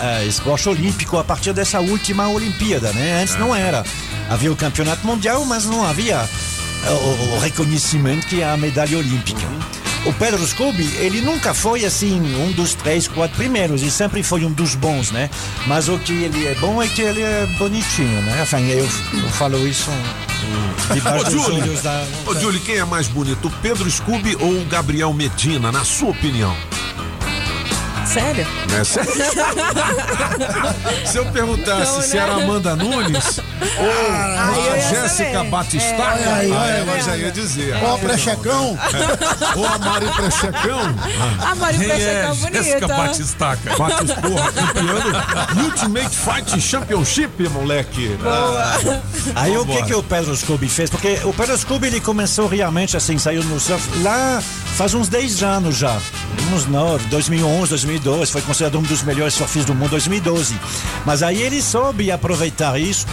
[0.00, 3.22] é, esporte olímpico a partir dessa última Olimpíada, né?
[3.22, 3.84] Antes não era.
[4.28, 6.16] Havia o campeonato mundial, mas não havia
[6.86, 9.46] é, o, o reconhecimento que é a medalha olímpica.
[10.04, 14.44] O Pedro Scooby, ele nunca foi assim um dos três, quatro primeiros, ele sempre foi
[14.44, 15.30] um dos bons, né?
[15.66, 18.42] Mas o que ele é bom é que ele é bonitinho, né?
[18.42, 19.90] Enfim, eu, eu falo isso
[20.92, 22.04] debaixo Ô, dos Julie, olhos da.
[22.26, 26.10] ô, Julie, quem é mais bonito, o Pedro Scooby ou o Gabriel Medina, na sua
[26.10, 26.56] opinião?
[28.06, 28.46] Sério?
[28.78, 29.12] É sério?
[31.06, 32.22] Se eu perguntasse se né?
[32.22, 35.44] era Amanda Nunes ou Ah, a eu ia Jéssica.
[35.44, 37.02] Batistaca, É, aí, aí, aí.
[37.02, 37.76] já ia dizer.
[37.82, 38.78] Ó, Prechecão.
[39.56, 40.80] Ou a Mari Prechecão.
[41.40, 42.62] A Mari Prechecão é bonita.
[42.62, 43.76] Jéssica Batistaca?
[43.76, 48.16] Bate porra, campeão do Ultimate Fight Championship, moleque.
[48.24, 48.78] Ah,
[49.36, 50.90] Aí o que, que o Pedro Scooby fez?
[50.90, 54.42] Porque o Pedro Scooby ele começou realmente assim, saiu no surf lá
[54.76, 55.96] faz uns 10 anos já.
[56.52, 58.01] Uns 9, 2011, 2012.
[58.30, 60.58] Foi considerado um dos melhores surfistas do mundo 2012.
[61.04, 63.06] Mas aí ele soube aproveitar isso.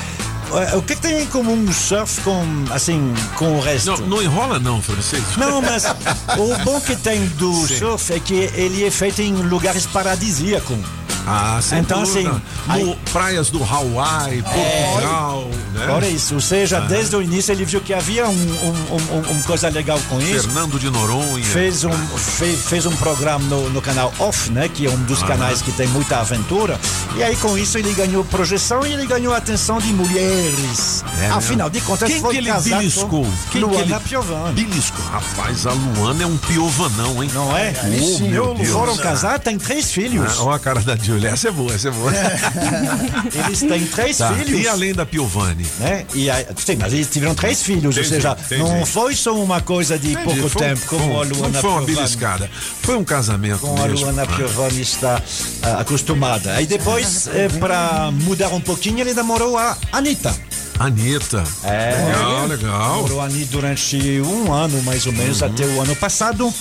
[0.53, 3.91] Eh, O que, que tem em comum o surf com, assim, com o resto?
[3.91, 5.24] Não, não enrola não, francês.
[5.38, 5.86] Não, mas
[6.38, 10.78] o bom que tem do surf é que ele é feito em lugares paradisíacos.
[11.27, 12.29] Ah, sem Então, dúvida.
[12.29, 15.87] assim, No- aí- praias do Hawaii, Portugal, né?
[15.87, 16.81] Por isso, ou seja, Ah.
[16.81, 20.43] desde o início ele viu que havia um, um, um- um- coisa legal com isso.
[20.47, 21.43] Fernando de Noronha.
[21.43, 24.67] Fez um, fez, fez um programa no, no canal Off, né?
[24.69, 25.27] Que é um dos Aham.
[25.27, 26.79] canais que tem muita aventura.
[27.15, 31.03] E aí com isso ele ganhou projeção e ele ganhou a atenção de mulheres.
[31.21, 31.79] É Afinal mesmo?
[31.81, 33.09] de contas, Quem foi que ele casado beliscou?
[33.09, 34.53] com Quem que Luana ele Piovani.
[34.63, 35.05] beliscou?
[35.05, 37.29] Rapaz, a Luana é um piovanão, hein?
[37.33, 37.73] Não é?
[37.83, 38.69] Oh, Deus.
[38.69, 40.37] Foram casados, tem três filhos.
[40.39, 41.29] Ah, Olha a cara da Julia.
[41.33, 42.11] Essa é boa, essa é boa.
[43.45, 44.33] Eles têm três Tá.
[44.33, 44.61] filhos.
[44.61, 45.65] E além da Piovani?
[45.79, 46.05] Né?
[46.13, 48.63] E aí, sim, mas eles tiveram três filhos, Entendi, ou seja, entendi.
[48.63, 51.61] não foi só uma coisa de Entendi, pouco foi tempo, como foi a Luana Não
[51.61, 51.95] foi uma Piovani.
[51.95, 52.49] beliscada.
[52.81, 54.05] Foi um casamento com a mesmo.
[54.05, 54.27] Luana Ah.
[54.35, 55.21] Piovani está
[55.61, 56.53] ah, acostumada.
[56.53, 60.35] Aí depois, eh, para mudar um pouquinho, ele namorou a Anitta.
[60.79, 61.43] Anitta.
[61.63, 62.05] É.
[62.07, 62.95] Legal, legal.
[62.95, 66.53] Namorou a Anitta durante um ano, mais ou menos, até o ano passado.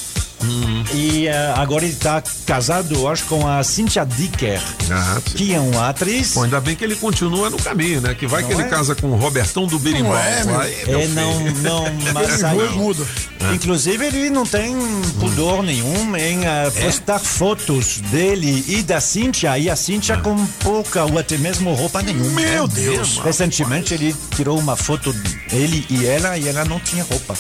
[0.95, 4.61] E eh, agora ele está casado, eu acho, com a Cynthia Dicker,
[5.35, 6.35] que é uma atriz.
[6.35, 8.15] Bom, ainda bem que ele continua no caminho, né?
[8.15, 8.71] Que vai que Não ele é?
[8.71, 10.17] casa com o Robertão do Berimbau.
[10.17, 10.61] é, meu.
[10.61, 11.85] Aí, meu É, não, não,
[12.15, 13.51] mas aí, Não.
[13.51, 13.55] É.
[13.55, 14.75] inclusive ele não tem
[15.19, 21.05] pudor nenhum em ah, postar fotos dele e da Cíntia, e a Cíntia com pouca
[21.05, 22.31] ou até mesmo roupa nenhuma.
[22.41, 22.99] Meu É Deus.
[22.99, 23.23] mesmo?
[23.23, 25.15] Recentemente ele tirou uma foto
[25.53, 27.35] ele e ela e ela não tinha roupa.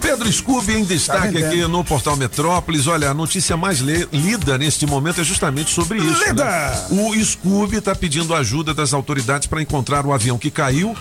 [0.00, 2.86] Pedro Scooby em destaque Tá aqui no Portal Metrópolis.
[2.86, 6.24] Olha, a notícia mais lida neste momento é justamente sobre isso.
[6.26, 6.44] Lida!
[6.44, 6.86] né?
[6.90, 10.94] O Scooby está pedindo ajuda das autoridades para encontrar o avião que caiu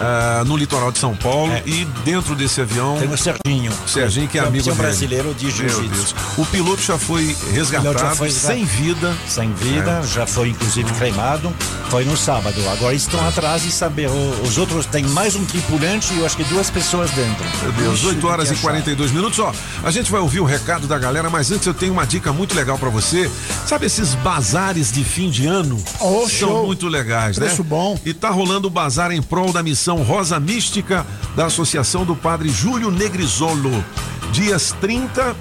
[0.00, 2.96] ah, no litoral de São Paulo e dentro desse avião.
[2.96, 3.00] É.
[3.00, 3.72] Tem o Serginho.
[3.86, 4.76] Serginho, que é Campeão amigo dele.
[4.76, 6.14] brasileiro de jiu-jitsu.
[6.36, 9.14] O piloto já foi resgatado, já foi sem vida.
[9.28, 10.06] Sem vida, É.
[10.06, 11.52] já foi inclusive cremado.
[11.88, 12.56] Foi no sábado.
[12.70, 14.08] Agora estão atrás de saber.
[14.44, 17.44] Os outros tem mais um tripulante e eu acho que duas pessoas dentro.
[17.62, 19.38] Meu Deus, Ixi, 8 horas e que 42 minutos.
[19.38, 19.52] Ó,
[19.84, 22.54] a gente vai ouvir o recado da galera, mas antes eu tenho uma dica muito
[22.54, 23.30] legal pra você.
[23.66, 25.82] Sabe esses bazares de fim de ano?
[26.00, 26.66] Oh, São show.
[26.66, 27.68] muito legais, Preço né?
[27.68, 27.98] bom.
[28.04, 32.48] E tá rolando o bazar em prol da missão Rosa Mística da Associação do Padre
[32.48, 33.84] Júlio Negrisolo.
[34.32, 35.34] Dias 30,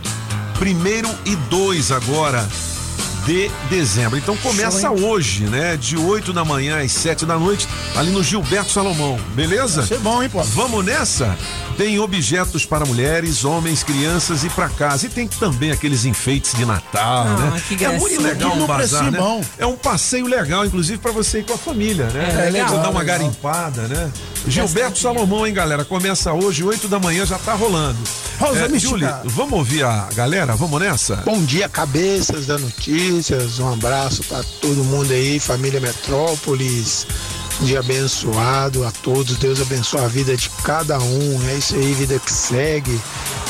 [0.61, 2.47] 1 e 2 agora
[3.25, 4.17] de dezembro.
[4.17, 5.75] Então começa hoje, né?
[5.75, 9.19] De 8 da manhã às 7 da noite, ali no Gilberto Salomão.
[9.33, 9.81] Beleza?
[9.81, 10.43] Vai ser bom, hein, pô?
[10.43, 11.35] Vamos nessa?
[11.77, 15.07] Tem objetos para mulheres, homens, crianças e para casa.
[15.07, 17.61] E tem também aqueles enfeites de Natal, Ah, né?
[17.67, 19.19] que é muito legal um no bazar, né?
[19.19, 19.43] bom.
[19.57, 22.47] É um passeio legal, inclusive para você ir com a família, né?
[22.47, 22.69] É, legal.
[22.69, 23.17] Você dá uma Legal.
[23.19, 24.09] garimpada, né?
[24.47, 25.83] Gilberto Salomão, hein, galera?
[25.83, 27.99] Começa hoje, 8 da manhã, já tá rolando.
[28.39, 28.79] Rosa é.
[28.79, 30.55] Julie, vamos ouvir a galera?
[30.55, 31.17] Vamos nessa?
[31.17, 33.59] Bom dia, cabeças da notícias.
[33.59, 37.05] Um abraço para todo mundo aí, família Metrópolis.
[37.61, 39.37] Dia abençoado a todos.
[39.37, 41.49] Deus abençoe a vida de cada um.
[41.49, 43.01] É isso aí, vida que segue.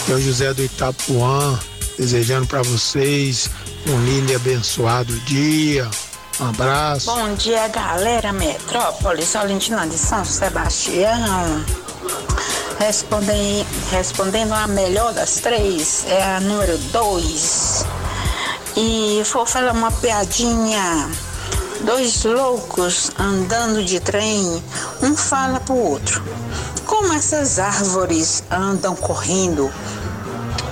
[0.08, 1.60] É o José do Itapuã,
[1.98, 3.50] desejando para vocês
[3.88, 5.90] um lindo e abençoado dia.
[6.40, 7.08] Um abraço.
[7.08, 11.66] Bom dia, galera Metrópolis, Valentina de São Sebastião.
[12.80, 17.86] Respondem, respondendo a melhor das três, é a número dois.
[18.76, 21.10] E vou falar uma piadinha.
[21.82, 24.64] Dois loucos andando de trem,
[25.02, 26.24] um fala pro outro.
[26.86, 29.72] Como essas árvores andam correndo?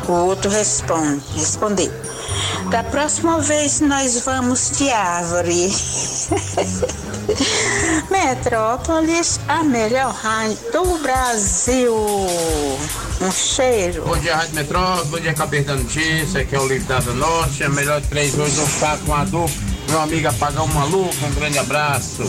[0.08, 1.92] O outro responde, respondeu.
[2.70, 5.72] Da próxima vez nós vamos de árvore.
[8.10, 11.96] Metrópolis, a melhor rádio do Brasil.
[13.22, 14.04] Um cheiro.
[14.06, 17.70] Bom dia, Rádio Metrópole, bom dia, da Notícia, aqui é o Livro do Norte, a
[17.70, 19.73] melhor de três hoje não ficar com a dupla.
[19.94, 22.24] Meu amigo Apagão Maluco, um grande abraço.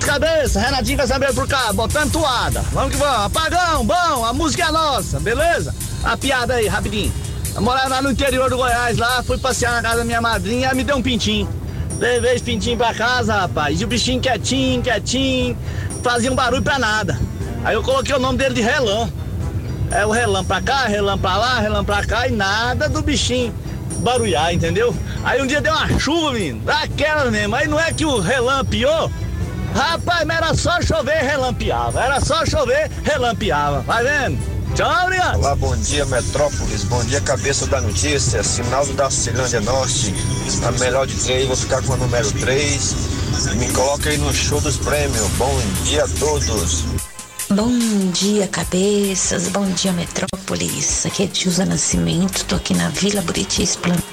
[0.00, 2.62] Cabeça, Renatinho Casambeiro por cá, botando toada.
[2.72, 3.26] Vamos que vamos.
[3.26, 5.74] Apagão, bom, a música é nossa, beleza?
[6.02, 7.12] A piada aí, rapidinho.
[7.54, 10.68] Eu morava lá no interior do Goiás, lá, fui passear na casa da minha madrinha,
[10.68, 11.46] ela me deu um pintinho.
[11.98, 15.54] Levei esse pintinho pra casa, rapaz, e o bichinho quietinho, quietinho,
[16.02, 17.20] fazia um barulho pra nada.
[17.62, 19.10] Aí eu coloquei o nome dele de Relã.
[19.90, 23.52] É o relã pra cá, relã pra lá, relã pra cá e nada do bichinho.
[24.00, 24.94] Barulhar, entendeu?
[25.22, 27.54] Aí um dia deu uma chuva, menino, daquela mesmo.
[27.54, 29.10] Aí não é que o relampeou?
[29.74, 32.02] Rapaz, mas era só chover, relampeava.
[32.02, 33.80] Era só chover, relampeava.
[33.82, 34.60] Vai vendo?
[34.74, 35.38] Tchau, obrigado.
[35.38, 40.14] Olá, bom dia Metrópolis, bom dia cabeça da notícia, Sinaldo da Cilândia Norte,
[40.64, 42.94] a melhor de três, vou ficar com a número 3.
[43.56, 46.99] Me coloca aí no show dos prêmios, bom dia a todos.
[47.52, 47.76] Bom
[48.12, 49.48] dia, cabeças.
[49.48, 51.04] Bom dia, Metrópolis.
[51.04, 52.44] Aqui é Dilza Nascimento.
[52.44, 54.04] Tô aqui na Vila Buriti Esplanada.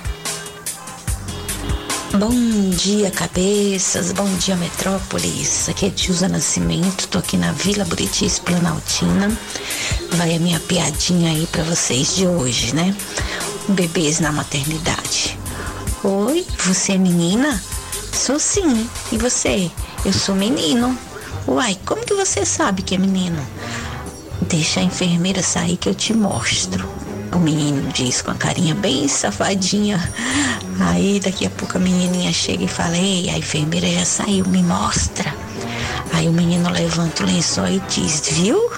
[2.17, 2.31] Bom
[2.71, 4.11] dia, cabeças.
[4.11, 5.69] Bom dia, Metrópolis.
[5.69, 7.07] Aqui é Dilza Nascimento.
[7.09, 9.31] Tô aqui na Vila Buriti Esplanaltina.
[10.13, 12.95] Vai a minha piadinha aí pra vocês de hoje, né?
[13.67, 15.37] Bebês na maternidade.
[16.03, 17.61] Oi, você é menina?
[18.11, 18.89] Sou sim.
[19.11, 19.69] E você?
[20.03, 20.97] Eu sou menino.
[21.47, 23.41] Uai, como que você sabe que é menino?
[24.41, 26.85] Deixa a enfermeira sair que eu te mostro.
[27.33, 29.97] O menino diz com a carinha bem safadinha.
[30.77, 34.61] Aí daqui a pouco a menininha chega e fala: Ei, a enfermeira já saiu, me
[34.61, 35.33] mostra.
[36.11, 38.69] Aí o menino levanta o lençol e diz: Viu?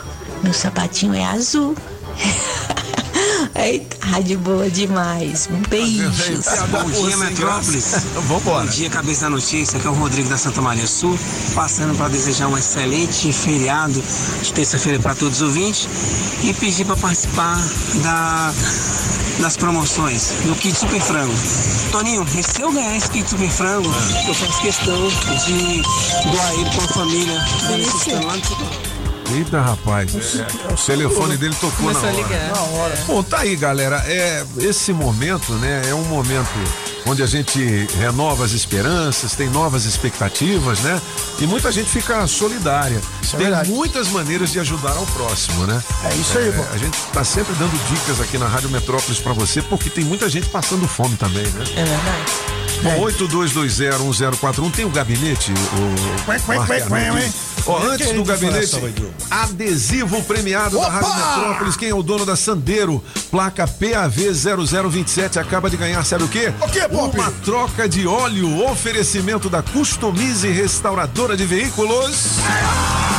[0.44, 1.76] Meu sapatinho é azul.
[3.62, 5.50] Eita, rádio boa demais.
[5.70, 6.46] Beijos.
[6.72, 8.06] Bom dia, Metrópolis.
[8.26, 8.66] Vambora.
[8.66, 9.78] Bom dia, cabeça da notícia.
[9.78, 11.20] Aqui é o Rodrigo da Santa Maria Sul,
[11.54, 14.02] passando para desejar um excelente feriado
[14.42, 15.90] de terça-feira para todos os ouvintes
[16.42, 17.58] e pedir para participar
[18.02, 18.54] da,
[19.42, 21.34] das promoções do Kit Super Frango.
[21.92, 23.90] Toninho, e se eu ganhar esse Kit Super Frango,
[24.26, 25.08] eu faço questão
[25.46, 25.82] de
[26.32, 28.28] doar ele para a família beneficiando
[29.32, 30.16] Eita, rapaz.
[30.16, 32.12] É, o telefone dele tocou na hora.
[32.12, 32.52] ligar.
[32.52, 32.96] Na hora.
[33.08, 34.04] Bom, tá aí, galera.
[34.08, 36.50] É, esse momento, né, é um momento
[37.06, 41.02] onde a gente renova as esperanças, tem novas expectativas, né?
[41.40, 43.02] E muita gente fica solidária.
[43.38, 45.82] tem muitas maneiras de ajudar ao próximo, né?
[46.04, 46.64] É isso aí, pô.
[46.74, 50.30] A gente tá sempre dando dicas aqui na Rádio Metrópolis pra você, porque tem muita
[50.30, 51.64] gente passando fome também, né?
[51.76, 52.59] É verdade.
[52.82, 56.26] Bom, 82201041 tem o gabinete, o
[57.66, 58.78] Ó, antes do Quem gabinete,
[59.30, 61.76] adesivo premiado da Rádio Metrópolis.
[61.76, 63.04] Quem é o dono da Sandeiro?
[63.30, 66.54] Placa PAV 0027 acaba de ganhar, sabe o quê?
[66.62, 67.16] O quê, Pop?
[67.18, 72.38] Uma troca de óleo, oferecimento da Customize Restauradora de Veículos.
[72.40, 73.19] Ó,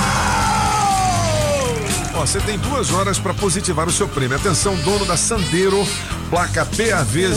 [2.21, 4.37] você tem duas horas para positivar o seu prêmio.
[4.37, 5.83] Atenção, dono da Sandeiro,
[6.29, 7.35] placa PAV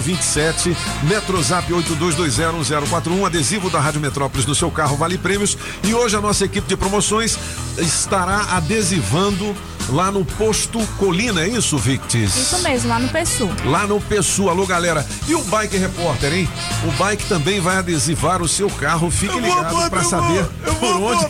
[0.00, 5.58] 0027, Metrozap 82201041, adesivo da Rádio Metrópolis no seu carro, vale prêmios.
[5.82, 7.38] E hoje a nossa equipe de promoções
[7.76, 9.54] estará adesivando
[9.88, 12.34] lá no posto Colina, é isso, Victis?
[12.36, 13.50] Isso mesmo, lá no PSU.
[13.64, 14.52] Lá no Pessoa.
[14.52, 15.04] Alô, galera.
[15.26, 16.48] E o Bike Repórter, hein?
[16.86, 19.10] O Bike também vai adesivar o seu carro.
[19.10, 20.44] Fique ligado para saber
[20.78, 21.24] por onde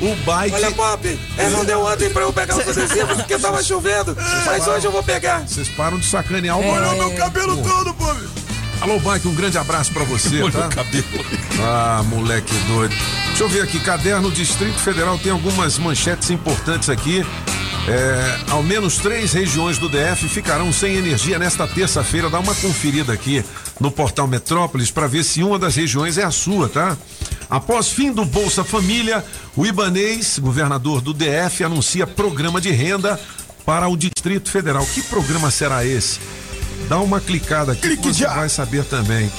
[0.00, 0.54] o Bike.
[0.54, 4.66] Olha, Pop, ele não deu ontem pra eu pegar os adesivos porque tava chovendo, mas
[4.66, 5.46] hoje eu vou pegar.
[5.46, 6.70] Vocês param de sacanear o É.
[6.70, 8.43] Olha meu cabelo todo, pô.
[8.80, 10.66] Alô, Bike, um grande abraço pra você, Olha tá?
[10.66, 11.04] o cabelo.
[11.62, 12.94] Ah, moleque doido.
[13.28, 17.24] Deixa eu ver aqui, caderno Distrito Federal tem algumas manchetes importantes aqui.
[17.86, 22.30] É, ao menos três regiões do DF ficarão sem energia nesta terça-feira.
[22.30, 23.44] Dá uma conferida aqui
[23.78, 26.96] no portal Metrópolis para ver se uma das regiões é a sua, tá?
[27.50, 29.24] Após fim do Bolsa Família,
[29.54, 33.20] o Ibanês, governador do DF, anuncia programa de renda
[33.66, 34.84] para o Distrito Federal.
[34.86, 36.20] Que programa será esse?
[36.88, 39.30] Dá uma clicada aqui que você vai saber também.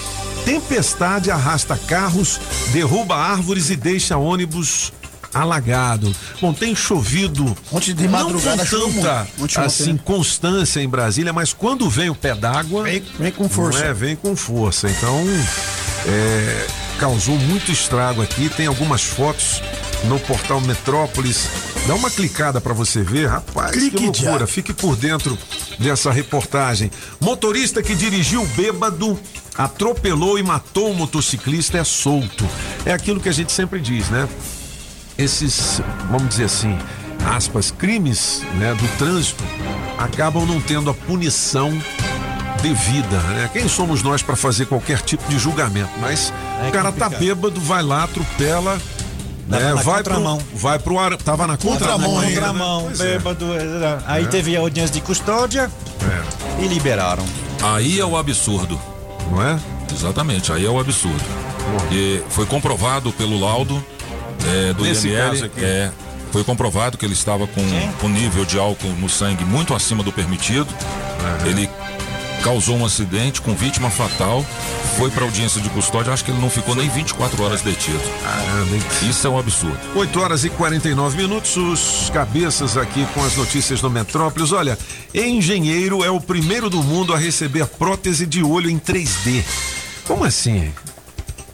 [0.43, 2.39] Tempestade arrasta carros,
[2.71, 4.91] derruba árvores e deixa ônibus
[5.33, 6.15] alagado.
[6.39, 9.99] Bom, tem chovido Ontem de madrugada não com tanta Ontem, assim né?
[10.03, 13.79] constância em Brasília, mas quando vem o pé d'água Vem, vem com força.
[13.85, 14.87] é, vem com força.
[14.89, 15.23] Então
[16.07, 16.67] é,
[16.99, 18.47] causou muito estrago aqui.
[18.49, 19.61] Tem algumas fotos
[20.07, 21.47] no portal Metrópolis.
[21.87, 24.39] Dá uma clicada para você ver, rapaz, Clique que loucura.
[24.39, 24.47] já.
[24.47, 25.37] Fique por dentro
[25.79, 26.89] dessa reportagem.
[27.19, 29.19] Motorista que dirigiu bêbado,
[29.57, 32.47] atropelou e matou um motociclista é solto.
[32.85, 34.27] É aquilo que a gente sempre diz, né?
[35.17, 36.77] Esses, vamos dizer assim,
[37.25, 39.43] aspas, crimes né, do trânsito
[39.97, 41.71] acabam não tendo a punição
[42.61, 43.49] devida, né?
[43.53, 45.91] Quem somos nós para fazer qualquer tipo de julgamento?
[45.99, 46.33] Mas
[46.63, 47.19] É o cara tá complicado.
[47.19, 48.81] bêbado, vai lá, atropela,
[49.49, 49.73] Tava né?
[49.73, 50.37] na vai contramão.
[50.37, 52.35] pro, vai pro ar, tava na contramão, ainda, né?
[52.47, 53.03] contramão, Pois é.
[53.03, 53.45] bêbado.
[53.53, 54.27] é, Aí É.
[54.27, 55.69] teve a audiência de custódia
[56.59, 57.23] e liberaram.
[57.61, 58.79] Aí é o absurdo.
[59.31, 59.59] Não é?
[59.93, 61.23] Exatamente, aí é o absurdo.
[61.91, 63.83] E foi comprovado pelo laudo
[64.47, 65.51] é, do Nesse IML.
[65.57, 65.91] É,
[66.31, 67.61] foi comprovado que ele estava com,
[68.01, 70.67] com nível de álcool no sangue muito acima do permitido.
[71.45, 71.64] Ele
[72.45, 74.45] causou um acidente com vítima fatal,
[74.97, 77.99] foi para audiência de custódia, acho que ele não ficou nem 24 horas detido.
[79.09, 79.79] Isso é um absurdo.
[79.95, 84.51] 8 horas e 49 minutos, os cabeças aqui com as notícias do Metrópolis.
[84.51, 84.77] Olha,
[85.11, 89.43] engenheiro é o primeiro do mundo a receber prótese de olho em 3D.
[90.05, 90.71] Como assim?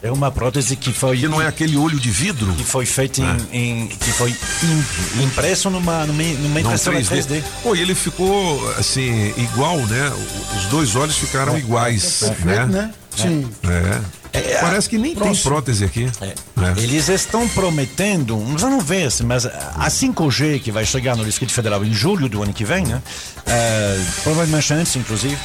[0.02, 1.18] É uma prótese que foi.
[1.18, 2.52] Que não é aquele olho de vidro?
[2.54, 3.84] Que foi feito em.
[3.84, 7.24] em que foi im, impresso numa, numa, numa impressora 3D.
[7.24, 7.42] 3D.
[7.62, 10.12] Pô, e ele ficou assim, igual, né?
[10.56, 12.22] Os dois olhos ficaram é, iguais.
[12.24, 12.66] É né?
[12.66, 12.94] né?
[13.14, 13.48] Sim.
[13.62, 14.21] É.
[14.32, 15.34] É, Parece que nem próximo.
[15.34, 16.10] tem prótese aqui.
[16.20, 16.26] É.
[16.26, 16.82] É.
[16.82, 21.92] Eles estão prometendo, vamos ver, mas a 5G que vai chegar no Distrito Federal em
[21.92, 23.02] julho do ano que vem, né?
[23.38, 25.36] Uh, provavelmente antes, inclusive,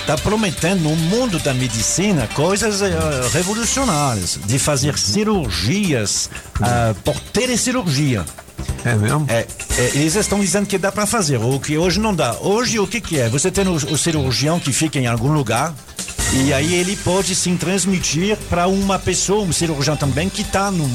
[0.00, 6.30] está um, prometendo no mundo da medicina coisas uh, revolucionárias, de fazer cirurgias
[6.60, 8.24] uh, por telecirurgia.
[8.84, 9.26] É mesmo?
[9.28, 9.46] É,
[9.78, 12.36] é, eles estão dizendo que dá para fazer, o que hoje não dá.
[12.40, 13.28] Hoje o que, que é?
[13.28, 15.74] Você tem o, o cirurgião que fica em algum lugar,
[16.34, 20.88] e aí ele pode sim transmitir para uma pessoa, um cirurgião também, que está num,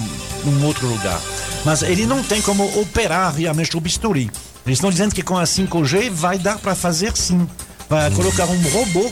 [0.43, 1.19] num, outro lugar.
[1.65, 4.29] Mas ele não tem como operar realmente o bisturi.
[4.65, 7.47] Eles estão dizendo que com a 5G vai dar para fazer sim.
[7.89, 8.15] Vai hum.
[8.15, 9.11] colocar um robô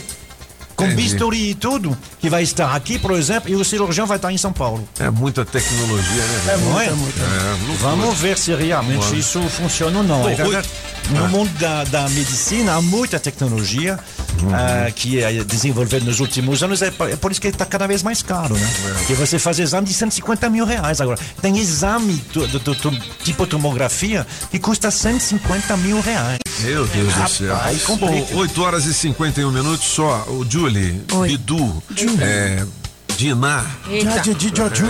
[0.75, 1.03] com Entendi.
[1.03, 4.37] bisturi e tudo, que vai estar aqui, por exemplo, e o cirurgião vai estar em
[4.37, 4.87] São Paulo.
[4.99, 6.53] É muita tecnologia, né?
[6.53, 6.93] É, muita, é?
[6.93, 7.21] muita.
[7.21, 10.27] É, Vamos ver se realmente isso funciona ou não.
[10.27, 10.35] É
[11.09, 13.99] no mundo da, da medicina há muita tecnologia
[14.41, 14.49] uhum.
[14.49, 16.81] uh, que é desenvolvida nos últimos anos.
[16.81, 18.69] É, é por isso que está cada vez mais caro, né?
[18.85, 18.93] É.
[18.99, 21.19] Porque você faz exame de 150 mil reais agora.
[21.41, 26.39] Tem exame do, do, do, do tipo tomografia que custa 150 mil reais.
[26.61, 27.57] Meu Deus do céu.
[27.97, 30.25] Bom, 8 horas e 51 minutos só.
[30.27, 31.29] O Julie, Oi.
[31.29, 32.21] Bidu, Julie.
[32.21, 32.65] É,
[33.21, 33.77] Dinar.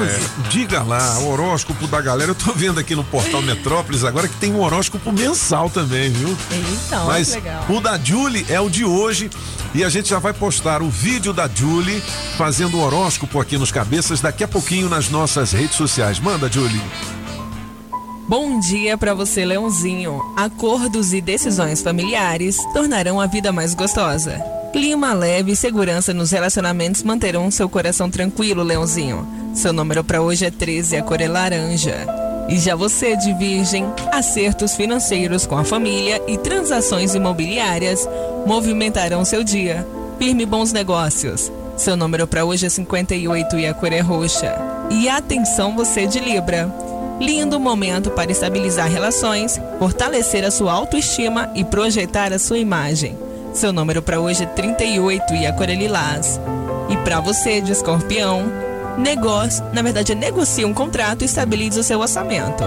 [0.08, 2.32] É, diga lá, o horóscopo da galera.
[2.32, 6.38] Eu tô vendo aqui no portal Metrópolis agora que tem um horóscopo mensal também, viu?
[6.50, 7.66] Então, Mas legal.
[7.68, 9.30] o da Julie é o de hoje
[9.74, 12.02] e a gente já vai postar o vídeo da Julie
[12.38, 16.18] fazendo o horóscopo aqui nos cabeças daqui a pouquinho nas nossas redes sociais.
[16.18, 16.82] Manda, Julie.
[18.28, 20.22] Bom dia para você, Leãozinho.
[20.38, 24.40] Acordos e decisões familiares tornarão a vida mais gostosa.
[24.72, 29.28] Clima leve e segurança nos relacionamentos manterão seu coração tranquilo, Leãozinho.
[29.54, 32.08] Seu número para hoje é 13, a cor é laranja.
[32.48, 38.08] E já você de Virgem, acertos financeiros com a família e transações imobiliárias
[38.46, 39.86] movimentarão seu dia.
[40.18, 41.52] Firme bons negócios.
[41.76, 44.56] Seu número para hoje é 58 e a cor é roxa.
[44.90, 46.91] E atenção você de Libra.
[47.22, 53.16] Lindo momento para estabilizar relações, fortalecer a sua autoestima e projetar a sua imagem.
[53.54, 56.42] Seu número para hoje é 38 e a cor é lilás.
[56.90, 58.52] E para você de escorpião,
[58.98, 62.64] negócio, na verdade, negocie um contrato e estabilize o seu orçamento.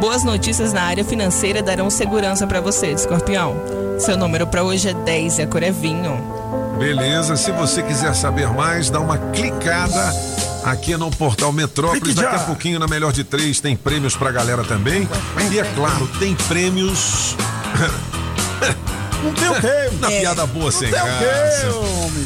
[0.00, 3.56] Boas notícias na área financeira darão segurança para você, escorpião.
[3.98, 6.16] Seu número para hoje é 10 e a cor é vinho.
[6.78, 10.12] Beleza, se você quiser saber mais, dá uma clicada
[10.66, 12.14] aqui no portal Metrópolis.
[12.14, 15.08] Daqui a pouquinho, na melhor de três, tem prêmios pra galera também.
[15.50, 17.36] E é claro, tem prêmios.
[19.22, 19.96] Não tem o quê?
[20.00, 20.20] Na é.
[20.20, 21.68] piada boa sem graça.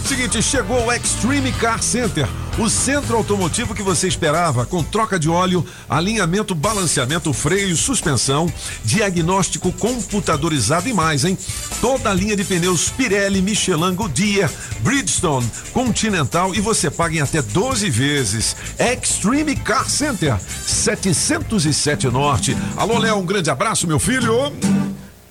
[0.07, 2.27] Seguinte, chegou o Extreme Car Center,
[2.59, 8.53] o centro automotivo que você esperava, com troca de óleo, alinhamento, balanceamento, freio, suspensão,
[8.85, 11.39] diagnóstico computadorizado e mais, hein?
[11.81, 14.51] Toda a linha de pneus Pirelli, Michelin, Goodyear,
[14.81, 18.57] Bridgestone, Continental e você paga em até 12 vezes.
[18.79, 22.57] Extreme Car Center, 707 Norte.
[22.77, 24.53] Alô, Léo, um grande abraço, meu filho.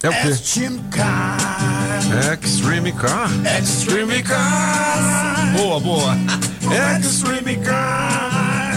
[0.01, 0.29] É o quê?
[0.29, 1.37] Extreme Car.
[2.41, 3.29] Extreme Car.
[3.59, 5.51] Extreme Car.
[5.57, 6.15] Boa, boa.
[7.01, 8.71] Extreme Car.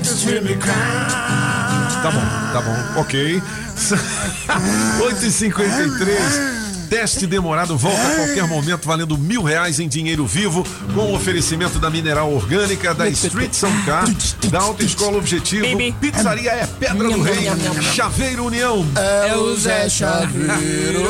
[0.00, 2.02] Extreme Car.
[2.02, 2.20] Tá bom,
[2.52, 3.00] tá bom.
[3.00, 3.42] Ok.
[5.02, 6.65] 8h53.
[6.88, 10.64] Teste demorado volta a qualquer momento, valendo mil reais em dinheiro vivo,
[10.94, 13.52] com o oferecimento da Mineral Orgânica, da Street
[13.84, 14.06] Car,
[14.50, 15.66] da Autoescola Objetivo,
[16.00, 17.46] Pizzaria é Pedra do Rei,
[17.94, 18.86] Chaveiro União.
[18.96, 21.04] É o Zé Chaveiro.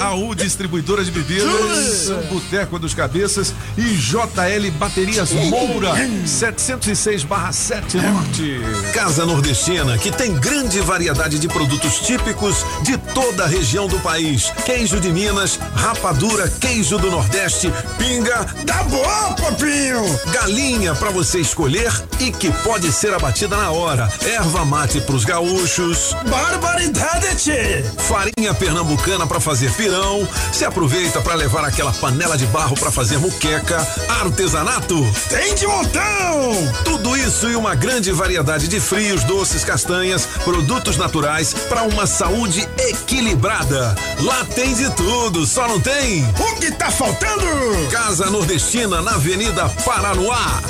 [0.00, 5.94] AU Distribuidora de Bebidas, Boteco dos Cabeças e JL Baterias Moura,
[6.26, 8.60] 706/7 Norte.
[8.92, 14.52] Casa Nordestina, que tem grande variedade de produtos típicos de toda a região do país
[14.64, 18.46] queijo de Minas, rapadura, queijo do Nordeste, pinga.
[18.66, 20.02] Tá bom, papinho!
[20.32, 24.10] Galinha para você escolher e que pode ser abatida na hora.
[24.24, 26.16] Erva mate pros gaúchos.
[26.28, 27.84] Barbaridade, tchê!
[28.08, 32.92] Farinha pernambucana para fazer pizza verão, se aproveita para levar aquela panela de barro para
[32.92, 33.84] fazer muqueca,
[34.20, 35.04] artesanato.
[35.28, 36.72] Tem de montão!
[36.84, 42.68] Tudo isso e uma grande variedade de frios, doces, castanhas, produtos naturais para uma saúde
[42.78, 43.96] equilibrada.
[44.20, 46.24] Lá tem de tudo, só não tem.
[46.24, 47.46] O que tá faltando?
[47.90, 50.62] Casa Nordestina na Avenida Paranoá.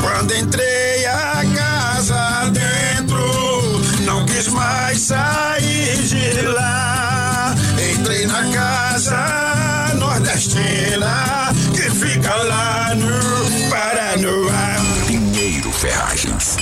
[0.00, 7.54] Quando entrei a casa dentro, não quis mais sair de lá.
[7.94, 14.76] Entrei na casa nordestina que fica lá no Paranoá.
[15.06, 16.56] Pinheiro Ferragens,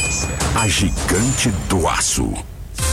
[0.54, 2.32] a gigante do aço.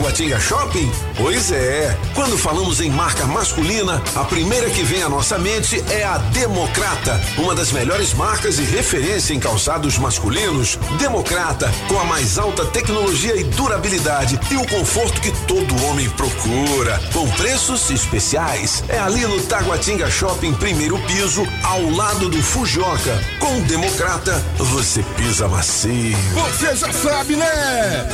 [0.00, 0.90] Taguatinga Shopping?
[1.14, 1.94] Pois é.
[2.14, 7.20] Quando falamos em marca masculina, a primeira que vem à nossa mente é a Democrata,
[7.36, 10.78] uma das melhores marcas e referência em calçados masculinos.
[10.98, 16.98] Democrata, com a mais alta tecnologia e durabilidade e o conforto que todo homem procura,
[17.12, 18.82] com preços especiais.
[18.88, 23.22] É ali no Taguatinga Shopping, primeiro piso, ao lado do Fujoca.
[23.38, 26.16] Com Democrata, você pisa macio.
[26.32, 28.08] Você já sabe, né?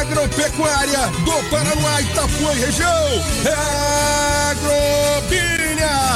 [0.00, 3.24] Agropecuária do Paraná, Itapuã e região.
[3.44, 5.51] É Agrobinha.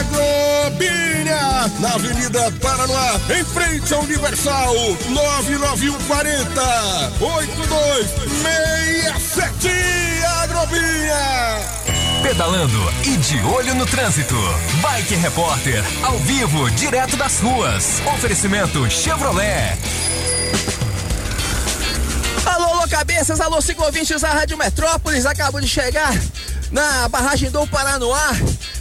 [0.00, 4.74] Agrobinha, na Avenida Paranoá, em frente ao Universal,
[5.08, 9.70] 99140 8267.
[10.42, 11.62] Agrobinha.
[12.22, 14.36] Pedalando e de olho no trânsito.
[14.82, 18.02] Bike Repórter, ao vivo, direto das ruas.
[18.14, 19.78] Oferecimento Chevrolet.
[22.44, 26.12] Alô, alô, cabeças, alô, ciclovintes da Rádio Metrópolis, acabou de chegar
[26.72, 28.32] na barragem do Paranoá.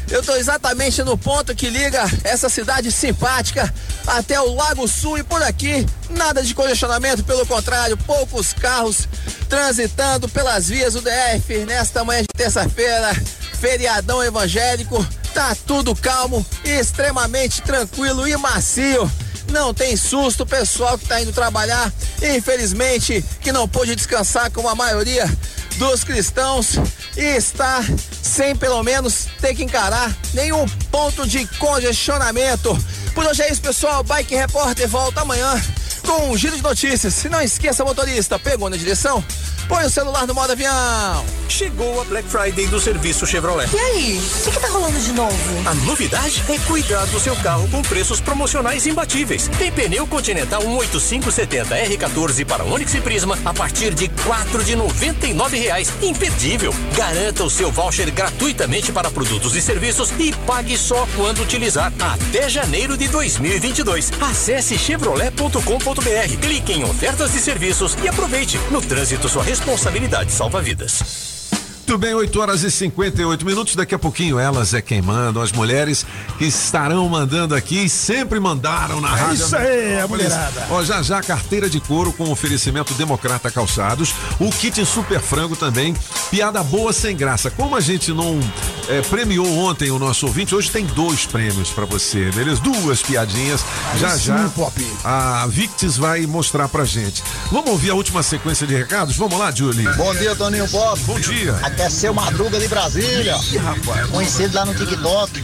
[0.09, 3.71] Eu tô exatamente no ponto que liga essa cidade simpática
[4.07, 9.07] até o Lago Sul e por aqui nada de congestionamento, pelo contrário, poucos carros
[9.47, 13.13] transitando pelas vias do DF nesta manhã de terça-feira,
[13.59, 19.09] feriadão evangélico, tá tudo calmo extremamente tranquilo e macio
[19.51, 21.91] não tem susto, o pessoal que está indo trabalhar,
[22.21, 25.29] infelizmente, que não pôde descansar como a maioria
[25.77, 26.75] dos cristãos
[27.15, 27.83] e está
[28.21, 32.77] sem pelo menos ter que encarar nenhum ponto de congestionamento.
[33.13, 34.03] Por hoje é isso, pessoal.
[34.03, 35.61] Bike Repórter volta amanhã
[36.01, 37.23] com um giro de notícias.
[37.23, 39.23] E não esqueça, motorista, pegou na direção?
[39.67, 41.25] Põe o celular no modo avião.
[41.47, 43.69] Chegou a Black Friday do serviço Chevrolet.
[43.73, 45.69] E aí, o que, que tá rolando de novo?
[45.69, 49.49] A novidade é cuidar do seu carro com preços promocionais imbatíveis.
[49.57, 55.25] Tem pneu Continental 18570 R14 para Onix e Prisma a partir de quatro de noventa
[55.25, 55.89] e nove reais.
[56.01, 56.73] Imperdível.
[56.95, 62.49] Garanta o seu voucher gratuitamente para produtos e serviços e pague só quando utilizar até
[62.49, 64.11] janeiro de 2022.
[64.19, 65.90] Acesse chevrolet.com.br,
[66.37, 68.57] clique em ofertas de serviços e aproveite.
[68.69, 71.30] No trânsito, sua responsabilidade salva vidas.
[71.91, 73.75] Muito bem, 8 horas e 58 minutos.
[73.75, 76.05] Daqui a pouquinho elas é quem mandam, as mulheres
[76.37, 79.45] que estarão mandando aqui e sempre mandaram na É rádio.
[79.45, 80.67] isso aí, a mulherada.
[80.69, 85.93] Ó, já já carteira de couro com oferecimento Democrata Calçados, o kit super frango também,
[86.29, 87.51] piada boa sem graça.
[87.51, 88.39] Como a gente não
[88.87, 92.61] eh, premiou ontem o nosso ouvinte, hoje tem dois prêmios pra você, beleza?
[92.61, 93.65] Duas piadinhas.
[93.97, 94.73] já sim, já Pop.
[95.03, 97.21] a Victis vai mostrar pra gente.
[97.51, 99.17] Vamos ouvir a última sequência de recados?
[99.17, 99.91] Vamos lá, Julie.
[99.97, 100.97] Bom dia, Toninho Pop.
[101.01, 101.59] Bom dia.
[101.81, 103.35] É seu Madruga de Brasília.
[104.11, 105.43] Conhecido lá no TikTok.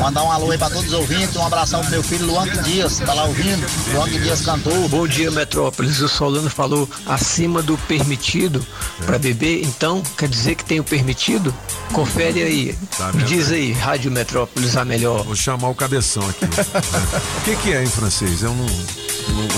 [0.00, 1.36] Mandar um alô aí pra todos os ouvintes.
[1.36, 2.98] Um abração pro meu filho Luan Dias.
[2.98, 3.64] Tá lá ouvindo.
[3.92, 4.88] Luan Dias cantor.
[4.88, 6.00] Bom dia, Metrópolis.
[6.00, 8.66] O Solano falou acima do permitido
[9.06, 11.54] para beber, então quer dizer que tem o permitido?
[11.92, 12.78] Confere aí.
[12.98, 15.22] Tá Me diz aí, Rádio Metrópolis a melhor.
[15.22, 16.44] Vou chamar o cabeção aqui.
[17.38, 18.42] o que, que é em francês?
[18.42, 18.66] Eu não.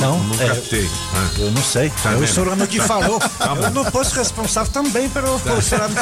[0.00, 0.90] Não, Não, não é, captei.
[1.14, 1.28] Ah.
[1.38, 1.90] Eu não sei.
[2.02, 2.26] Tá é o?
[2.26, 2.84] Sorano que Tá.
[2.84, 3.18] falou.
[3.18, 5.94] Tá eu não posso responsável também pelo o Sorano.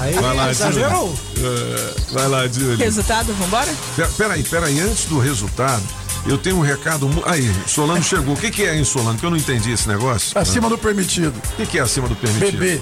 [0.00, 1.14] Aí Vai lá, exagerou.
[1.38, 2.76] É, vai lá, Júlio.
[2.78, 3.72] Resultado, vambora?
[3.96, 5.82] Pe- Peraí, peraí, antes do resultado,
[6.26, 7.08] eu tenho um recado.
[7.26, 8.34] Aí, Solano chegou.
[8.34, 9.18] O que, que é, hein, Solano?
[9.18, 10.36] Que eu não entendi esse negócio.
[10.38, 11.34] Acima do permitido.
[11.52, 12.58] O que, que é acima do permitido?
[12.58, 12.80] Bebê.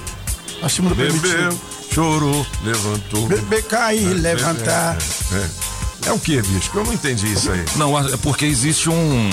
[0.61, 1.59] Acima do Bebeu, permitido.
[1.93, 3.27] chorou, levantou.
[3.27, 4.95] Bebê cair, levantar.
[5.33, 5.49] É, é.
[6.05, 6.71] É o que, bicho?
[6.73, 7.63] Eu não entendi isso aí.
[7.75, 9.29] Não, é porque existe um.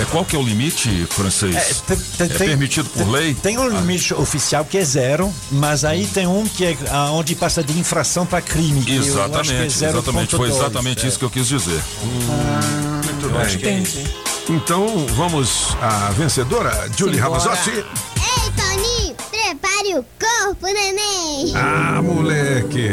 [0.00, 1.82] É, qual que é o limite francês?
[1.88, 3.34] É, É permitido por tem- lei?
[3.34, 7.34] Tem um limite oficial que é zero, mas aí tem um que é ah, onde
[7.34, 8.82] passa de infração para crime.
[8.82, 10.36] que eu acho que é Exatamente, exatamente.
[10.36, 11.08] Foi 0.2, exatamente é.
[11.08, 11.80] isso que eu quis dizer.
[12.02, 13.82] Muito que é bem.
[13.82, 13.98] isso.
[14.48, 17.18] Então, vamos à vencedora, Julie.
[17.20, 17.70] Ramazotti.
[17.70, 17.84] Ei,
[18.56, 21.52] Toninho, prepare o corpo, neném.
[21.56, 22.90] Ah, moleque.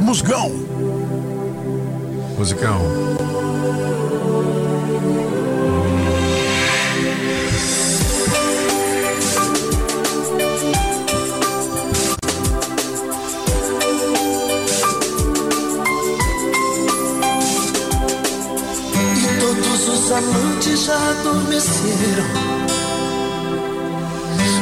[0.00, 0.50] Musgão.
[2.38, 2.80] Musicão.
[19.16, 22.24] E todos os amantes já adormeceram.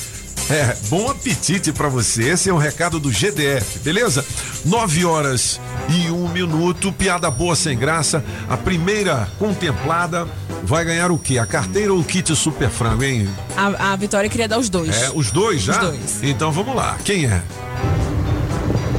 [0.50, 2.30] É, bom apetite pra você.
[2.30, 4.24] Esse é o recado do GDF, beleza?
[4.64, 5.60] Nove horas
[5.90, 6.92] e um minuto.
[6.92, 8.24] Piada boa sem graça.
[8.48, 10.28] A primeira contemplada
[10.64, 11.40] vai ganhar o quê?
[11.40, 13.28] A carteira ou o kit super frango, hein?
[13.58, 14.96] A, a Vitória queria dar os dois.
[14.96, 15.74] É, os dois já?
[15.74, 16.24] Os dois.
[16.24, 16.96] Então vamos lá.
[17.04, 17.42] Quem é?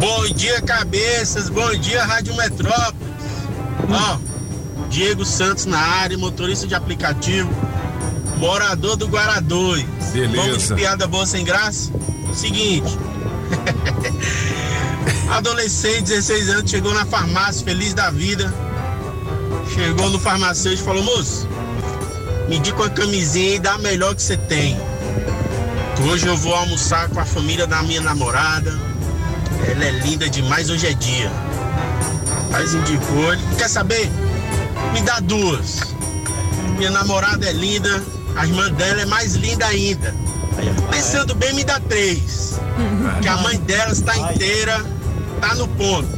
[0.01, 1.49] Bom dia, cabeças.
[1.49, 3.07] Bom dia, Rádio Metrópolis.
[3.89, 4.19] Ó,
[4.91, 7.49] Diego Santos na área, motorista de aplicativo,
[8.37, 9.85] morador do Guará 2.
[10.13, 10.37] Beleza.
[10.37, 11.91] Vamos de piada boa sem graça?
[12.35, 12.99] Seguinte.
[15.31, 18.53] Adolescente, 16 anos, chegou na farmácia, feliz da vida.
[19.75, 21.49] Chegou no farmacêutico e falou: moço,
[22.49, 24.77] me diga uma camisinha e dá a melhor que você tem.
[26.09, 28.73] Hoje eu vou almoçar com a família da minha namorada.
[29.69, 31.31] Ela é linda demais, hoje é dia.
[32.51, 33.43] Mas indicou ele.
[33.59, 34.09] Quer saber?
[34.93, 35.81] Me dá duas.
[36.79, 38.03] Minha namorada é linda,
[38.37, 40.15] a irmã dela é mais linda ainda.
[40.91, 42.61] Pensando bem, me dá três.
[43.23, 44.85] Que a mãe dela está inteira,
[45.41, 46.09] tá no ponto.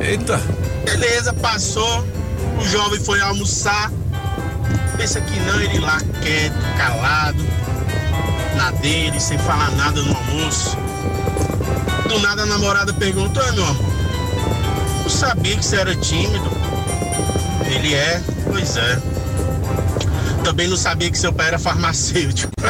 [0.00, 0.40] Eita.
[0.84, 2.04] Beleza, passou.
[2.60, 3.90] O jovem foi almoçar.
[4.96, 7.44] Pensa que não, ele lá quieto, calado,
[8.56, 10.76] na dele, sem falar nada no almoço.
[12.08, 13.92] Do nada a namorada perguntou, "Oi, meu amor,
[15.04, 16.50] eu sabia que você era tímido.
[17.64, 18.20] Ele é,
[18.50, 19.11] pois é.
[20.44, 22.52] Também não sabia que seu pai era farmacêutico.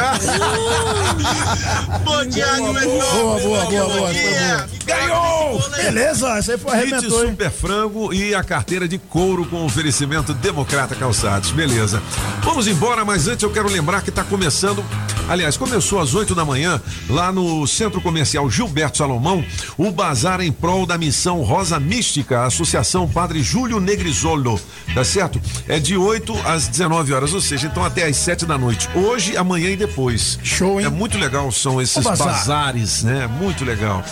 [2.03, 2.45] Bom dia.
[2.55, 4.57] Boa, boa, boa, boa, dia.
[4.57, 4.69] boa.
[4.85, 5.61] Ganhou!
[5.75, 7.29] Beleza, aí foi Kit arrebentou, hein?
[7.31, 11.51] super frango e a carteira de couro com oferecimento Democrata Calçados.
[11.51, 12.01] Beleza.
[12.41, 14.83] Vamos embora, mas antes eu quero lembrar que está começando.
[15.29, 19.43] Aliás, começou às 8 da manhã, lá no Centro Comercial Gilberto Salomão,
[19.77, 24.59] o bazar em prol da missão Rosa Mística, a Associação Padre Júlio Negrisolo.
[24.93, 25.41] Tá certo?
[25.67, 28.89] É de 8 às 19 horas, ou seja, então até às 7 da noite.
[28.95, 30.39] Hoje, amanhã e depois.
[30.43, 30.87] Show, hein?
[30.87, 32.27] É muito legal, são esses bazar.
[32.27, 33.27] bazares, né?
[33.27, 34.03] Muito legal.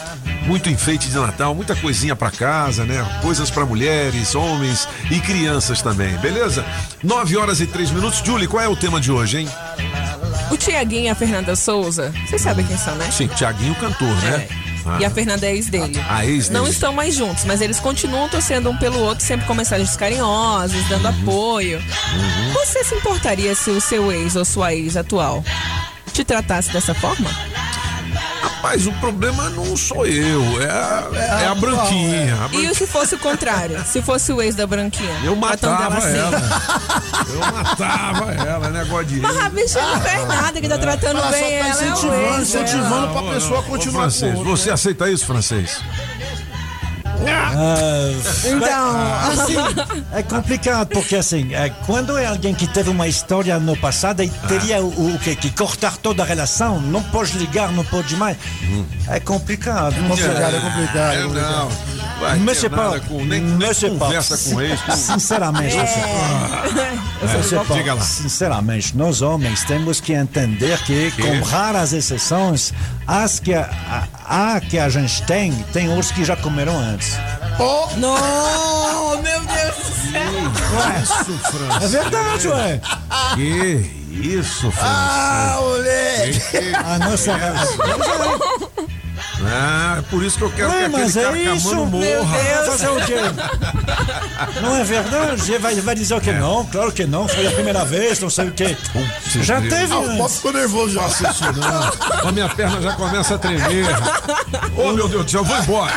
[0.45, 3.05] Muito enfeite de Natal, muita coisinha pra casa, né?
[3.21, 6.65] Coisas pra mulheres, homens e crianças também, beleza?
[7.03, 8.21] 9 horas e 3 minutos.
[8.25, 9.49] Julie, qual é o tema de hoje, hein?
[10.49, 13.09] O Tiaguinho e a Fernanda Souza, vocês sabem quem são, né?
[13.11, 14.47] Sim, Tiaguinho cantor, né?
[14.85, 14.97] Ah.
[14.99, 15.99] E a Fernanda é ex dele.
[16.09, 16.73] A ex Não dele.
[16.73, 21.07] estão mais juntos, mas eles continuam torcendo um pelo outro, sempre com mensagens carinhosas, dando
[21.07, 21.21] Uhum.
[21.21, 21.81] apoio.
[22.53, 25.43] Você se importaria se o seu ex ou sua ex atual
[26.13, 27.29] te tratasse dessa forma?
[28.61, 32.37] Rapaz, o problema não sou eu, é, a- é a branquinha.
[32.45, 33.83] a E se fosse o contrário?
[33.87, 35.19] se fosse o ex da branquinha?
[35.23, 36.15] Eu matava assim?
[36.17, 36.31] ela.
[37.33, 39.19] Eu matava ela, negócio de.
[39.19, 41.63] Mas a bicha não fez nada que tá tratando Ela só bem tá ela.
[41.65, 43.21] é o incentivando, ex incentivando dela.
[43.23, 44.73] pra pessoa continuar Ô, francês, com o outro, Você né?
[44.73, 45.81] aceita isso, francês?
[48.45, 48.95] Então,
[49.31, 49.55] assim,
[50.11, 54.29] é complicado porque assim, é, quando é alguém que teve uma história no passado e
[54.47, 55.35] teria o, o quê?
[55.35, 58.37] que cortar toda a relação, não pode ligar, não pode mais,
[59.07, 59.95] é complicado.
[59.95, 61.51] É complicado, é complicado, é Eu complicado.
[61.51, 62.00] não.
[62.21, 65.85] Vai Mas ter nada com, nem, nem conversa com com- Sinceramente, É.
[67.43, 67.77] sei pas.
[67.77, 68.01] Diga lá.
[68.01, 71.21] sinceramente, nós homens temos que entender que, Que?
[71.23, 72.71] com raras exceções,
[73.07, 73.69] as que a,
[74.27, 77.13] a, a que a gente tem, tem outros que já comeram antes.
[77.59, 81.01] Oh, Não, meu Deus do céu.
[81.01, 81.83] Isso, Francisco.
[81.83, 82.81] É verdade, ué.
[83.35, 85.69] Que isso, Ah, Francisco.
[85.69, 86.75] moleque!
[86.75, 87.31] A nossa
[89.43, 92.37] Ah, é por isso que eu quero Ué, que aquele mas é carcamano isso, morra.
[92.65, 93.15] Fazer o quê?
[94.61, 95.57] Não é verdade?
[95.57, 96.31] Vai, vai dizer o que?
[96.31, 97.27] Não, claro que não.
[97.27, 98.77] Foi a primeira vez, não sei o quê.
[99.41, 99.73] Já Deus.
[99.73, 101.01] teve Ah, o Pop ficou nervoso já.
[101.01, 102.29] Faça isso não.
[102.29, 103.85] A minha perna já começa a tremer.
[104.77, 105.93] Ô, meu Deus do céu, eu vou embora.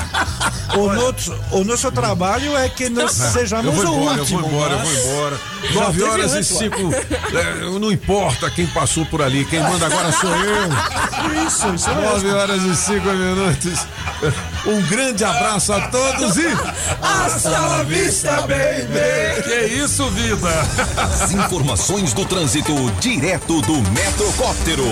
[0.76, 4.40] O nosso, o nosso trabalho é que nós eu sejamos vou o embora, último.
[4.40, 5.38] eu vou embora, eu vou embora.
[5.70, 6.76] Já Nove horas e cinco.
[6.92, 11.44] é, não importa quem passou por ali, quem manda agora sou eu.
[11.46, 12.36] Isso, isso Nove mesmo.
[12.38, 13.33] horas e cinco minutos.
[14.66, 16.46] Um grande abraço a todos e.
[17.02, 19.42] Hasta la vista, baby.
[19.42, 20.48] Que isso, vida?
[20.96, 24.84] As informações do trânsito direto do Metrocóptero.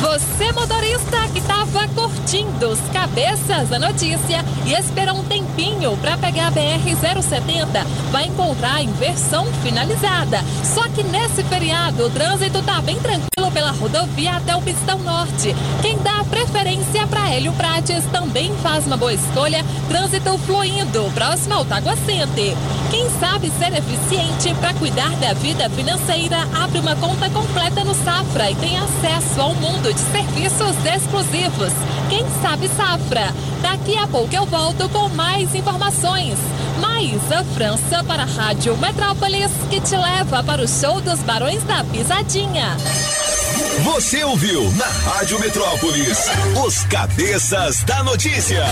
[0.00, 6.48] Você, motorista que estava curtindo os cabeças da notícia e esperou um tempinho para pegar
[6.48, 10.42] a BR-070, vai encontrar a inversão finalizada.
[10.64, 15.54] Só que nesse feriado, o trânsito tá bem tranquilo pela rodovia até o Pistão Norte.
[15.80, 19.64] Quem dá preferência para Hélio Prates também faz uma boa escolha.
[19.88, 22.56] Trânsito fluindo, próximo ao Taguacente.
[22.90, 28.50] Quem sabe ser eficiente para cuidar da vida financeira, abre uma conta completa no Safra
[28.50, 31.72] e tem acesso ao mundo de serviços exclusivos.
[32.08, 33.32] Quem sabe Safra?
[33.62, 36.38] Daqui a pouco eu volto com mais informações.
[36.80, 41.62] Mais a França para a Rádio Metrópolis, que te leva para o show dos Barões
[41.64, 42.76] da Pisadinha.
[43.84, 46.18] Você ouviu na Rádio Metrópolis
[46.64, 48.64] os cabeças da notícia.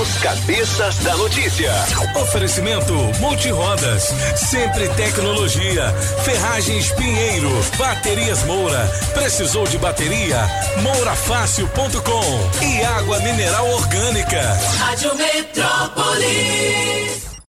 [0.00, 1.72] Os cabeças da notícia.
[2.20, 5.92] Oferecimento Multirodas, Sempre Tecnologia,
[6.24, 10.48] Ferragens Pinheiro, Baterias Moura, precisou de bateria?
[10.82, 14.42] Mourafácil.com e água mineral orgânica.
[14.78, 17.25] Rádio Metrópolis.